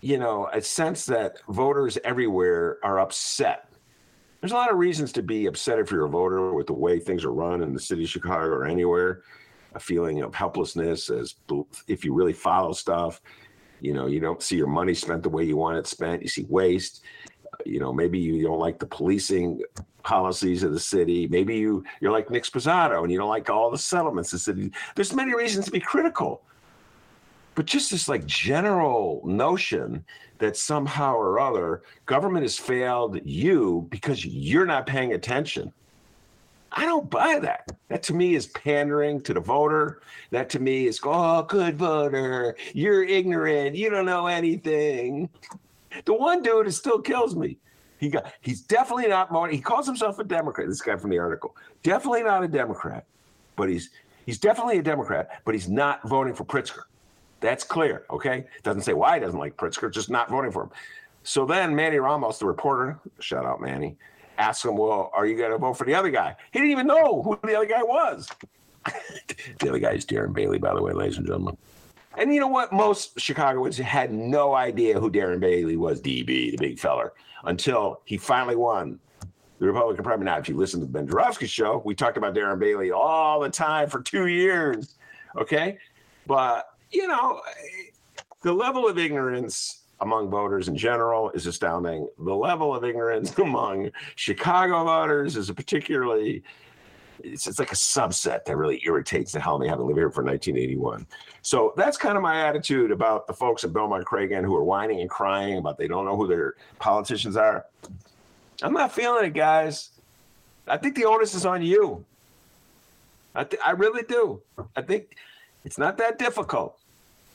you 0.00 0.18
know, 0.18 0.48
a 0.52 0.60
sense 0.60 1.06
that 1.06 1.36
voters 1.48 1.96
everywhere 2.02 2.78
are 2.82 2.98
upset. 2.98 3.68
There's 4.40 4.50
a 4.50 4.56
lot 4.56 4.72
of 4.72 4.78
reasons 4.78 5.12
to 5.12 5.22
be 5.22 5.46
upset 5.46 5.78
if 5.78 5.92
you're 5.92 6.06
a 6.06 6.10
voter 6.10 6.52
with 6.54 6.66
the 6.66 6.72
way 6.72 6.98
things 6.98 7.24
are 7.24 7.32
run 7.32 7.62
in 7.62 7.72
the 7.72 7.78
city 7.78 8.02
of 8.02 8.10
Chicago 8.10 8.46
or 8.48 8.64
anywhere. 8.64 9.22
A 9.76 9.80
feeling 9.80 10.22
of 10.22 10.34
helplessness 10.34 11.08
as 11.08 11.36
if 11.86 12.04
you 12.04 12.12
really 12.12 12.32
follow 12.32 12.72
stuff. 12.72 13.22
You 13.82 13.92
know, 13.92 14.06
you 14.06 14.20
don't 14.20 14.42
see 14.42 14.56
your 14.56 14.66
money 14.68 14.94
spent 14.94 15.22
the 15.22 15.28
way 15.28 15.44
you 15.44 15.56
want 15.56 15.76
it 15.76 15.86
spent. 15.86 16.22
You 16.22 16.28
see 16.28 16.46
waste. 16.48 17.02
Uh, 17.52 17.56
you 17.66 17.80
know, 17.80 17.92
maybe 17.92 18.18
you 18.18 18.42
don't 18.42 18.60
like 18.60 18.78
the 18.78 18.86
policing 18.86 19.62
policies 20.02 20.62
of 20.62 20.72
the 20.72 20.80
city. 20.80 21.28
Maybe 21.28 21.56
you 21.56 21.84
you're 22.00 22.12
like 22.12 22.30
Nick 22.30 22.44
Sposato 22.44 23.02
and 23.02 23.12
you 23.12 23.18
don't 23.18 23.28
like 23.28 23.50
all 23.50 23.70
the 23.70 23.78
settlements 23.78 24.30
the 24.30 24.38
city. 24.38 24.72
There's 24.94 25.12
many 25.12 25.34
reasons 25.34 25.66
to 25.66 25.70
be 25.70 25.80
critical 25.80 26.42
but 27.54 27.66
just 27.66 27.90
this 27.90 28.08
like 28.08 28.24
general 28.26 29.22
notion 29.24 30.04
that 30.38 30.56
somehow 30.56 31.14
or 31.14 31.38
other 31.38 31.82
government 32.06 32.44
has 32.44 32.58
failed 32.58 33.20
you 33.24 33.86
because 33.90 34.24
you're 34.24 34.66
not 34.66 34.86
paying 34.86 35.12
attention. 35.12 35.72
I 36.74 36.86
don't 36.86 37.10
buy 37.10 37.38
that. 37.40 37.70
That 37.88 38.02
to 38.04 38.14
me 38.14 38.34
is 38.34 38.46
pandering 38.46 39.20
to 39.22 39.34
the 39.34 39.40
voter. 39.40 40.00
That 40.30 40.48
to 40.50 40.58
me 40.58 40.86
is, 40.86 41.00
oh, 41.04 41.42
good 41.42 41.76
voter. 41.76 42.56
You're 42.72 43.04
ignorant. 43.04 43.76
You 43.76 43.90
don't 43.90 44.06
know 44.06 44.26
anything. 44.26 45.28
The 46.04 46.14
one 46.14 46.42
dude 46.42 46.66
it 46.66 46.72
still 46.72 47.00
kills 47.00 47.36
me. 47.36 47.58
He 47.98 48.08
got 48.08 48.32
he's 48.40 48.62
definitely 48.62 49.06
not. 49.08 49.30
He 49.52 49.60
calls 49.60 49.86
himself 49.86 50.18
a 50.18 50.24
Democrat. 50.24 50.66
This 50.66 50.80
guy 50.80 50.96
from 50.96 51.10
the 51.10 51.18
article. 51.18 51.54
Definitely 51.82 52.24
not 52.24 52.42
a 52.42 52.48
Democrat, 52.48 53.04
but 53.54 53.68
he's 53.68 53.90
he's 54.26 54.38
definitely 54.40 54.78
a 54.78 54.82
Democrat, 54.82 55.40
but 55.44 55.54
he's 55.54 55.68
not 55.68 56.08
voting 56.08 56.34
for 56.34 56.44
Pritzker. 56.44 56.82
That's 57.40 57.62
clear. 57.62 58.04
Okay. 58.10 58.46
Doesn't 58.62 58.82
say 58.82 58.94
why 58.94 59.18
he 59.18 59.20
doesn't 59.20 59.38
like 59.38 59.56
Pritzker, 59.56 59.92
just 59.92 60.10
not 60.10 60.30
voting 60.30 60.50
for 60.50 60.64
him. 60.64 60.70
So 61.22 61.46
then 61.46 61.76
Manny 61.76 61.98
Ramos, 61.98 62.38
the 62.38 62.46
reporter, 62.46 62.98
shout 63.20 63.44
out 63.44 63.60
Manny, 63.60 63.96
asked 64.38 64.64
him, 64.64 64.76
Well, 64.76 65.10
are 65.14 65.26
you 65.26 65.36
going 65.36 65.50
to 65.50 65.58
vote 65.58 65.74
for 65.74 65.84
the 65.84 65.94
other 65.94 66.10
guy? 66.10 66.36
He 66.52 66.58
didn't 66.58 66.72
even 66.72 66.86
know 66.86 67.22
who 67.22 67.38
the 67.44 67.56
other 67.56 67.66
guy 67.66 67.82
was. 67.82 68.28
the 69.60 69.68
other 69.68 69.78
guy 69.78 69.92
is 69.92 70.04
Darren 70.04 70.32
Bailey, 70.32 70.58
by 70.58 70.74
the 70.74 70.82
way, 70.82 70.92
ladies 70.92 71.18
and 71.18 71.26
gentlemen. 71.26 71.56
And 72.18 72.34
you 72.34 72.40
know 72.40 72.48
what? 72.48 72.72
Most 72.72 73.18
Chicagoans 73.18 73.78
had 73.78 74.12
no 74.12 74.54
idea 74.54 75.00
who 75.00 75.10
Darren 75.10 75.40
Bailey 75.40 75.76
was, 75.76 76.00
DB, 76.00 76.50
the 76.50 76.56
big 76.58 76.78
feller, 76.78 77.12
until 77.44 78.02
he 78.04 78.18
finally 78.18 78.56
won 78.56 78.98
the 79.58 79.66
Republican 79.66 80.04
primary. 80.04 80.26
Now, 80.26 80.38
if 80.38 80.48
you 80.48 80.56
listen 80.56 80.80
to 80.80 80.86
the 80.86 80.92
Ben 80.92 81.06
Joravsky 81.06 81.46
show, 81.46 81.80
we 81.84 81.94
talked 81.94 82.16
about 82.16 82.34
Darren 82.34 82.58
Bailey 82.58 82.90
all 82.90 83.40
the 83.40 83.48
time 83.48 83.88
for 83.88 84.02
two 84.02 84.26
years. 84.26 84.96
Okay. 85.36 85.78
But 86.26 86.68
you 86.90 87.06
know, 87.08 87.40
the 88.42 88.52
level 88.52 88.86
of 88.86 88.98
ignorance 88.98 89.81
among 90.02 90.28
voters 90.30 90.68
in 90.68 90.76
general 90.76 91.30
is 91.30 91.46
astounding. 91.46 92.08
The 92.18 92.34
level 92.34 92.74
of 92.74 92.84
ignorance 92.84 93.36
among 93.38 93.90
Chicago 94.16 94.84
voters 94.84 95.36
is 95.36 95.48
a 95.48 95.54
particularly 95.54 96.42
it's, 97.24 97.46
it's 97.46 97.60
like 97.60 97.70
a 97.70 97.76
subset 97.76 98.44
that 98.44 98.56
really 98.56 98.82
irritates 98.84 99.30
the 99.30 99.38
hell 99.40 99.58
me 99.58 99.68
having 99.68 99.86
lived 99.86 99.98
here 99.98 100.10
for 100.10 100.24
1981. 100.24 101.06
So 101.42 101.72
that's 101.76 101.96
kind 101.96 102.16
of 102.16 102.22
my 102.22 102.46
attitude 102.46 102.90
about 102.90 103.28
the 103.28 103.32
folks 103.32 103.62
at 103.62 103.72
Belmont 103.72 104.04
Cragin 104.04 104.44
who 104.44 104.56
are 104.56 104.64
whining 104.64 105.00
and 105.00 105.08
crying 105.08 105.58
about 105.58 105.78
they 105.78 105.86
don't 105.86 106.04
know 106.04 106.16
who 106.16 106.26
their 106.26 106.54
politicians 106.80 107.36
are. 107.36 107.66
I'm 108.62 108.72
not 108.72 108.92
feeling 108.92 109.24
it, 109.24 109.34
guys. 109.34 109.90
I 110.66 110.76
think 110.76 110.96
the 110.96 111.04
onus 111.04 111.34
is 111.34 111.46
on 111.46 111.62
you. 111.62 112.04
I, 113.34 113.44
th- 113.44 113.62
I 113.64 113.70
really 113.70 114.02
do. 114.02 114.42
I 114.76 114.82
think 114.82 115.16
it's 115.64 115.78
not 115.78 115.96
that 115.98 116.18
difficult 116.18 116.78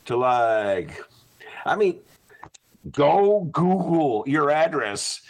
to 0.05 0.17
like, 0.17 1.01
I 1.65 1.75
mean, 1.75 1.99
go 2.91 3.49
Google 3.51 4.23
your 4.27 4.51
address 4.51 5.21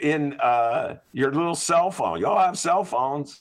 in 0.00 0.34
uh, 0.40 0.96
your 1.12 1.32
little 1.32 1.54
cell 1.54 1.90
phone. 1.90 2.20
Y'all 2.20 2.38
have 2.38 2.58
cell 2.58 2.84
phones. 2.84 3.40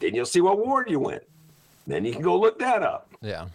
Then 0.00 0.14
you'll 0.14 0.26
see 0.26 0.40
what 0.40 0.58
ward 0.58 0.90
you 0.90 1.00
went. 1.00 1.22
Then 1.86 2.04
you 2.04 2.12
can 2.12 2.22
go 2.22 2.38
look 2.38 2.58
that 2.58 2.82
up. 2.82 3.08
Yeah. 3.20 3.48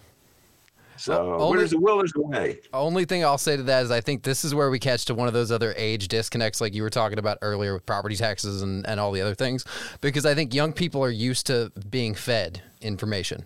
So 0.98 1.36
only, 1.36 1.60
where's 1.60 1.72
the 1.72 1.80
will, 1.80 1.98
there's 2.00 2.12
the 2.12 2.22
way. 2.22 2.60
Only 2.74 3.06
thing 3.06 3.24
I'll 3.24 3.38
say 3.38 3.56
to 3.56 3.64
that 3.64 3.86
is 3.86 3.92
I 3.92 4.02
think 4.02 4.24
this 4.24 4.44
is 4.44 4.54
where 4.54 4.70
we 4.70 4.80
catch 4.80 5.06
to 5.06 5.16
one 5.16 5.30
of 5.30 5.34
those 5.34 5.50
other 5.50 5.74
age 5.78 6.10
disconnects 6.10 6.60
like 6.60 6.74
you 6.74 6.84
were 6.84 6.90
talking 6.90 7.20
about 7.20 7.38
earlier 7.42 7.74
with 7.74 7.86
property 7.86 8.18
taxes 8.18 8.62
and, 8.64 8.86
and 8.86 9.00
all 9.00 9.14
the 9.14 9.22
other 9.22 9.34
things. 9.34 9.64
Because 10.02 10.26
I 10.26 10.36
think 10.36 10.54
young 10.54 10.74
people 10.74 11.02
are 11.02 11.10
used 11.10 11.48
to 11.48 11.72
being 11.90 12.16
fed 12.16 12.62
information. 12.82 13.46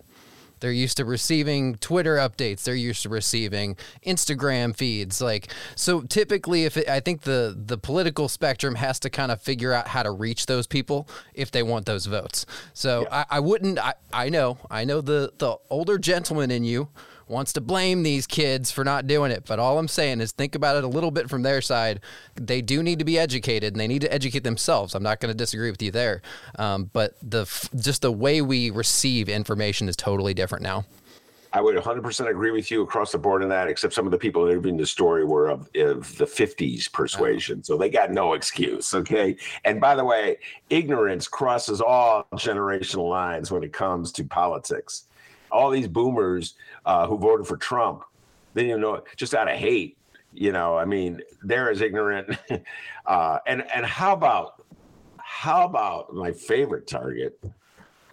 They're 0.64 0.72
used 0.72 0.96
to 0.96 1.04
receiving 1.04 1.74
Twitter 1.74 2.16
updates. 2.16 2.62
They're 2.62 2.74
used 2.74 3.02
to 3.02 3.10
receiving 3.10 3.76
Instagram 4.06 4.74
feeds. 4.74 5.20
Like 5.20 5.52
so, 5.76 6.00
typically, 6.00 6.64
if 6.64 6.78
it, 6.78 6.88
I 6.88 7.00
think 7.00 7.20
the 7.20 7.54
the 7.54 7.76
political 7.76 8.30
spectrum 8.30 8.76
has 8.76 8.98
to 9.00 9.10
kind 9.10 9.30
of 9.30 9.42
figure 9.42 9.74
out 9.74 9.88
how 9.88 10.02
to 10.02 10.10
reach 10.10 10.46
those 10.46 10.66
people 10.66 11.06
if 11.34 11.50
they 11.50 11.62
want 11.62 11.84
those 11.84 12.06
votes. 12.06 12.46
So 12.72 13.02
yeah. 13.02 13.26
I, 13.30 13.36
I 13.36 13.40
wouldn't. 13.40 13.78
I, 13.78 13.92
I 14.10 14.30
know. 14.30 14.56
I 14.70 14.84
know 14.86 15.02
the 15.02 15.34
the 15.36 15.58
older 15.68 15.98
gentleman 15.98 16.50
in 16.50 16.64
you 16.64 16.88
wants 17.28 17.52
to 17.54 17.60
blame 17.60 18.02
these 18.02 18.26
kids 18.26 18.70
for 18.70 18.84
not 18.84 19.06
doing 19.06 19.30
it. 19.30 19.44
But 19.46 19.58
all 19.58 19.78
I'm 19.78 19.88
saying 19.88 20.20
is 20.20 20.32
think 20.32 20.54
about 20.54 20.76
it 20.76 20.84
a 20.84 20.88
little 20.88 21.10
bit 21.10 21.28
from 21.28 21.42
their 21.42 21.60
side. 21.60 22.00
They 22.34 22.62
do 22.62 22.82
need 22.82 22.98
to 22.98 23.04
be 23.04 23.18
educated 23.18 23.74
and 23.74 23.80
they 23.80 23.88
need 23.88 24.02
to 24.02 24.12
educate 24.12 24.44
themselves. 24.44 24.94
I'm 24.94 25.02
not 25.02 25.20
going 25.20 25.32
to 25.32 25.36
disagree 25.36 25.70
with 25.70 25.82
you 25.82 25.90
there. 25.90 26.22
Um, 26.58 26.90
but 26.92 27.14
the 27.22 27.44
just 27.76 28.02
the 28.02 28.12
way 28.12 28.42
we 28.42 28.70
receive 28.70 29.28
information 29.28 29.88
is 29.88 29.96
totally 29.96 30.34
different 30.34 30.62
now. 30.62 30.84
I 31.54 31.60
would 31.60 31.76
100% 31.76 32.28
agree 32.28 32.50
with 32.50 32.68
you 32.72 32.82
across 32.82 33.12
the 33.12 33.18
board 33.18 33.40
on 33.44 33.48
that, 33.50 33.68
except 33.68 33.94
some 33.94 34.06
of 34.06 34.10
the 34.10 34.18
people 34.18 34.44
interviewing 34.44 34.76
the 34.76 34.84
story 34.84 35.24
were 35.24 35.48
of, 35.48 35.70
of 35.76 36.18
the 36.18 36.24
50s 36.24 36.92
persuasion. 36.92 37.62
So 37.62 37.76
they 37.76 37.88
got 37.88 38.10
no 38.10 38.32
excuse. 38.32 38.92
Okay. 38.92 39.36
And 39.64 39.80
by 39.80 39.94
the 39.94 40.04
way, 40.04 40.38
ignorance 40.68 41.28
crosses 41.28 41.80
all 41.80 42.26
generational 42.34 43.08
lines 43.08 43.52
when 43.52 43.62
it 43.62 43.72
comes 43.72 44.10
to 44.12 44.24
politics. 44.24 45.06
All 45.54 45.70
these 45.70 45.88
boomers 45.88 46.54
uh, 46.84 47.06
who 47.06 47.16
voted 47.16 47.46
for 47.46 47.56
Trump. 47.56 48.02
Then 48.54 48.66
you 48.66 48.78
know, 48.78 49.02
just 49.16 49.34
out 49.34 49.48
of 49.48 49.56
hate. 49.56 49.96
You 50.32 50.50
know, 50.50 50.76
I 50.76 50.84
mean, 50.84 51.22
they're 51.42 51.70
as 51.70 51.80
ignorant. 51.80 52.36
uh, 53.06 53.38
and 53.46 53.64
and 53.72 53.86
how 53.86 54.12
about 54.12 54.64
how 55.18 55.64
about 55.64 56.12
my 56.12 56.32
favorite 56.32 56.86
target, 56.86 57.38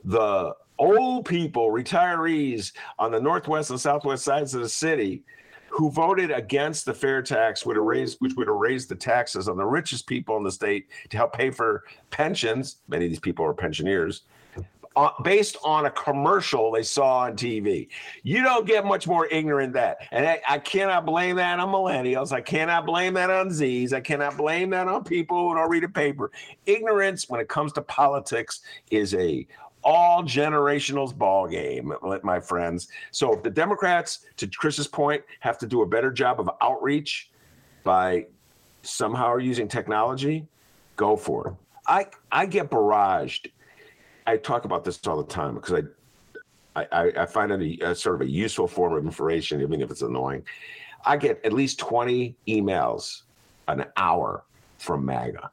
the 0.04 0.56
old 0.78 1.26
people, 1.26 1.72
retirees 1.72 2.74
on 3.00 3.12
the 3.12 3.20
northwest 3.20 3.70
and 3.70 3.80
southwest 3.80 4.24
sides 4.24 4.54
of 4.54 4.62
the 4.62 4.70
city 4.70 5.24
who 5.70 5.90
voted 5.90 6.32
against 6.32 6.86
the 6.86 6.94
fair 6.94 7.22
tax 7.22 7.66
would 7.66 7.78
have 7.78 7.86
raised, 7.86 8.18
which 8.20 8.34
would 8.36 8.48
have 8.48 8.58
raised 8.58 8.90
the 8.90 8.96
taxes 8.96 9.48
on 9.48 9.58
the 9.58 9.66
richest 9.66 10.06
people 10.06 10.36
in 10.36 10.44
the 10.44 10.52
state 10.52 10.90
to 11.10 11.18
help 11.18 11.32
pay 11.34 11.50
for 11.50 11.86
pensions. 12.10 12.78
Many 12.90 13.06
of 13.06 13.12
these 13.12 13.20
people 13.20 13.46
are 13.46 13.54
pensioners 13.54 14.24
uh, 14.96 15.10
based 15.24 15.58
on 15.64 15.86
a 15.86 15.92
commercial 15.92 16.72
they 16.72 16.84
saw 16.84 17.20
on 17.20 17.34
TV. 17.34 17.88
You 18.24 18.44
don't 18.44 18.68
get 18.68 18.86
much 18.86 19.08
more 19.08 19.26
ignorant 19.28 19.74
than 19.74 19.82
that. 19.84 19.98
And 20.12 20.28
I, 20.28 20.42
I, 20.48 20.60
cannot 20.60 21.06
blame 21.06 21.38
that 21.38 21.60
on 21.60 21.70
millennials. 21.70 22.32
I 22.32 22.42
cannot 22.42 22.86
blame 22.86 23.14
that 23.14 23.30
on 23.30 23.52
Z's. 23.52 23.94
I 23.94 24.02
cannot 24.02 24.38
blame 24.38 24.70
that 24.72 24.88
on 24.88 25.04
people 25.04 25.50
who 25.50 25.56
don't 25.56 25.70
read 25.70 25.84
a 25.84 25.90
paper. 25.90 26.32
Ignorance 26.66 27.30
when 27.30 27.40
it 27.40 27.48
comes 27.48 27.72
to 27.74 27.82
politics 27.82 28.62
is 28.90 29.14
a 29.16 29.48
all 29.84 30.22
generationals 30.24 31.18
ball 31.18 31.48
game, 31.48 31.94
my 32.22 32.40
friends. 32.40 32.90
So 33.10 33.34
if 33.34 33.44
the 33.44 33.50
Democrats, 33.50 34.26
to 34.38 34.48
Chris's 34.48 34.88
point, 34.88 35.24
have 35.40 35.58
to 35.60 35.66
do 35.66 35.82
a 35.82 35.88
better 35.88 36.12
job 36.12 36.40
of 36.40 36.50
outreach 36.62 37.32
by 37.84 38.28
somehow 38.84 39.38
using 39.38 39.68
technology, 39.68 40.46
go 40.98 41.16
for 41.16 41.48
it. 41.48 41.54
I 41.88 42.06
I 42.32 42.46
get 42.46 42.70
barraged 42.70 43.48
I 44.32 44.38
talk 44.38 44.64
about 44.64 44.86
this 44.86 45.06
all 45.06 45.18
the 45.18 45.32
time 45.32 45.56
because 45.56 45.84
I, 46.76 46.88
I, 46.92 47.12
I 47.18 47.26
find 47.26 47.52
it 47.52 47.82
a, 47.82 47.92
a, 47.92 47.96
sort 47.96 48.16
of 48.16 48.22
a 48.22 48.30
useful 48.30 48.66
form 48.66 48.94
of 48.94 49.04
information, 49.04 49.62
even 49.62 49.82
if 49.82 49.92
it's 49.92 50.04
annoying. 50.04 50.44
I 51.06 51.18
get 51.18 51.44
at 51.44 51.52
least 51.52 51.80
20 51.80 52.34
emails 52.48 53.24
an 53.68 53.86
hour 53.98 54.46
from 54.78 55.06
MAGA, 55.06 55.52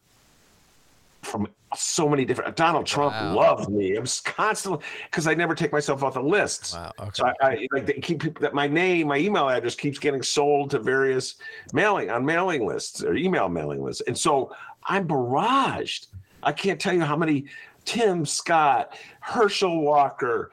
from 1.22 1.48
so 1.76 2.08
many 2.08 2.24
different. 2.24 2.54
Donald 2.54 2.86
Trump 2.86 3.14
wow. 3.14 3.34
loves 3.34 3.68
me. 3.68 3.96
I'm 3.96 4.06
constantly 4.24 4.84
because 5.10 5.26
I 5.26 5.34
never 5.34 5.56
take 5.56 5.72
myself 5.72 6.04
off 6.04 6.14
the 6.14 6.22
lists. 6.22 6.74
Wow. 6.74 6.92
Okay. 7.00 7.10
So 7.14 7.26
I, 7.26 7.34
I 7.42 7.68
like 7.72 7.86
they 7.86 7.94
keep 7.94 8.38
that 8.38 8.54
my 8.54 8.68
name, 8.68 9.08
my 9.08 9.18
email 9.18 9.48
address 9.48 9.74
keeps 9.74 9.98
getting 9.98 10.22
sold 10.22 10.70
to 10.70 10.78
various 10.78 11.34
mailing 11.72 12.10
on 12.10 12.24
mailing 12.24 12.64
lists 12.64 13.02
or 13.02 13.16
email 13.16 13.48
mailing 13.48 13.82
lists, 13.82 14.02
and 14.06 14.16
so 14.16 14.54
I'm 14.84 15.08
barraged. 15.08 16.06
I 16.42 16.52
can't 16.52 16.80
tell 16.80 16.94
you 16.94 17.00
how 17.00 17.16
many 17.16 17.46
Tim 17.88 18.26
Scott, 18.26 18.98
Herschel 19.20 19.80
Walker, 19.80 20.50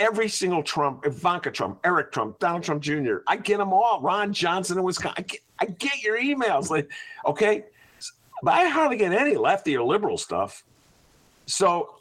every 0.00 0.28
single 0.28 0.64
Trump, 0.64 1.06
Ivanka 1.06 1.52
Trump, 1.52 1.78
Eric 1.84 2.10
Trump, 2.10 2.40
Donald 2.40 2.64
Trump 2.64 2.82
Jr. 2.82 3.18
I 3.28 3.36
get 3.36 3.58
them 3.58 3.72
all. 3.72 4.00
Ron 4.00 4.32
Johnson 4.32 4.78
in 4.78 4.82
Wisconsin. 4.82 5.14
I 5.16 5.22
get, 5.22 5.40
I 5.60 5.66
get 5.66 6.02
your 6.02 6.18
emails. 6.20 6.70
Like, 6.70 6.90
okay, 7.24 7.66
but 8.42 8.54
I 8.54 8.68
hardly 8.68 8.96
get 8.96 9.12
any 9.12 9.36
lefty 9.36 9.76
or 9.76 9.86
liberal 9.86 10.18
stuff. 10.18 10.64
So 11.46 11.94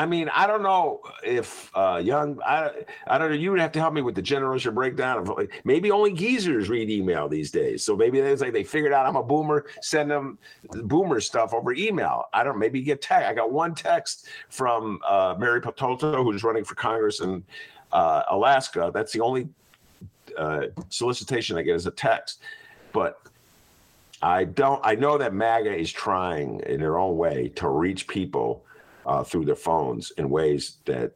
I 0.00 0.06
mean, 0.06 0.30
I 0.30 0.46
don't 0.46 0.62
know 0.62 1.02
if 1.22 1.70
uh, 1.76 2.00
young, 2.02 2.40
I, 2.42 2.70
I 3.06 3.18
don't 3.18 3.28
know. 3.28 3.36
You 3.36 3.50
would 3.50 3.60
have 3.60 3.72
to 3.72 3.78
help 3.78 3.92
me 3.92 4.00
with 4.00 4.14
the 4.14 4.22
generation 4.22 4.72
breakdown 4.72 5.18
of 5.18 5.48
maybe 5.64 5.90
only 5.90 6.14
geezers 6.14 6.70
read 6.70 6.88
email 6.88 7.28
these 7.28 7.50
days. 7.50 7.84
So 7.84 7.94
maybe 7.94 8.18
it's 8.18 8.40
like 8.40 8.54
they 8.54 8.64
figured 8.64 8.94
out 8.94 9.04
I'm 9.04 9.16
a 9.16 9.22
boomer, 9.22 9.66
send 9.82 10.10
them 10.10 10.38
boomer 10.84 11.20
stuff 11.20 11.52
over 11.52 11.74
email. 11.74 12.24
I 12.32 12.44
don't 12.44 12.58
maybe 12.58 12.80
get 12.80 13.02
text. 13.02 13.28
I 13.28 13.34
got 13.34 13.52
one 13.52 13.74
text 13.74 14.28
from 14.48 15.00
uh, 15.06 15.34
Mary 15.38 15.60
Peltola, 15.60 16.24
who's 16.24 16.42
running 16.42 16.64
for 16.64 16.76
Congress 16.76 17.20
in 17.20 17.44
uh, 17.92 18.22
Alaska. 18.30 18.90
That's 18.94 19.12
the 19.12 19.20
only 19.20 19.50
uh, 20.38 20.68
solicitation 20.88 21.58
I 21.58 21.62
get 21.62 21.76
is 21.76 21.86
a 21.86 21.90
text. 21.90 22.40
But 22.94 23.20
I 24.22 24.44
don't, 24.44 24.80
I 24.82 24.94
know 24.94 25.18
that 25.18 25.34
MAGA 25.34 25.76
is 25.76 25.92
trying 25.92 26.60
in 26.60 26.80
their 26.80 26.98
own 26.98 27.18
way 27.18 27.52
to 27.56 27.68
reach 27.68 28.08
people 28.08 28.64
uh, 29.06 29.22
through 29.24 29.44
their 29.44 29.56
phones 29.56 30.10
in 30.12 30.30
ways 30.30 30.78
that 30.84 31.12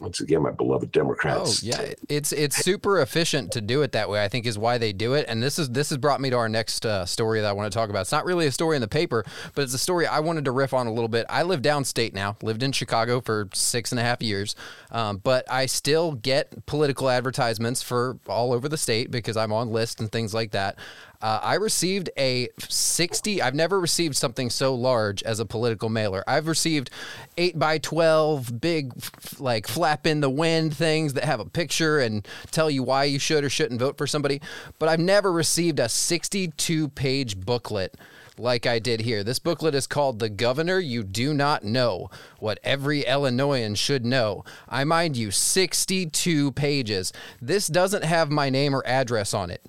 once 0.00 0.20
again, 0.20 0.42
my 0.42 0.50
beloved 0.50 0.92
Democrats. 0.92 1.62
Oh 1.62 1.66
yeah, 1.66 1.94
it's 2.08 2.32
it's 2.32 2.56
super 2.56 3.00
efficient 3.00 3.52
to 3.52 3.60
do 3.60 3.82
it 3.82 3.92
that 3.92 4.08
way. 4.08 4.22
I 4.22 4.28
think 4.28 4.46
is 4.46 4.58
why 4.58 4.78
they 4.78 4.92
do 4.92 5.14
it. 5.14 5.26
And 5.28 5.42
this 5.42 5.58
is 5.58 5.70
this 5.70 5.90
has 5.90 5.98
brought 5.98 6.20
me 6.20 6.30
to 6.30 6.36
our 6.36 6.48
next 6.48 6.84
uh, 6.86 7.06
story 7.06 7.40
that 7.40 7.48
I 7.48 7.52
want 7.52 7.72
to 7.72 7.76
talk 7.76 7.90
about. 7.90 8.02
It's 8.02 8.12
not 8.12 8.24
really 8.24 8.46
a 8.46 8.52
story 8.52 8.76
in 8.76 8.82
the 8.82 8.88
paper, 8.88 9.24
but 9.54 9.62
it's 9.62 9.74
a 9.74 9.78
story 9.78 10.06
I 10.06 10.20
wanted 10.20 10.44
to 10.46 10.52
riff 10.52 10.74
on 10.74 10.86
a 10.86 10.92
little 10.92 11.08
bit. 11.08 11.26
I 11.28 11.42
live 11.42 11.62
downstate 11.62 12.12
now. 12.12 12.36
Lived 12.42 12.62
in 12.62 12.72
Chicago 12.72 13.20
for 13.20 13.48
six 13.52 13.92
and 13.92 13.98
a 13.98 14.02
half 14.02 14.22
years, 14.22 14.54
um, 14.90 15.18
but 15.18 15.50
I 15.50 15.66
still 15.66 16.12
get 16.12 16.66
political 16.66 17.08
advertisements 17.08 17.82
for 17.82 18.18
all 18.26 18.52
over 18.52 18.68
the 18.68 18.78
state 18.78 19.10
because 19.10 19.36
I'm 19.36 19.52
on 19.52 19.70
lists 19.70 20.00
and 20.00 20.10
things 20.10 20.34
like 20.34 20.52
that. 20.52 20.78
Uh, 21.24 21.40
I 21.42 21.54
received 21.54 22.10
a 22.18 22.50
60. 22.58 23.40
I've 23.40 23.54
never 23.54 23.80
received 23.80 24.14
something 24.14 24.50
so 24.50 24.74
large 24.74 25.22
as 25.22 25.40
a 25.40 25.46
political 25.46 25.88
mailer. 25.88 26.22
I've 26.26 26.46
received 26.46 26.90
8 27.38 27.58
by 27.58 27.78
12 27.78 28.60
big, 28.60 28.92
like 29.38 29.66
flap 29.66 30.06
in 30.06 30.20
the 30.20 30.28
wind 30.28 30.76
things 30.76 31.14
that 31.14 31.24
have 31.24 31.40
a 31.40 31.46
picture 31.46 31.98
and 31.98 32.28
tell 32.50 32.70
you 32.70 32.82
why 32.82 33.04
you 33.04 33.18
should 33.18 33.42
or 33.42 33.48
shouldn't 33.48 33.80
vote 33.80 33.96
for 33.96 34.06
somebody. 34.06 34.42
But 34.78 34.90
I've 34.90 35.00
never 35.00 35.32
received 35.32 35.80
a 35.80 35.88
62 35.88 36.88
page 36.88 37.40
booklet 37.40 37.96
like 38.36 38.66
I 38.66 38.78
did 38.78 39.00
here. 39.00 39.24
This 39.24 39.38
booklet 39.38 39.74
is 39.74 39.86
called 39.86 40.18
The 40.18 40.28
Governor 40.28 40.78
You 40.78 41.02
Do 41.02 41.32
Not 41.32 41.64
Know 41.64 42.10
What 42.38 42.58
Every 42.62 43.00
Illinoisan 43.00 43.76
Should 43.76 44.04
Know. 44.04 44.44
I 44.68 44.84
mind 44.84 45.16
you, 45.16 45.30
62 45.30 46.52
pages. 46.52 47.14
This 47.40 47.66
doesn't 47.66 48.04
have 48.04 48.30
my 48.30 48.50
name 48.50 48.76
or 48.76 48.86
address 48.86 49.32
on 49.32 49.48
it. 49.48 49.62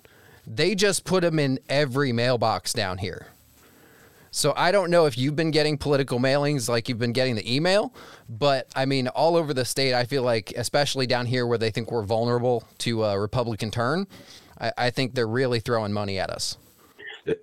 They 0.48 0.76
just 0.76 1.06
put 1.06 1.22
them 1.22 1.40
in 1.40 1.60
every 1.70 2.12
mailbox 2.12 2.74
down 2.74 3.00
here. 3.00 3.28
So 4.32 4.54
I 4.58 4.74
don't 4.74 4.92
know 4.92 5.06
if 5.06 5.18
you've 5.18 5.38
been 5.38 5.52
getting 5.52 5.78
political 5.78 6.20
mailings 6.20 6.68
like 6.68 6.90
you've 6.90 7.00
been 7.00 7.14
getting 7.14 7.36
the 7.36 7.56
email, 7.56 7.94
but 8.28 8.68
I 8.76 8.86
mean, 8.86 9.08
all 9.08 9.38
over 9.38 9.54
the 9.54 9.64
state, 9.64 9.94
I 9.94 10.04
feel 10.04 10.24
like, 10.24 10.52
especially 10.58 11.08
down 11.08 11.26
here 11.26 11.48
where 11.48 11.58
they 11.58 11.72
think 11.72 11.90
we're 11.90 12.04
vulnerable 12.04 12.66
to 12.80 13.06
a 13.06 13.18
Republican 13.18 13.72
turn, 13.72 14.08
I, 14.60 14.74
I 14.78 14.90
think 14.90 15.16
they're 15.16 15.26
really 15.26 15.62
throwing 15.62 15.94
money 15.94 16.20
at 16.20 16.30
us. 16.30 16.58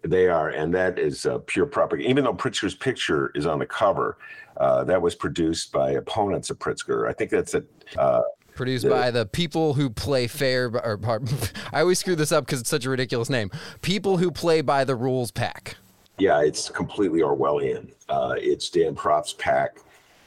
They 0.05 0.29
are, 0.29 0.51
and 0.51 0.73
that 0.75 0.99
is 0.99 1.25
uh, 1.25 1.39
pure 1.47 1.65
propaganda. 1.67 2.11
Even 2.11 2.25
though 2.25 2.35
Pritzker's 2.35 2.75
picture 2.75 3.33
is 3.35 3.47
on 3.47 3.59
the 3.59 3.67
cover, 3.67 4.19
uh, 4.59 4.85
that 4.85 5.01
was 5.01 5.15
produced 5.15 5.73
by 5.73 5.93
opponents 5.93 6.51
of 6.51 6.59
Pritzker. 6.59 7.09
I 7.09 7.15
think 7.15 7.31
that's 7.31 7.55
a 7.55 7.65
uh, 7.99 8.23
Produced 8.55 8.89
by 8.89 9.11
the 9.11 9.27
people 9.27 9.75
who 9.75 9.91
play 9.91 10.27
fair, 10.27 10.67
or, 10.67 11.01
or 11.05 11.23
I 11.73 11.81
always 11.81 11.99
screw 11.99 12.17
this 12.17 12.33
up 12.33 12.47
because 12.47 12.61
it's 12.61 12.71
such 12.71 12.85
a 12.85 12.91
ridiculous 12.91 13.31
name. 13.31 13.51
People 13.81 14.19
who 14.19 14.31
play 14.31 14.61
by 14.61 14.85
the 14.85 14.95
rules 14.95 15.31
PAC. 15.31 15.77
Yeah, 16.19 16.43
it's 16.43 16.69
completely 16.69 17.21
Orwellian. 17.21 17.93
Uh, 18.09 18.35
it's 18.37 18.69
Dan 18.69 18.95
Proft's 18.95 19.33
PAC, 19.33 19.79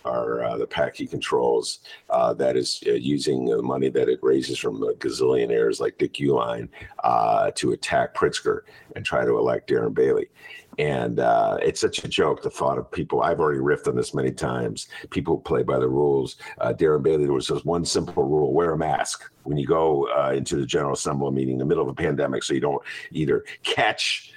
or 0.03 0.43
uh, 0.43 0.57
the 0.57 0.65
PAC 0.65 0.97
he 0.97 1.07
controls, 1.07 1.79
uh, 2.09 2.33
that 2.33 2.57
is 2.57 2.83
uh, 2.87 2.91
using 2.91 3.45
the 3.45 3.61
money 3.61 3.89
that 3.89 4.09
it 4.09 4.19
raises 4.21 4.57
from 4.57 4.81
gazillionaires 4.97 5.79
like 5.79 5.97
Dick 5.97 6.13
Uihlein 6.13 6.69
uh, 7.03 7.51
to 7.55 7.71
attack 7.71 8.13
Pritzker 8.13 8.61
and 8.95 9.05
try 9.05 9.23
to 9.25 9.37
elect 9.37 9.69
Darren 9.69 9.93
Bailey. 9.93 10.27
And 10.77 11.19
uh, 11.19 11.57
it's 11.61 11.79
such 11.79 12.03
a 12.03 12.07
joke, 12.07 12.41
the 12.41 12.49
thought 12.49 12.77
of 12.77 12.91
people. 12.91 13.21
I've 13.21 13.39
already 13.39 13.59
riffed 13.59 13.87
on 13.87 13.95
this 13.95 14.13
many 14.13 14.31
times. 14.31 14.87
People 15.09 15.37
play 15.37 15.63
by 15.63 15.79
the 15.79 15.87
rules. 15.87 16.37
Uh, 16.59 16.73
Darren 16.73 17.03
Bailey, 17.03 17.25
there 17.25 17.33
was 17.33 17.47
just 17.47 17.65
one 17.65 17.85
simple 17.85 18.23
rule 18.23 18.53
wear 18.53 18.73
a 18.73 18.77
mask 18.77 19.31
when 19.43 19.57
you 19.57 19.65
go 19.65 20.07
uh, 20.09 20.31
into 20.31 20.57
the 20.57 20.65
General 20.65 20.93
Assembly 20.93 21.31
meeting 21.31 21.53
in 21.53 21.59
the 21.59 21.65
middle 21.65 21.83
of 21.83 21.89
a 21.89 21.93
pandemic 21.93 22.43
so 22.43 22.53
you 22.53 22.59
don't 22.59 22.81
either 23.11 23.45
catch 23.63 24.33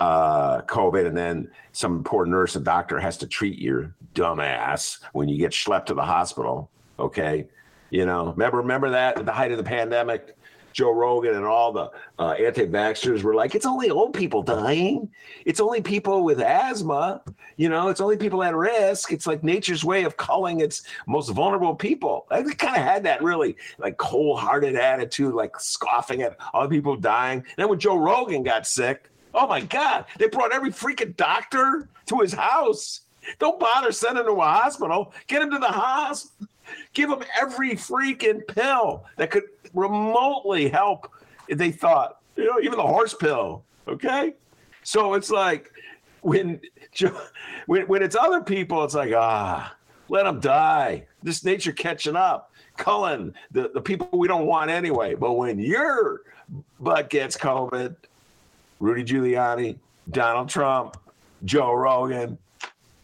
uh, 0.00 0.60
COVID 0.62 1.06
and 1.06 1.16
then 1.16 1.50
some 1.72 2.02
poor 2.04 2.26
nurse 2.26 2.56
or 2.56 2.60
doctor 2.60 2.98
has 2.98 3.16
to 3.18 3.26
treat 3.26 3.58
your 3.58 3.94
dumbass 4.14 4.98
when 5.12 5.28
you 5.28 5.38
get 5.38 5.52
schlepped 5.52 5.86
to 5.86 5.94
the 5.94 6.02
hospital. 6.02 6.70
Okay. 6.98 7.46
You 7.90 8.04
know, 8.04 8.32
remember, 8.32 8.58
remember 8.58 8.90
that 8.90 9.18
at 9.18 9.26
the 9.26 9.32
height 9.32 9.52
of 9.52 9.58
the 9.58 9.64
pandemic? 9.64 10.35
Joe 10.76 10.90
Rogan 10.92 11.34
and 11.34 11.46
all 11.46 11.72
the 11.72 11.90
uh, 12.18 12.32
anti-vaxxers 12.32 13.22
were 13.22 13.34
like, 13.34 13.54
it's 13.54 13.64
only 13.64 13.88
old 13.88 14.12
people 14.12 14.42
dying. 14.42 15.10
It's 15.46 15.58
only 15.58 15.80
people 15.80 16.22
with 16.22 16.38
asthma. 16.38 17.22
You 17.56 17.70
know, 17.70 17.88
it's 17.88 18.02
only 18.02 18.18
people 18.18 18.42
at 18.42 18.54
risk. 18.54 19.10
It's 19.10 19.26
like 19.26 19.42
nature's 19.42 19.84
way 19.84 20.04
of 20.04 20.18
culling 20.18 20.60
its 20.60 20.82
most 21.06 21.30
vulnerable 21.30 21.74
people. 21.74 22.26
I 22.30 22.42
kind 22.42 22.76
of 22.76 22.82
had 22.82 23.04
that 23.04 23.22
really 23.22 23.56
like 23.78 23.96
cold-hearted 23.96 24.76
attitude, 24.76 25.32
like 25.32 25.58
scoffing 25.58 26.20
at 26.20 26.36
other 26.52 26.68
people 26.68 26.94
dying. 26.94 27.38
And 27.38 27.56
then 27.56 27.70
when 27.70 27.80
Joe 27.80 27.96
Rogan 27.96 28.42
got 28.42 28.66
sick, 28.66 29.08
oh 29.32 29.46
my 29.46 29.62
God, 29.62 30.04
they 30.18 30.28
brought 30.28 30.52
every 30.52 30.70
freaking 30.70 31.16
doctor 31.16 31.88
to 32.04 32.20
his 32.20 32.34
house. 32.34 33.00
Don't 33.38 33.58
bother 33.58 33.92
sending 33.92 34.26
him 34.26 34.26
to 34.26 34.42
a 34.42 34.44
hospital. 34.44 35.14
Get 35.26 35.40
him 35.40 35.50
to 35.52 35.58
the 35.58 35.68
hospital. 35.68 36.48
Give 36.94 37.10
them 37.10 37.22
every 37.40 37.72
freaking 37.72 38.46
pill 38.46 39.04
that 39.16 39.30
could 39.30 39.44
remotely 39.74 40.68
help 40.68 41.12
they 41.48 41.70
thought, 41.70 42.18
you 42.36 42.44
know, 42.44 42.58
even 42.60 42.76
the 42.76 42.86
horse 42.86 43.14
pill. 43.14 43.62
Okay. 43.86 44.34
So 44.82 45.14
it's 45.14 45.30
like 45.30 45.70
when 46.22 46.60
when 47.66 47.86
when 47.86 48.02
it's 48.02 48.16
other 48.16 48.40
people, 48.40 48.84
it's 48.84 48.94
like, 48.94 49.12
ah, 49.14 49.74
let 50.08 50.24
them 50.24 50.40
die. 50.40 51.06
This 51.22 51.44
nature 51.44 51.72
catching 51.72 52.16
up. 52.16 52.52
Cullen, 52.76 53.32
the, 53.52 53.70
the 53.72 53.80
people 53.80 54.06
we 54.12 54.28
don't 54.28 54.44
want 54.44 54.70
anyway. 54.70 55.14
But 55.14 55.32
when 55.32 55.58
your 55.58 56.20
butt 56.78 57.08
gets 57.08 57.34
COVID, 57.34 57.96
Rudy 58.80 59.02
Giuliani, 59.02 59.78
Donald 60.10 60.50
Trump, 60.50 60.98
Joe 61.46 61.72
Rogan, 61.72 62.36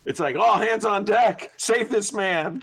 it's 0.05 0.21
like 0.21 0.37
all 0.37 0.59
hands 0.59 0.85
on 0.85 1.07
deck. 1.07 1.53
Save 1.57 1.89
this 1.89 2.13
man. 2.13 2.63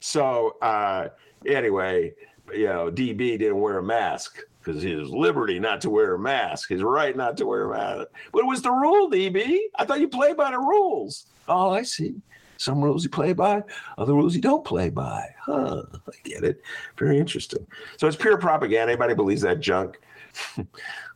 So 0.00 0.56
uh, 0.60 1.08
anyway, 1.46 2.14
you 2.52 2.66
know, 2.66 2.90
DB 2.90 3.38
didn't 3.38 3.60
wear 3.60 3.78
a 3.78 3.82
mask 3.82 4.40
because 4.62 4.82
his 4.82 5.08
liberty 5.08 5.58
not 5.58 5.80
to 5.82 5.90
wear 5.90 6.14
a 6.14 6.18
mask, 6.18 6.68
his 6.68 6.82
right 6.82 7.16
not 7.16 7.36
to 7.38 7.46
wear 7.46 7.70
a 7.70 7.76
mask. 7.76 8.08
But 8.32 8.40
it 8.40 8.46
was 8.46 8.62
the 8.62 8.70
rule, 8.70 9.10
DB. 9.10 9.58
I 9.76 9.84
thought 9.84 10.00
you 10.00 10.08
played 10.08 10.36
by 10.36 10.50
the 10.50 10.58
rules. 10.58 11.26
Oh, 11.48 11.70
I 11.70 11.82
see. 11.82 12.16
Some 12.58 12.82
rules 12.82 13.04
you 13.04 13.10
play 13.10 13.32
by, 13.32 13.62
other 13.96 14.12
rules 14.12 14.34
you 14.34 14.42
don't 14.42 14.64
play 14.64 14.90
by. 14.90 15.24
Huh, 15.40 15.82
I 16.06 16.12
get 16.24 16.44
it. 16.44 16.62
Very 16.98 17.18
interesting. 17.18 17.66
So 17.96 18.06
it's 18.06 18.18
pure 18.18 18.36
propaganda. 18.36 18.92
Anybody 18.92 19.14
believes 19.14 19.40
that 19.42 19.60
junk? 19.60 19.98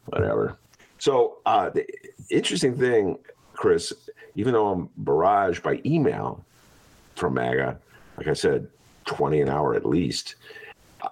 Whatever. 0.06 0.56
So 0.98 1.38
uh, 1.44 1.68
the 1.68 1.86
interesting 2.30 2.74
thing, 2.78 3.18
Chris, 3.52 3.92
even 4.36 4.54
though 4.54 4.68
I'm 4.68 4.88
barraged 5.02 5.62
by 5.62 5.82
email 5.84 6.42
from 7.14 7.34
MAGA, 7.34 7.78
like 8.16 8.28
I 8.28 8.32
said, 8.32 8.68
20 9.06 9.40
an 9.42 9.48
hour 9.48 9.74
at 9.74 9.84
least, 9.84 10.36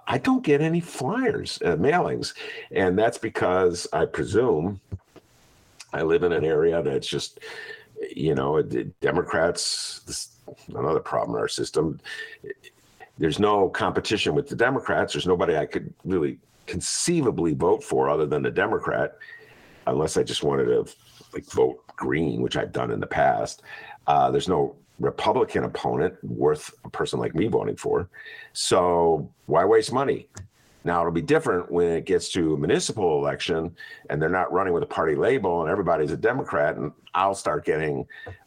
I 0.07 0.17
don't 0.17 0.43
get 0.43 0.61
any 0.61 0.79
flyers, 0.79 1.59
uh, 1.63 1.75
mailings. 1.75 2.33
And 2.71 2.97
that's 2.97 3.17
because 3.17 3.87
I 3.93 4.05
presume 4.05 4.79
I 5.93 6.01
live 6.01 6.23
in 6.23 6.31
an 6.31 6.43
area 6.43 6.81
that's 6.81 7.07
just, 7.07 7.39
you 8.15 8.33
know, 8.33 8.61
Democrats, 9.01 10.01
this, 10.05 10.29
another 10.69 10.99
problem 10.99 11.35
in 11.35 11.41
our 11.41 11.47
system. 11.47 11.99
There's 13.17 13.39
no 13.39 13.69
competition 13.69 14.33
with 14.33 14.49
the 14.49 14.55
Democrats. 14.55 15.13
There's 15.13 15.27
nobody 15.27 15.55
I 15.55 15.65
could 15.65 15.93
really 16.03 16.39
conceivably 16.65 17.53
vote 17.53 17.83
for 17.83 18.09
other 18.09 18.25
than 18.25 18.45
a 18.45 18.51
Democrat, 18.51 19.17
unless 19.85 20.17
I 20.17 20.23
just 20.23 20.43
wanted 20.43 20.65
to 20.65 20.87
like 21.33 21.45
vote 21.45 21.85
green, 21.95 22.41
which 22.41 22.57
I've 22.57 22.71
done 22.71 22.91
in 22.91 22.99
the 22.99 23.07
past. 23.07 23.61
Uh, 24.07 24.31
there's 24.31 24.47
no 24.47 24.75
Republican 25.03 25.65
opponent 25.65 26.15
worth 26.23 26.73
a 26.85 26.89
person 26.89 27.19
like 27.19 27.35
me 27.35 27.47
voting 27.47 27.75
for. 27.75 28.09
So 28.53 29.29
why 29.47 29.65
waste 29.65 29.91
money? 29.91 30.27
Now 30.85 31.01
it'll 31.01 31.11
be 31.11 31.21
different 31.21 31.71
when 31.71 31.87
it 31.87 32.05
gets 32.05 32.29
to 32.29 32.53
a 32.53 32.57
municipal 32.57 33.17
election 33.17 33.75
and 34.09 34.21
they're 34.21 34.29
not 34.29 34.51
running 34.51 34.73
with 34.73 34.83
a 34.83 34.87
party 34.87 35.15
label 35.15 35.61
and 35.61 35.69
everybody's 35.69 36.11
a 36.11 36.17
Democrat 36.17 36.77
and 36.77 36.91
I'll 37.13 37.35
start 37.35 37.65
getting 37.65 38.05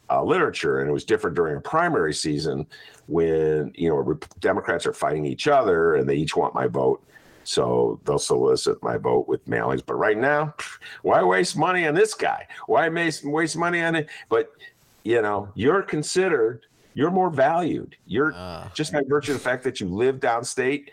uh, 0.09 0.23
literature. 0.23 0.79
And 0.79 0.89
it 0.89 0.93
was 0.93 1.05
different 1.05 1.35
during 1.35 1.57
a 1.57 1.61
primary 1.61 2.13
season 2.13 2.65
when 3.07 3.71
you 3.75 3.89
know 3.89 4.19
Democrats 4.39 4.85
are 4.85 4.93
fighting 4.93 5.25
each 5.25 5.47
other 5.47 5.95
and 5.95 6.09
they 6.09 6.15
each 6.15 6.35
want 6.35 6.53
my 6.53 6.67
vote. 6.67 7.03
So 7.43 7.99
they'll 8.03 8.19
solicit 8.19 8.83
my 8.83 8.97
vote 8.97 9.27
with 9.27 9.45
mailings. 9.47 9.81
But 9.85 9.95
right 9.95 10.17
now, 10.17 10.53
why 11.01 11.23
waste 11.23 11.55
money 11.55 11.87
on 11.87 11.95
this 11.95 12.13
guy? 12.13 12.45
Why 12.65 12.89
waste 12.89 13.55
money 13.55 13.81
on 13.81 13.95
it? 13.95 14.09
But 14.27 14.51
you 15.07 15.21
know, 15.21 15.47
you're 15.55 15.81
considered, 15.81 16.65
you're 16.93 17.11
more 17.11 17.29
valued. 17.29 17.95
You're 18.07 18.33
uh, 18.33 18.67
just 18.73 18.91
by 18.91 19.01
virtue 19.07 19.31
of 19.31 19.37
the 19.37 19.43
fact 19.43 19.63
that 19.63 19.79
you 19.79 19.87
live 19.87 20.19
downstate, 20.19 20.89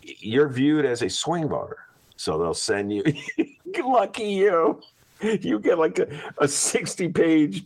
you're 0.00 0.48
viewed 0.48 0.86
as 0.86 1.02
a 1.02 1.10
swing 1.10 1.46
voter. 1.46 1.84
So 2.16 2.38
they'll 2.38 2.54
send 2.54 2.90
you, 2.90 3.04
lucky 3.84 4.32
you, 4.32 4.80
you 5.20 5.58
get 5.58 5.78
like 5.78 5.98
a, 5.98 6.08
a 6.38 6.48
60 6.48 7.08
page 7.10 7.64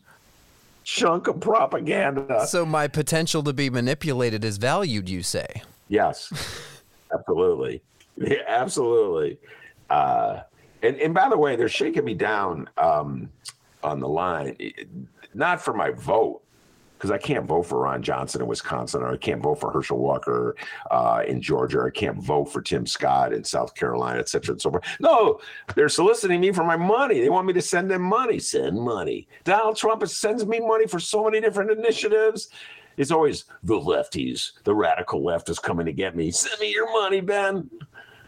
chunk 0.83 1.29
of 1.29 1.39
propaganda. 1.39 2.45
So 2.49 2.67
my 2.67 2.89
potential 2.89 3.45
to 3.45 3.53
be 3.53 3.71
manipulated 3.71 4.45
is 4.45 4.57
valued, 4.57 5.09
you 5.09 5.23
say? 5.23 5.63
Yes, 5.89 6.33
absolutely. 7.15 7.83
Yeah, 8.17 8.39
absolutely. 8.49 9.39
Uh, 9.89 10.41
and, 10.83 10.97
and 10.97 11.15
by 11.15 11.29
the 11.29 11.39
way, 11.39 11.55
they're 11.55 11.69
shaking 11.69 12.05
me 12.05 12.15
down 12.15 12.69
um, 12.79 13.31
on 13.85 14.01
the 14.01 14.09
line 14.09 14.57
not 15.35 15.61
for 15.61 15.75
my 15.75 15.91
vote 15.91 16.41
because 16.97 17.11
I 17.11 17.19
can't 17.19 17.45
vote 17.45 17.65
for 17.65 17.81
Ron 17.81 18.03
Johnson 18.03 18.41
in 18.41 18.47
Wisconsin, 18.47 19.03
or 19.03 19.13
I 19.13 19.17
can't 19.19 19.43
vote 19.43 19.61
for 19.61 19.71
Herschel 19.71 19.99
Walker 19.99 20.57
uh, 20.91 21.23
in 21.27 21.43
Georgia, 21.43 21.81
or 21.81 21.89
I 21.89 21.91
can't 21.91 22.17
vote 22.17 22.47
for 22.47 22.63
Tim 22.63 22.87
Scott 22.87 23.35
in 23.35 23.45
South 23.45 23.75
Carolina, 23.75 24.21
et 24.21 24.29
cetera, 24.29 24.53
and 24.53 24.63
so 24.63 24.71
forth. 24.71 24.85
No, 25.01 25.39
they're 25.75 25.91
soliciting 25.91 26.41
me 26.41 26.51
for 26.53 26.65
my 26.65 26.77
money. 26.77 27.21
They 27.21 27.29
want 27.29 27.47
me 27.47 27.53
to 27.53 27.61
send 27.61 27.91
them 27.91 28.01
money. 28.01 28.39
Send 28.39 28.81
money. 28.81 29.29
Donald 29.43 29.77
Trump 29.77 30.07
sends 30.07 30.47
me 30.47 30.61
money 30.61 30.87
for 30.87 30.99
so 30.99 31.25
many 31.25 31.41
different 31.43 31.71
initiatives. 31.73 32.49
It's 32.97 33.11
always 33.11 33.45
the 33.65 33.75
lefties, 33.75 34.53
the 34.63 34.75
radical 34.75 35.23
left 35.23 35.51
is 35.51 35.59
coming 35.59 35.85
to 35.85 35.93
get 35.93 36.17
me. 36.17 36.31
Send 36.31 36.59
me 36.61 36.73
your 36.73 36.91
money, 36.93 37.21
Ben. 37.21 37.69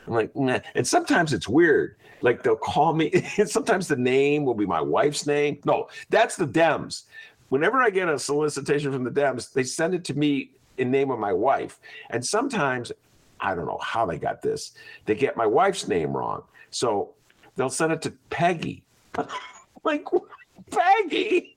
I'm 0.07 0.12
like, 0.12 0.36
nah. 0.36 0.59
and 0.74 0.86
sometimes 0.86 1.32
it's 1.32 1.48
weird 1.48 1.96
like 2.22 2.42
they'll 2.42 2.56
call 2.56 2.94
me. 2.94 3.10
sometimes 3.46 3.88
the 3.88 3.96
name 3.96 4.44
will 4.44 4.54
be 4.54 4.66
my 4.66 4.80
wife's 4.80 5.26
name. 5.26 5.58
No, 5.64 5.88
that's 6.10 6.36
the 6.36 6.46
Dems. 6.46 7.04
Whenever 7.48 7.78
I 7.78 7.90
get 7.90 8.08
a 8.08 8.18
solicitation 8.18 8.92
from 8.92 9.04
the 9.04 9.10
Dems, 9.10 9.52
they 9.52 9.62
send 9.62 9.94
it 9.94 10.04
to 10.04 10.14
me 10.14 10.50
in 10.78 10.90
name 10.90 11.10
of 11.10 11.18
my 11.18 11.32
wife. 11.32 11.78
And 12.10 12.24
sometimes 12.24 12.92
I 13.40 13.54
don't 13.54 13.66
know 13.66 13.78
how 13.82 14.06
they 14.06 14.18
got 14.18 14.42
this. 14.42 14.72
They 15.04 15.14
get 15.14 15.36
my 15.36 15.46
wife's 15.46 15.88
name 15.88 16.16
wrong. 16.16 16.42
So 16.70 17.14
they'll 17.54 17.70
send 17.70 17.92
it 17.92 18.02
to 18.02 18.12
Peggy. 18.30 18.82
like 19.84 20.06
Peggy. 20.70 21.56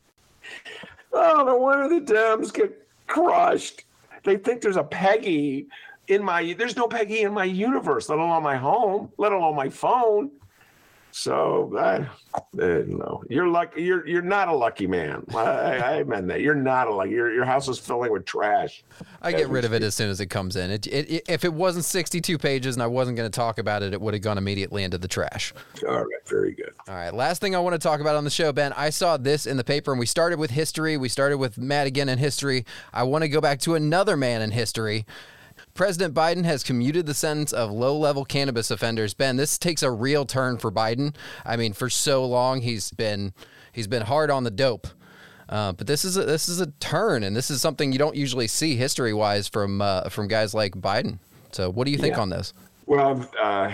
Oh, 1.11 1.43
no 1.45 1.57
wonder 1.57 1.99
the 1.99 2.13
Dems 2.13 2.53
get 2.53 2.87
crushed. 3.07 3.83
They 4.23 4.37
think 4.37 4.61
there's 4.61 4.77
a 4.77 4.83
Peggy 4.83 5.67
in 6.07 6.23
my 6.23 6.53
there's 6.57 6.75
no 6.75 6.87
Peggy 6.87 7.21
in 7.21 7.33
my 7.33 7.45
universe, 7.45 8.09
let 8.09 8.19
alone 8.19 8.43
my 8.43 8.57
home, 8.57 9.11
let 9.17 9.31
alone 9.31 9.55
my 9.55 9.69
phone. 9.69 10.31
So 11.19 11.75
I, 11.77 12.07
uh, 12.33 12.83
no, 12.87 13.25
you're 13.29 13.49
lucky. 13.49 13.83
You're 13.83 14.07
you're 14.07 14.21
not 14.21 14.47
a 14.47 14.55
lucky 14.55 14.87
man. 14.87 15.25
I, 15.35 15.97
I 15.97 16.03
meant 16.03 16.29
that. 16.29 16.39
You're 16.39 16.55
not 16.55 16.87
a 16.87 16.93
lucky. 16.93 17.11
Your 17.11 17.33
your 17.33 17.43
house 17.43 17.67
is 17.67 17.77
filling 17.77 18.09
with 18.09 18.23
trash. 18.23 18.85
I 19.21 19.33
get 19.33 19.49
rid 19.49 19.65
of 19.65 19.73
it 19.73 19.83
as 19.83 19.93
soon 19.93 20.09
as 20.09 20.21
it 20.21 20.27
comes 20.27 20.55
in. 20.55 20.71
It, 20.71 20.87
it, 20.87 21.11
it, 21.11 21.23
if 21.27 21.43
it 21.43 21.53
wasn't 21.53 21.83
62 21.83 22.37
pages 22.37 22.77
and 22.77 22.81
I 22.81 22.87
wasn't 22.87 23.17
going 23.17 23.29
to 23.29 23.35
talk 23.35 23.57
about 23.57 23.83
it, 23.83 23.91
it 23.91 23.99
would 23.99 24.13
have 24.13 24.23
gone 24.23 24.37
immediately 24.37 24.85
into 24.85 24.97
the 24.97 25.09
trash. 25.09 25.53
All 25.85 25.97
right, 25.97 26.05
very 26.25 26.53
good. 26.53 26.73
All 26.87 26.95
right, 26.95 27.13
last 27.13 27.41
thing 27.41 27.53
I 27.53 27.59
want 27.59 27.73
to 27.73 27.79
talk 27.79 27.99
about 27.99 28.15
on 28.15 28.23
the 28.23 28.29
show, 28.29 28.53
Ben. 28.53 28.71
I 28.77 28.89
saw 28.89 29.17
this 29.17 29.45
in 29.45 29.57
the 29.57 29.63
paper, 29.65 29.91
and 29.91 29.99
we 29.99 30.05
started 30.05 30.39
with 30.39 30.51
history. 30.51 30.95
We 30.95 31.09
started 31.09 31.37
with 31.37 31.57
Madigan 31.57 32.07
in 32.07 32.17
history. 32.17 32.65
I 32.93 33.03
want 33.03 33.23
to 33.23 33.27
go 33.27 33.41
back 33.41 33.59
to 33.61 33.75
another 33.75 34.15
man 34.15 34.41
in 34.41 34.51
history. 34.51 35.05
President 35.79 36.13
Biden 36.13 36.43
has 36.43 36.61
commuted 36.61 37.05
the 37.05 37.13
sentence 37.13 37.53
of 37.53 37.71
low 37.71 37.97
level 37.97 38.25
cannabis 38.25 38.69
offenders. 38.69 39.13
Ben, 39.13 39.37
this 39.37 39.57
takes 39.57 39.81
a 39.81 39.89
real 39.89 40.25
turn 40.25 40.57
for 40.57 40.69
Biden. 40.69 41.15
I 41.45 41.55
mean, 41.55 41.71
for 41.71 41.89
so 41.89 42.25
long 42.25 42.59
he's 42.59 42.91
been 42.91 43.31
he's 43.71 43.87
been 43.87 44.01
hard 44.01 44.29
on 44.29 44.43
the 44.43 44.51
dope. 44.51 44.89
Uh, 45.47 45.71
but 45.71 45.87
this 45.87 46.03
is 46.03 46.17
a, 46.17 46.25
this 46.25 46.49
is 46.49 46.59
a 46.59 46.65
turn, 46.81 47.23
and 47.23 47.33
this 47.33 47.49
is 47.49 47.61
something 47.61 47.93
you 47.93 47.97
don't 47.97 48.17
usually 48.17 48.45
see 48.45 48.75
history 48.75 49.13
wise 49.13 49.47
from 49.47 49.81
uh, 49.81 50.09
from 50.09 50.27
guys 50.27 50.53
like 50.53 50.73
Biden. 50.73 51.17
So, 51.53 51.69
what 51.69 51.85
do 51.85 51.91
you 51.91 51.97
think 51.97 52.15
yeah. 52.15 52.23
on 52.23 52.29
this? 52.29 52.53
Well, 52.85 53.31
uh, 53.41 53.71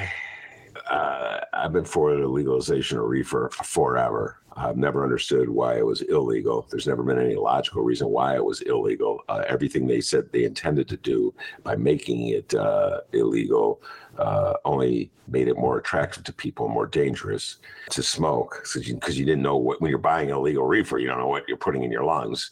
uh, 0.87 1.39
I've 1.53 1.73
been 1.73 1.85
for 1.85 2.15
the 2.15 2.27
legalization 2.27 2.99
of 2.99 3.05
reefer 3.05 3.49
forever. 3.63 4.37
I've 4.57 4.77
never 4.77 5.03
understood 5.03 5.49
why 5.49 5.77
it 5.77 5.85
was 5.85 6.01
illegal. 6.01 6.65
There's 6.69 6.87
never 6.87 7.03
been 7.03 7.19
any 7.19 7.35
logical 7.35 7.83
reason 7.83 8.07
why 8.07 8.35
it 8.35 8.45
was 8.45 8.61
illegal. 8.61 9.19
Uh, 9.27 9.43
everything 9.47 9.85
they 9.85 9.99
said 9.99 10.31
they 10.31 10.45
intended 10.45 10.87
to 10.89 10.97
do 10.97 11.33
by 11.63 11.75
making 11.75 12.29
it 12.29 12.53
uh, 12.55 13.01
illegal 13.11 13.81
uh, 14.17 14.53
only 14.63 15.11
made 15.27 15.49
it 15.49 15.57
more 15.57 15.77
attractive 15.77 16.23
to 16.23 16.33
people, 16.33 16.69
more 16.69 16.87
dangerous 16.87 17.57
to 17.89 18.01
smoke 18.01 18.61
because 18.61 18.87
you, 18.87 18.97
you, 19.07 19.25
didn't 19.25 19.41
know 19.41 19.57
what 19.57 19.81
when 19.81 19.89
you're 19.89 19.97
buying 19.97 20.29
illegal 20.29 20.63
reefer, 20.63 20.99
you 20.99 21.07
don't 21.07 21.19
know 21.19 21.27
what 21.27 21.43
you're 21.47 21.57
putting 21.57 21.83
in 21.83 21.91
your 21.91 22.03
lungs. 22.03 22.51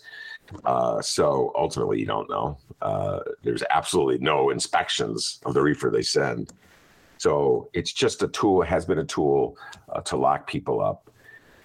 Uh, 0.66 1.02
so 1.02 1.54
ultimately, 1.56 2.00
you 2.00 2.06
don't 2.06 2.30
know. 2.30 2.58
Uh, 2.82 3.20
there's 3.44 3.64
absolutely 3.70 4.18
no 4.18 4.50
inspections 4.50 5.40
of 5.46 5.54
the 5.54 5.62
reefer 5.62 5.90
they 5.90 6.02
send. 6.02 6.52
So 7.18 7.70
it's 7.74 7.94
just 7.94 8.22
a 8.24 8.28
tool, 8.28 8.62
has 8.62 8.86
been 8.86 9.00
a 9.00 9.06
tool 9.06 9.58
uh, 9.90 10.02
to 10.02 10.18
lock 10.18 10.46
people 10.46 10.84
up. 10.84 11.10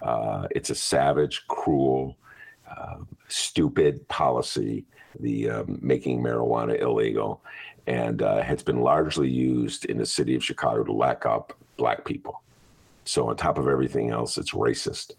Uh, 0.01 0.47
it's 0.51 0.69
a 0.69 0.75
savage, 0.75 1.45
cruel, 1.47 2.15
uh, 2.69 2.97
stupid 3.27 4.07
policy, 4.07 4.85
the 5.19 5.49
um, 5.49 5.79
making 5.81 6.21
marijuana 6.21 6.79
illegal, 6.79 7.41
and 7.87 8.21
uh, 8.21 8.41
has 8.41 8.63
been 8.63 8.81
largely 8.81 9.29
used 9.29 9.85
in 9.85 9.97
the 9.97 10.05
city 10.05 10.35
of 10.35 10.43
Chicago 10.43 10.83
to 10.83 10.91
lock 10.91 11.25
up 11.25 11.53
black 11.77 12.05
people. 12.05 12.41
So, 13.05 13.29
on 13.29 13.35
top 13.35 13.57
of 13.57 13.67
everything 13.67 14.11
else, 14.11 14.37
it's 14.37 14.51
racist. 14.51 15.13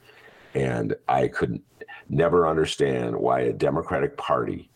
And 0.54 0.94
I 1.08 1.28
could 1.28 1.60
never 2.08 2.48
understand 2.48 3.16
why 3.16 3.40
a 3.40 3.52
Democratic 3.52 4.16
Party 4.16 4.70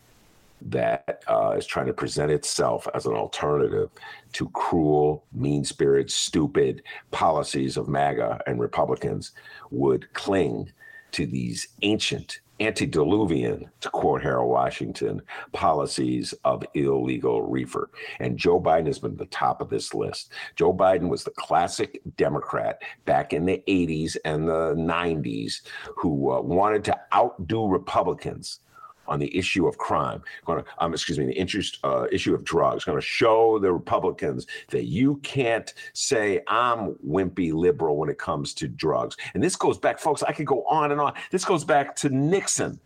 that 0.65 1.23
uh, 1.29 1.55
is 1.57 1.67
trying 1.67 1.87
to 1.87 1.93
present 1.93 2.31
itself 2.31 2.89
as 2.95 3.07
an 3.07 3.15
alternative 3.15 3.91
to 4.33 4.49
cruel, 4.51 5.25
mean 5.33 5.65
spirited, 5.65 6.11
stupid 6.11 6.83
policies 7.11 7.77
of 7.77 7.89
MAGA 7.89 8.41
and 8.47 8.61
Republicans 8.61 9.33
would 9.71 10.13
cling 10.15 10.73
to 11.13 11.27
these 11.27 11.69
ancient, 11.83 12.41
antediluvian, 12.61 13.71
to 13.81 13.91
quote 13.91 14.23
Harold 14.23 14.51
Washington, 14.51 15.21
policies 15.53 16.35
of 16.45 16.65
illegal 16.75 17.43
reefer. 17.43 17.91
And 18.19 18.39
Joe 18.39 18.61
Biden 18.61 18.87
has 18.87 18.99
been 18.99 19.13
at 19.13 19.19
the 19.19 19.27
top 19.27 19.61
of 19.61 19.69
this 19.69 19.95
list. 19.95 20.33
Joe 20.57 20.73
Biden 20.73 21.09
was 21.09 21.25
the 21.25 21.31
classic 21.33 22.01
Democrat 22.17 22.83
back 23.05 23.33
in 23.33 23.45
the 23.45 23.63
80s 23.69 24.17
and 24.25 24.49
the 24.49 24.75
90s 24.75 25.61
who 25.97 26.33
uh, 26.33 26.41
wanted 26.41 26.85
to 26.85 26.99
outdo 27.13 27.67
Republicans 27.67 28.61
on 29.07 29.19
the 29.19 29.37
issue 29.37 29.67
of 29.67 29.79
crime, 29.79 30.23
going 30.45 30.63
to, 30.63 30.71
um, 30.79 30.93
excuse 30.93 31.19
me, 31.19 31.27
the 31.27 31.33
interest 31.33 31.79
uh, 31.85 32.07
issue 32.13 32.35
of 32.35 32.45
drugs, 32.45 32.85
going 32.85 32.99
to 32.99 33.05
show 33.05 33.59
the 33.59 33.73
Republicans 33.73 34.47
that 34.69 34.85
you 34.85 35.17
can't 35.17 35.75
say 35.93 36.41
I'm 36.49 36.95
wimpy 37.07 37.53
liberal 37.53 37.97
when 37.97 38.09
it 38.09 38.19
comes 38.19 38.55
to 38.55 38.69
drugs. 38.69 39.17
And 39.35 39.43
this 39.43 39.57
goes 39.57 39.79
back, 39.79 39.99
folks. 39.99 40.23
I 40.23 40.33
could 40.33 40.47
go 40.47 40.65
on 40.65 40.93
and 40.93 41.01
on. 41.01 41.15
This 41.31 41.45
goes 41.45 41.65
back 41.65 41.97
to 41.97 42.09
Nixon 42.09 42.79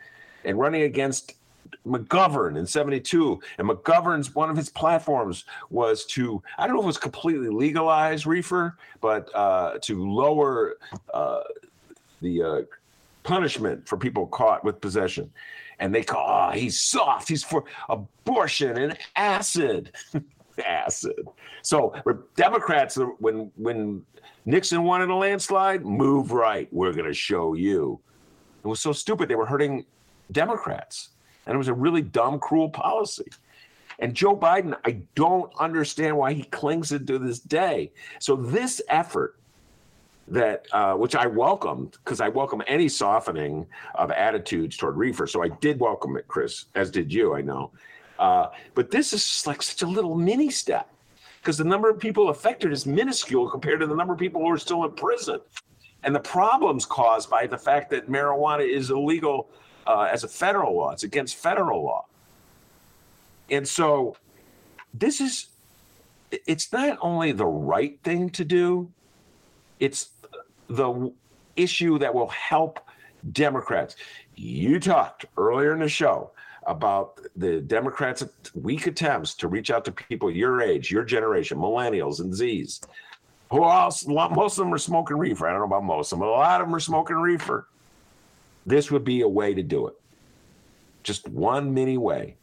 and 0.45 0.59
running 0.59 0.83
against 0.83 1.35
McGovern 1.87 2.59
in 2.59 2.67
72. 2.67 3.41
And 3.59 3.69
McGovern's 3.69 4.35
one 4.35 4.51
of 4.51 4.57
his 4.57 4.69
platforms 4.69 5.45
was 5.71 6.05
to, 6.07 6.43
I 6.59 6.67
don't 6.67 6.77
know 6.77 6.83
if 6.83 6.85
it 6.85 6.87
was 6.87 6.99
completely 6.99 7.49
legalize 7.49 8.27
reefer, 8.27 8.77
but 9.01 9.29
uh, 9.35 9.79
to 9.83 10.05
lower 10.05 10.77
uh, 11.13 11.41
the 12.21 12.43
uh, 12.43 12.63
punishment 13.23 13.87
for 13.87 13.97
people 13.97 14.27
caught 14.27 14.65
with 14.65 14.81
possession. 14.81 15.31
And 15.81 15.95
they 15.95 16.03
call, 16.03 16.51
oh, 16.51 16.53
he's 16.53 16.81
soft. 16.81 17.29
He's 17.29 17.45
for 17.45 17.65
abortion 17.89 18.77
and 18.77 18.99
acid. 19.17 19.93
acid. 20.67 21.27
So 21.63 21.95
Democrats, 22.35 22.99
uh, 22.99 23.07
when 23.19 23.51
when 23.57 24.05
Nixon 24.45 24.83
wanted 24.83 25.11
a 25.11 25.15
landslide, 25.15 25.85
move 25.85 26.33
right. 26.33 26.69
We're 26.73 26.93
going 26.93 27.07
to 27.07 27.15
show 27.15 27.55
you. 27.55 28.01
It 28.65 28.67
was 28.67 28.81
so 28.81 28.93
stupid. 28.93 29.29
They 29.29 29.35
were 29.35 29.47
hurting 29.47 29.85
Democrats. 30.33 31.11
And 31.47 31.55
it 31.55 31.59
was 31.59 31.69
a 31.69 31.75
really 31.75 32.03
dumb, 32.03 32.39
cruel 32.39 32.69
policy. 32.69 33.27
And 33.99 34.15
Joe 34.15 34.37
Biden, 34.37 34.77
I 34.85 35.03
don't 35.15 35.53
understand 35.59 36.17
why 36.17 36.33
he 36.33 36.45
clings 36.45 36.91
to 36.91 36.99
this 36.99 37.41
day. 37.41 37.93
So 38.21 38.37
this 38.37 38.81
effort 38.89 39.39
that 40.31 40.67
uh, 40.73 40.95
which 40.95 41.15
I 41.15 41.27
welcomed 41.27 41.93
because 42.05 42.21
I 42.21 42.29
welcome 42.29 42.63
any 42.67 42.89
softening 42.89 43.67
of 43.95 44.11
attitudes 44.11 44.77
toward 44.77 44.97
reefer. 44.97 45.27
So 45.27 45.43
I 45.43 45.49
did 45.49 45.81
welcome 45.81 46.17
it, 46.17 46.29
Chris, 46.29 46.67
as 46.75 46.91
did 46.91 47.13
you. 47.13 47.35
I 47.35 47.41
know, 47.41 47.71
uh, 48.19 48.49
but 48.75 48.91
this 48.91 49.13
is 49.13 49.47
like 49.47 49.63
such 49.63 49.83
a 49.83 49.87
little 49.87 50.15
mini 50.15 50.51
step 50.51 50.89
because 51.41 51.57
the 51.57 51.65
number 51.65 51.89
of 51.89 51.99
people 51.99 52.29
affected 52.29 52.73
is 52.73 52.85
minuscule 52.87 53.49
compared 53.49 53.81
to 53.81 53.87
the 53.87 53.95
number 53.95 54.13
of 54.13 54.19
people 54.19 54.41
who 54.43 54.51
are 54.51 54.59
still 54.59 54.85
in 54.85 54.93
prison, 54.93 55.41
and 56.03 56.15
the 56.15 56.21
problems 56.21 56.85
caused 56.85 57.31
by 57.31 57.47
the 57.47 57.59
fact 57.59 57.91
that 57.91 58.11
marijuana 58.11 58.69
is 58.69 58.91
illegal 58.91 59.49
uh, 59.87 60.09
as 60.13 60.25
a 60.25 60.29
federal 60.29 60.77
law. 60.77 60.93
It's 60.93 61.05
against 61.05 61.37
federal 61.37 61.83
law, 61.83 62.07
and 63.51 63.67
so 63.67 64.17
this 64.93 65.21
is. 65.21 65.47
It's 66.47 66.71
not 66.75 66.99
only 67.01 67.33
the 67.33 67.47
right 67.47 67.99
thing 68.03 68.29
to 68.31 68.45
do, 68.45 68.93
it's 69.81 70.11
the 70.69 71.13
issue 71.57 71.99
that 71.99 72.15
will 72.15 72.29
help 72.29 72.81
Democrats. 73.33 73.97
You 74.37 74.79
talked 74.79 75.27
earlier 75.37 75.73
in 75.73 75.81
the 75.81 75.89
show 75.89 76.31
about 76.67 77.19
the 77.37 77.61
Democrats' 77.61 78.25
weak 78.55 78.87
attempts 78.87 79.35
to 79.35 79.49
reach 79.49 79.71
out 79.71 79.85
to 79.87 79.93
people 79.93 80.31
your 80.31 80.61
age, 80.61 80.91
your 80.91 81.05
generation, 81.05 81.59
millennials 81.59 82.21
and 82.21 82.33
Zs. 82.33 82.85
Who 83.51 83.65
else? 83.65 84.07
Most 84.07 84.59
of 84.59 84.67
them 84.67 84.75
are 84.75 84.79
smoking 84.79 85.17
reefer. 85.17 85.49
I 85.49 85.53
don't 85.53 85.61
know 85.61 85.77
about 85.77 85.85
most 85.85 86.13
of 86.13 86.19
them, 86.19 86.29
but 86.29 86.33
a 86.33 86.37
lot 86.37 86.61
of 86.61 86.67
them 86.67 86.75
are 86.75 86.81
smoking 86.81 87.17
reefer. 87.17 87.67
This 88.67 88.91
would 88.91 89.05
be 89.05 89.23
a 89.23 89.29
way 89.29 89.55
to 89.55 89.63
do 89.63 89.87
it. 89.87 89.99
Just 91.03 91.27
one 91.29 91.73
mini 91.73 91.97
way. 91.97 92.37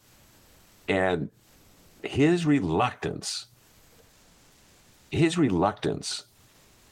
And 0.88 1.30
his 2.02 2.44
reluctance, 2.44 3.46
his 5.12 5.38
reluctance 5.38 6.24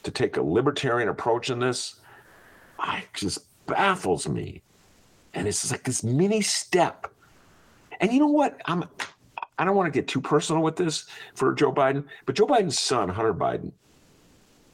to 0.05 0.11
take 0.11 0.37
a 0.37 0.43
libertarian 0.43 1.09
approach 1.09 1.51
in 1.51 1.59
this, 1.59 2.01
I 2.79 3.05
just 3.15 3.39
baffles 3.67 4.29
me. 4.29 4.63
And 5.35 5.49
it's 5.49 5.71
like 5.71 5.83
this 5.83 6.05
mini 6.05 6.41
step. 6.41 7.13
And 8.01 8.13
you 8.13 8.21
know 8.21 8.29
what? 8.29 8.61
I'm 8.67 8.85
I 9.59 9.65
don't 9.65 9.77
want 9.77 9.93
to 9.93 9.97
get 9.97 10.09
too 10.09 10.21
personal 10.21 10.63
with 10.63 10.77
this 10.77 11.07
for 11.35 11.55
Joe 11.55 11.73
Biden, 11.73 12.05
but 12.27 12.35
Joe 12.35 12.47
Biden's 12.47 12.79
son, 12.79 13.09
Hunter 13.09 13.33
Biden, 13.35 13.71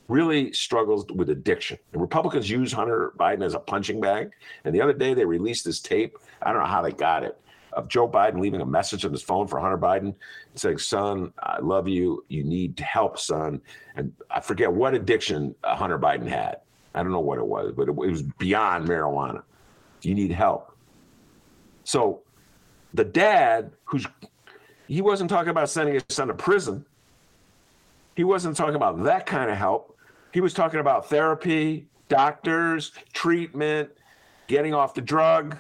really 0.09 0.53
struggles 0.53 1.07
with 1.13 1.29
addiction. 1.29 1.79
The 1.93 1.99
Republicans 1.99 2.49
use 2.49 2.73
Hunter 2.73 3.13
Biden 3.19 3.45
as 3.45 3.55
a 3.55 3.61
punching 3.61 4.01
bag. 4.01 4.31
And 4.65 4.75
the 4.75 4.81
other 4.81 4.95
day 4.95 5.13
they 5.13 5.25
released 5.25 5.67
this 5.67 5.81
tape. 5.81 6.17
I 6.43 6.53
don't 6.53 6.63
know 6.63 6.69
how 6.69 6.83
they 6.83 6.93
got 6.93 7.23
it 7.23 7.39
of 7.73 7.89
Joe 7.89 8.09
Biden 8.09 8.41
leaving 8.41 8.61
a 8.61 8.67
message 8.67 9.05
on 9.05 9.13
his 9.13 9.23
phone 9.23 9.47
for 9.47 9.61
Hunter 9.61 9.79
Biden 9.79 10.15
saying, 10.55 10.79
Son, 10.79 11.33
I 11.41 11.61
love 11.61 11.89
you. 11.89 12.25
You 12.29 12.45
need 12.45 12.79
help, 12.81 13.19
son. 13.19 13.61
And 13.97 14.13
I 14.31 14.41
forget 14.41 14.73
what 14.73 14.95
addiction 14.95 15.55
uh, 15.65 15.77
Hunter 15.77 15.99
Biden 15.99 16.27
had. 16.27 16.61
I 16.95 17.03
don't 17.03 17.13
know 17.13 17.21
what 17.21 17.39
it 17.39 17.47
was, 17.47 17.73
but 17.77 17.89
it, 17.89 17.91
it 17.91 17.95
was 17.95 18.23
beyond 18.23 18.89
marijuana. 18.89 19.43
You 20.03 20.15
need 20.15 20.33
help. 20.33 20.75
So 21.85 22.23
the 22.95 23.05
dad, 23.05 23.73
who's 23.85 24.07
he 24.89 25.03
wasn't 25.03 25.31
talking 25.31 25.51
about 25.51 25.71
sending 25.71 25.95
his 25.95 26.05
son 26.09 26.29
to 26.29 26.35
prison. 26.35 26.85
He 28.17 28.25
wasn't 28.25 28.57
talking 28.57 28.75
about 28.75 29.05
that 29.05 29.25
kind 29.25 29.49
of 29.49 29.57
help. 29.57 29.97
He 30.33 30.41
was 30.41 30.53
talking 30.53 30.81
about 30.81 31.09
therapy, 31.09 31.87
doctors, 32.09 32.91
treatment, 33.13 33.91
getting 34.49 34.75
off 34.75 34.95
the 34.95 35.01
drug, 35.01 35.57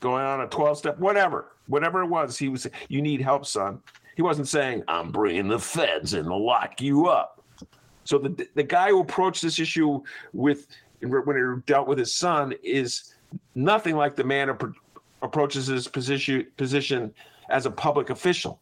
going 0.00 0.24
on 0.24 0.40
a 0.40 0.46
12 0.46 0.78
step, 0.78 0.98
whatever, 0.98 1.52
whatever 1.66 2.02
it 2.02 2.06
was, 2.06 2.38
he 2.38 2.48
was, 2.48 2.66
you 2.88 3.00
need 3.02 3.20
help, 3.20 3.46
son. 3.46 3.80
He 4.16 4.22
wasn't 4.22 4.48
saying, 4.48 4.84
I'm 4.86 5.10
bringing 5.10 5.48
the 5.48 5.58
feds 5.58 6.14
in 6.14 6.24
to 6.26 6.34
lock 6.34 6.80
you 6.80 7.06
up. 7.06 7.42
So 8.04 8.18
the, 8.18 8.46
the 8.54 8.62
guy 8.62 8.90
who 8.90 9.00
approached 9.00 9.42
this 9.42 9.58
issue 9.58 10.02
with, 10.32 10.68
when 11.00 11.36
he 11.36 11.62
dealt 11.66 11.88
with 11.88 11.98
his 11.98 12.14
son, 12.14 12.54
is 12.62 13.14
nothing 13.54 13.96
like 13.96 14.14
the 14.14 14.24
man 14.24 14.48
who 14.48 14.74
approaches 15.22 15.66
his 15.66 15.88
position, 15.88 16.46
position 16.56 17.12
as 17.48 17.66
a 17.66 17.70
public 17.70 18.10
official. 18.10 18.60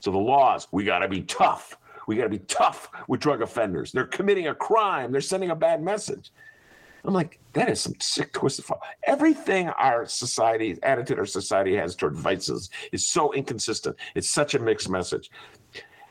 So 0.00 0.10
the 0.10 0.18
laws, 0.18 0.68
we 0.70 0.84
got 0.84 1.00
to 1.00 1.08
be 1.08 1.22
tough. 1.22 1.76
We 2.06 2.16
got 2.16 2.24
to 2.24 2.28
be 2.30 2.38
tough 2.40 2.90
with 3.06 3.20
drug 3.20 3.42
offenders. 3.42 3.92
They're 3.92 4.06
committing 4.06 4.48
a 4.48 4.54
crime. 4.54 5.12
They're 5.12 5.20
sending 5.20 5.50
a 5.50 5.56
bad 5.56 5.82
message. 5.82 6.30
I'm 7.04 7.14
like, 7.14 7.38
that 7.52 7.68
is 7.68 7.80
some 7.80 7.94
sick 8.00 8.32
twisted 8.32 8.64
thought. 8.64 8.80
Everything 9.06 9.68
our 9.68 10.06
society, 10.06 10.78
attitude 10.82 11.18
our 11.18 11.26
society 11.26 11.76
has 11.76 11.94
toward 11.94 12.14
vices 12.14 12.70
is 12.92 13.06
so 13.06 13.32
inconsistent. 13.32 13.96
It's 14.14 14.30
such 14.30 14.54
a 14.54 14.58
mixed 14.58 14.90
message. 14.90 15.30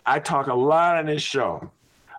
I 0.06 0.20
talk 0.20 0.48
a 0.48 0.54
lot 0.54 0.98
on 0.98 1.06
this 1.06 1.22
show 1.22 1.70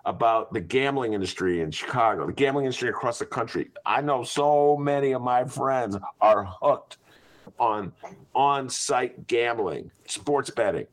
about 0.05 0.53
the 0.53 0.61
gambling 0.61 1.13
industry 1.13 1.61
in 1.61 1.71
Chicago, 1.71 2.27
the 2.27 2.33
gambling 2.33 2.65
industry 2.65 2.89
across 2.89 3.19
the 3.19 3.25
country. 3.25 3.69
I 3.85 4.01
know 4.01 4.23
so 4.23 4.77
many 4.77 5.11
of 5.11 5.21
my 5.21 5.45
friends 5.45 5.97
are 6.21 6.45
hooked 6.61 6.97
on 7.59 7.91
on-site 8.33 9.27
gambling, 9.27 9.91
sports 10.05 10.49
betting 10.49 10.87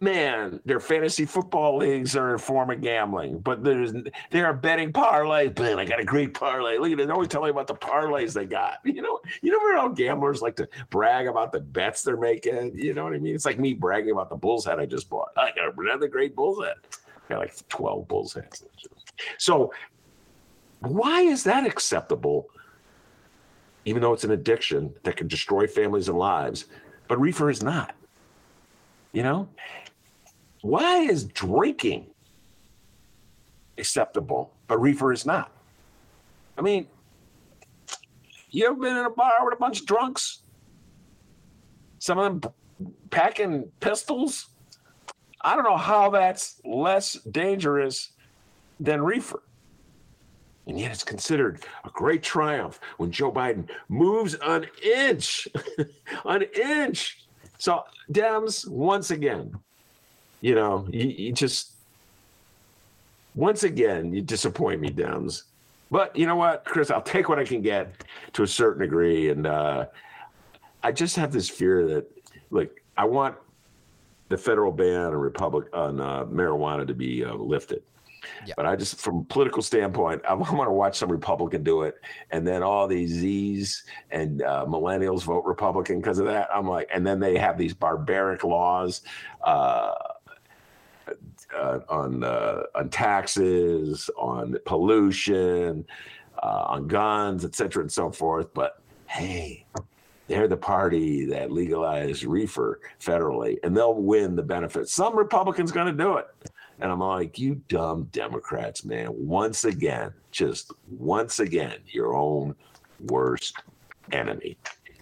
man, 0.00 0.60
their 0.64 0.80
fantasy 0.80 1.24
football 1.24 1.78
leagues 1.78 2.16
are 2.16 2.34
a 2.34 2.38
form 2.38 2.70
of 2.70 2.80
gambling, 2.80 3.38
but 3.38 3.64
there's 3.64 3.92
they 4.30 4.40
are 4.42 4.52
betting 4.52 4.92
parlays. 4.92 5.58
Man, 5.58 5.78
I 5.78 5.84
got 5.84 6.00
a 6.00 6.04
great 6.04 6.34
parlay. 6.34 6.78
Look 6.78 6.92
at 6.92 7.00
it. 7.00 7.06
They're 7.06 7.14
always 7.14 7.28
telling 7.28 7.46
me 7.46 7.50
about 7.50 7.66
the 7.66 7.74
parlays 7.74 8.32
they 8.32 8.46
got. 8.46 8.78
You 8.98 9.02
know, 9.02 9.20
you 9.42 9.52
know 9.52 9.80
how 9.80 9.88
gamblers 9.88 10.42
like 10.42 10.56
to 10.56 10.68
brag 10.90 11.28
about 11.28 11.52
the 11.52 11.60
bets 11.60 12.02
they're 12.02 12.16
making. 12.16 12.76
You 12.76 12.94
know 12.94 13.04
what 13.04 13.12
I 13.12 13.18
mean? 13.18 13.32
It's 13.34 13.44
like 13.44 13.60
me 13.60 13.74
bragging 13.74 14.10
about 14.10 14.28
the 14.28 14.34
Bulls 14.34 14.64
head 14.64 14.80
I 14.80 14.86
just 14.86 15.08
bought. 15.08 15.28
I 15.36 15.50
got 15.54 15.78
another 15.78 16.08
great 16.08 16.34
Bulls 16.34 16.64
head. 16.64 16.74
I 17.28 17.34
got 17.34 17.38
like 17.38 17.68
12 17.68 18.08
Bulls 18.08 18.34
heads. 18.34 18.64
So 19.36 19.72
why 20.80 21.20
is 21.20 21.44
that 21.44 21.64
acceptable? 21.64 22.46
Even 23.84 24.02
though 24.02 24.12
it's 24.12 24.24
an 24.24 24.32
addiction 24.32 24.92
that 25.04 25.16
can 25.16 25.28
destroy 25.28 25.68
families 25.68 26.08
and 26.08 26.18
lives, 26.18 26.66
but 27.06 27.20
reefer 27.20 27.50
is 27.50 27.62
not. 27.62 27.94
You 29.18 29.24
know, 29.24 29.48
why 30.60 30.98
is 30.98 31.24
drinking 31.24 32.06
acceptable, 33.76 34.54
but 34.68 34.80
reefer 34.80 35.12
is 35.12 35.26
not? 35.26 35.50
I 36.56 36.62
mean, 36.62 36.86
you 38.50 38.66
ever 38.66 38.76
been 38.76 38.96
in 38.96 39.06
a 39.06 39.10
bar 39.10 39.44
with 39.44 39.54
a 39.54 39.56
bunch 39.56 39.80
of 39.80 39.86
drunks? 39.86 40.42
Some 41.98 42.20
of 42.20 42.40
them 42.40 42.52
packing 43.10 43.72
pistols? 43.80 44.50
I 45.40 45.56
don't 45.56 45.64
know 45.64 45.76
how 45.76 46.10
that's 46.10 46.60
less 46.64 47.14
dangerous 47.14 48.10
than 48.78 49.02
reefer. 49.02 49.42
And 50.68 50.78
yet 50.78 50.92
it's 50.92 51.02
considered 51.02 51.64
a 51.84 51.90
great 51.90 52.22
triumph 52.22 52.78
when 52.98 53.10
Joe 53.10 53.32
Biden 53.32 53.68
moves 53.88 54.34
an 54.34 54.68
inch, 54.80 55.48
an 56.24 56.42
inch 56.42 57.27
so 57.58 57.84
Dems, 58.12 58.68
once 58.68 59.10
again, 59.10 59.54
you 60.40 60.54
know, 60.54 60.86
you, 60.90 61.06
you 61.08 61.32
just 61.32 61.72
once 63.34 63.62
again 63.62 64.12
you 64.12 64.22
disappoint 64.22 64.80
me, 64.80 64.90
Dems. 64.90 65.42
But 65.90 66.14
you 66.16 66.26
know 66.26 66.36
what, 66.36 66.64
Chris, 66.64 66.90
I'll 66.90 67.02
take 67.02 67.28
what 67.28 67.38
I 67.38 67.44
can 67.44 67.62
get 67.62 68.04
to 68.34 68.42
a 68.42 68.46
certain 68.46 68.82
degree, 68.82 69.30
and 69.30 69.46
uh, 69.46 69.86
I 70.82 70.92
just 70.92 71.16
have 71.16 71.32
this 71.32 71.48
fear 71.48 71.86
that, 71.86 72.06
look, 72.50 72.70
I 72.96 73.04
want 73.04 73.36
the 74.28 74.36
federal 74.36 74.70
ban 74.70 75.06
on 75.06 75.14
republic 75.14 75.68
on 75.72 76.00
uh, 76.00 76.24
marijuana 76.26 76.86
to 76.86 76.94
be 76.94 77.24
uh, 77.24 77.34
lifted. 77.34 77.82
Yeah. 78.46 78.54
But 78.56 78.66
I 78.66 78.76
just, 78.76 79.00
from 79.00 79.18
a 79.18 79.24
political 79.24 79.62
standpoint, 79.62 80.22
I 80.28 80.34
want 80.34 80.68
to 80.68 80.72
watch 80.72 80.98
some 80.98 81.10
Republican 81.10 81.62
do 81.62 81.82
it, 81.82 81.96
and 82.30 82.46
then 82.46 82.62
all 82.62 82.86
these 82.86 83.10
Z's 83.10 83.84
and 84.10 84.42
uh, 84.42 84.64
millennials 84.66 85.22
vote 85.22 85.44
Republican 85.44 86.00
because 86.00 86.18
of 86.18 86.26
that. 86.26 86.48
I'm 86.54 86.66
like, 86.66 86.88
and 86.92 87.06
then 87.06 87.20
they 87.20 87.36
have 87.38 87.58
these 87.58 87.74
barbaric 87.74 88.44
laws 88.44 89.02
uh, 89.44 89.94
uh, 91.56 91.80
on 91.88 92.24
uh, 92.24 92.62
on 92.74 92.88
taxes, 92.90 94.10
on 94.18 94.56
pollution, 94.66 95.86
uh, 96.42 96.64
on 96.68 96.86
guns, 96.86 97.44
et 97.44 97.54
cetera, 97.54 97.82
and 97.82 97.92
so 97.92 98.10
forth. 98.10 98.52
But 98.54 98.80
hey, 99.06 99.64
they're 100.28 100.48
the 100.48 100.56
party 100.56 101.24
that 101.26 101.50
legalized 101.50 102.24
reefer 102.24 102.80
federally, 103.00 103.56
and 103.64 103.76
they'll 103.76 103.94
win 103.94 104.36
the 104.36 104.42
benefits. 104.42 104.92
Some 104.92 105.16
Republicans 105.16 105.72
going 105.72 105.86
to 105.86 105.92
do 105.92 106.16
it. 106.18 106.26
And 106.80 106.92
I'm 106.92 107.00
like, 107.00 107.38
you 107.38 107.56
dumb 107.68 108.04
Democrats, 108.12 108.84
man. 108.84 109.08
Once 109.12 109.64
again, 109.64 110.12
just 110.30 110.72
once 110.90 111.40
again, 111.40 111.78
your 111.86 112.14
own 112.14 112.54
worst 113.06 113.56
enemy. 114.12 114.56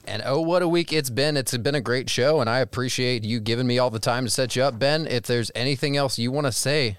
And 0.06 0.22
oh, 0.24 0.40
what 0.40 0.62
a 0.62 0.68
week 0.68 0.92
it's 0.92 1.10
been. 1.10 1.36
It's 1.36 1.56
been 1.56 1.74
a 1.74 1.80
great 1.80 2.08
show, 2.08 2.40
and 2.40 2.48
I 2.48 2.60
appreciate 2.60 3.24
you 3.24 3.40
giving 3.40 3.66
me 3.66 3.78
all 3.78 3.90
the 3.90 3.98
time 3.98 4.24
to 4.24 4.30
set 4.30 4.54
you 4.54 4.62
up. 4.62 4.78
Ben, 4.78 5.06
if 5.06 5.24
there's 5.24 5.50
anything 5.54 5.96
else 5.96 6.18
you 6.18 6.30
want 6.30 6.46
to 6.46 6.52
say, 6.52 6.96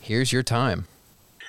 here's 0.00 0.32
your 0.32 0.42
time. 0.42 0.86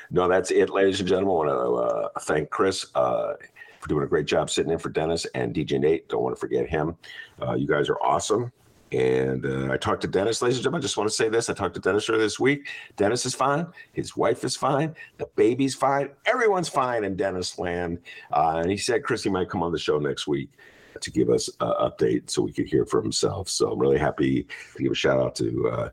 No, 0.10 0.28
that's 0.28 0.52
it, 0.52 0.70
ladies 0.70 1.00
and 1.00 1.10
gentlemen. 1.10 1.54
I 1.54 1.68
want 1.68 1.86
to 1.86 1.96
uh, 1.96 2.20
thank 2.22 2.50
Chris 2.50 2.86
uh, 2.96 3.34
for 3.80 3.90
doing 3.90 4.04
a 4.04 4.08
great 4.08 4.26
job 4.26 4.50
sitting 4.50 4.72
in 4.72 4.80
for 4.80 4.90
Dennis 4.90 5.26
and 5.36 5.54
DJ 5.54 5.80
Nate. 5.80 6.08
Don't 6.08 6.24
want 6.24 6.36
to 6.36 6.40
forget 6.40 6.68
him. 6.70 6.96
Uh, 7.42 7.56
you 7.56 7.68
guys 7.68 7.90
are 7.90 8.02
awesome. 8.02 8.52
And 8.92 9.46
uh, 9.46 9.72
I 9.72 9.78
talked 9.78 10.02
to 10.02 10.08
Dennis, 10.08 10.42
ladies 10.42 10.58
and 10.58 10.64
gentlemen. 10.64 10.82
I 10.82 10.84
just 10.84 10.98
want 10.98 11.10
to 11.10 11.16
say 11.16 11.30
this. 11.30 11.50
I 11.50 11.54
talked 11.54 11.76
to 11.76 11.80
Dennis 11.80 12.10
earlier 12.10 12.22
this 12.22 12.40
week. 12.40 12.68
Dennis 12.98 13.26
is 13.26 13.34
fine. 13.34 13.68
His 13.94 14.18
wife 14.18 14.44
is 14.44 14.58
fine. 14.58 14.96
The 15.18 15.28
baby's 15.36 15.76
fine. 15.76 16.10
Everyone's 16.26 16.68
fine 16.68 17.06
in 17.06 17.16
Dennis 17.16 17.58
land. 17.58 18.00
Uh, 18.34 18.60
and 18.62 18.70
he 18.70 18.78
said 18.78 19.04
Chrissy 19.04 19.30
might 19.30 19.50
come 19.50 19.64
on 19.64 19.72
the 19.72 19.80
show 19.80 19.98
next 19.98 20.28
week 20.28 20.50
to 21.00 21.10
give 21.10 21.30
us 21.30 21.50
an 21.62 21.74
update 21.80 22.30
so 22.30 22.42
we 22.42 22.52
could 22.52 22.68
hear 22.68 22.86
for 22.86 23.02
himself. 23.02 23.50
So 23.50 23.72
I'm 23.72 23.80
really 23.80 23.98
happy 23.98 24.46
to 24.76 24.84
give 24.84 24.92
a 24.92 24.96
shout 24.96 25.20
out 25.20 25.36
to 25.36 25.70
uh, 25.70 25.90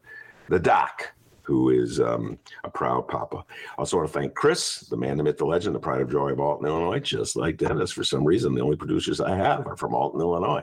the 0.48 0.58
doc 0.58 1.12
who 1.48 1.70
is 1.70 1.98
um, 1.98 2.38
a 2.64 2.70
proud 2.70 3.08
papa. 3.08 3.38
I 3.38 3.74
also 3.78 3.96
want 3.96 4.06
to 4.06 4.12
thank 4.12 4.34
Chris, 4.34 4.80
the 4.80 4.98
man, 4.98 5.16
the 5.16 5.22
myth, 5.22 5.38
the 5.38 5.46
legend, 5.46 5.74
the 5.74 5.80
pride 5.80 6.02
of 6.02 6.10
joy 6.10 6.30
of 6.30 6.40
Alton, 6.40 6.66
Illinois, 6.66 6.98
just 6.98 7.36
like 7.36 7.56
Dennis. 7.56 7.90
For 7.90 8.04
some 8.04 8.22
reason, 8.22 8.54
the 8.54 8.60
only 8.60 8.76
producers 8.76 9.18
I 9.18 9.34
have 9.34 9.66
are 9.66 9.74
from 9.74 9.94
Alton, 9.94 10.20
Illinois, 10.20 10.62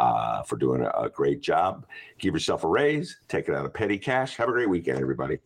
uh, 0.00 0.42
for 0.42 0.56
doing 0.56 0.82
a, 0.82 0.90
a 1.00 1.08
great 1.08 1.42
job. 1.42 1.86
Give 2.18 2.34
yourself 2.34 2.64
a 2.64 2.66
raise, 2.66 3.20
take 3.28 3.48
it 3.48 3.54
out 3.54 3.66
of 3.66 3.72
petty 3.72 4.00
cash. 4.00 4.36
Have 4.36 4.48
a 4.48 4.52
great 4.52 4.68
weekend, 4.68 4.98
everybody. 4.98 5.38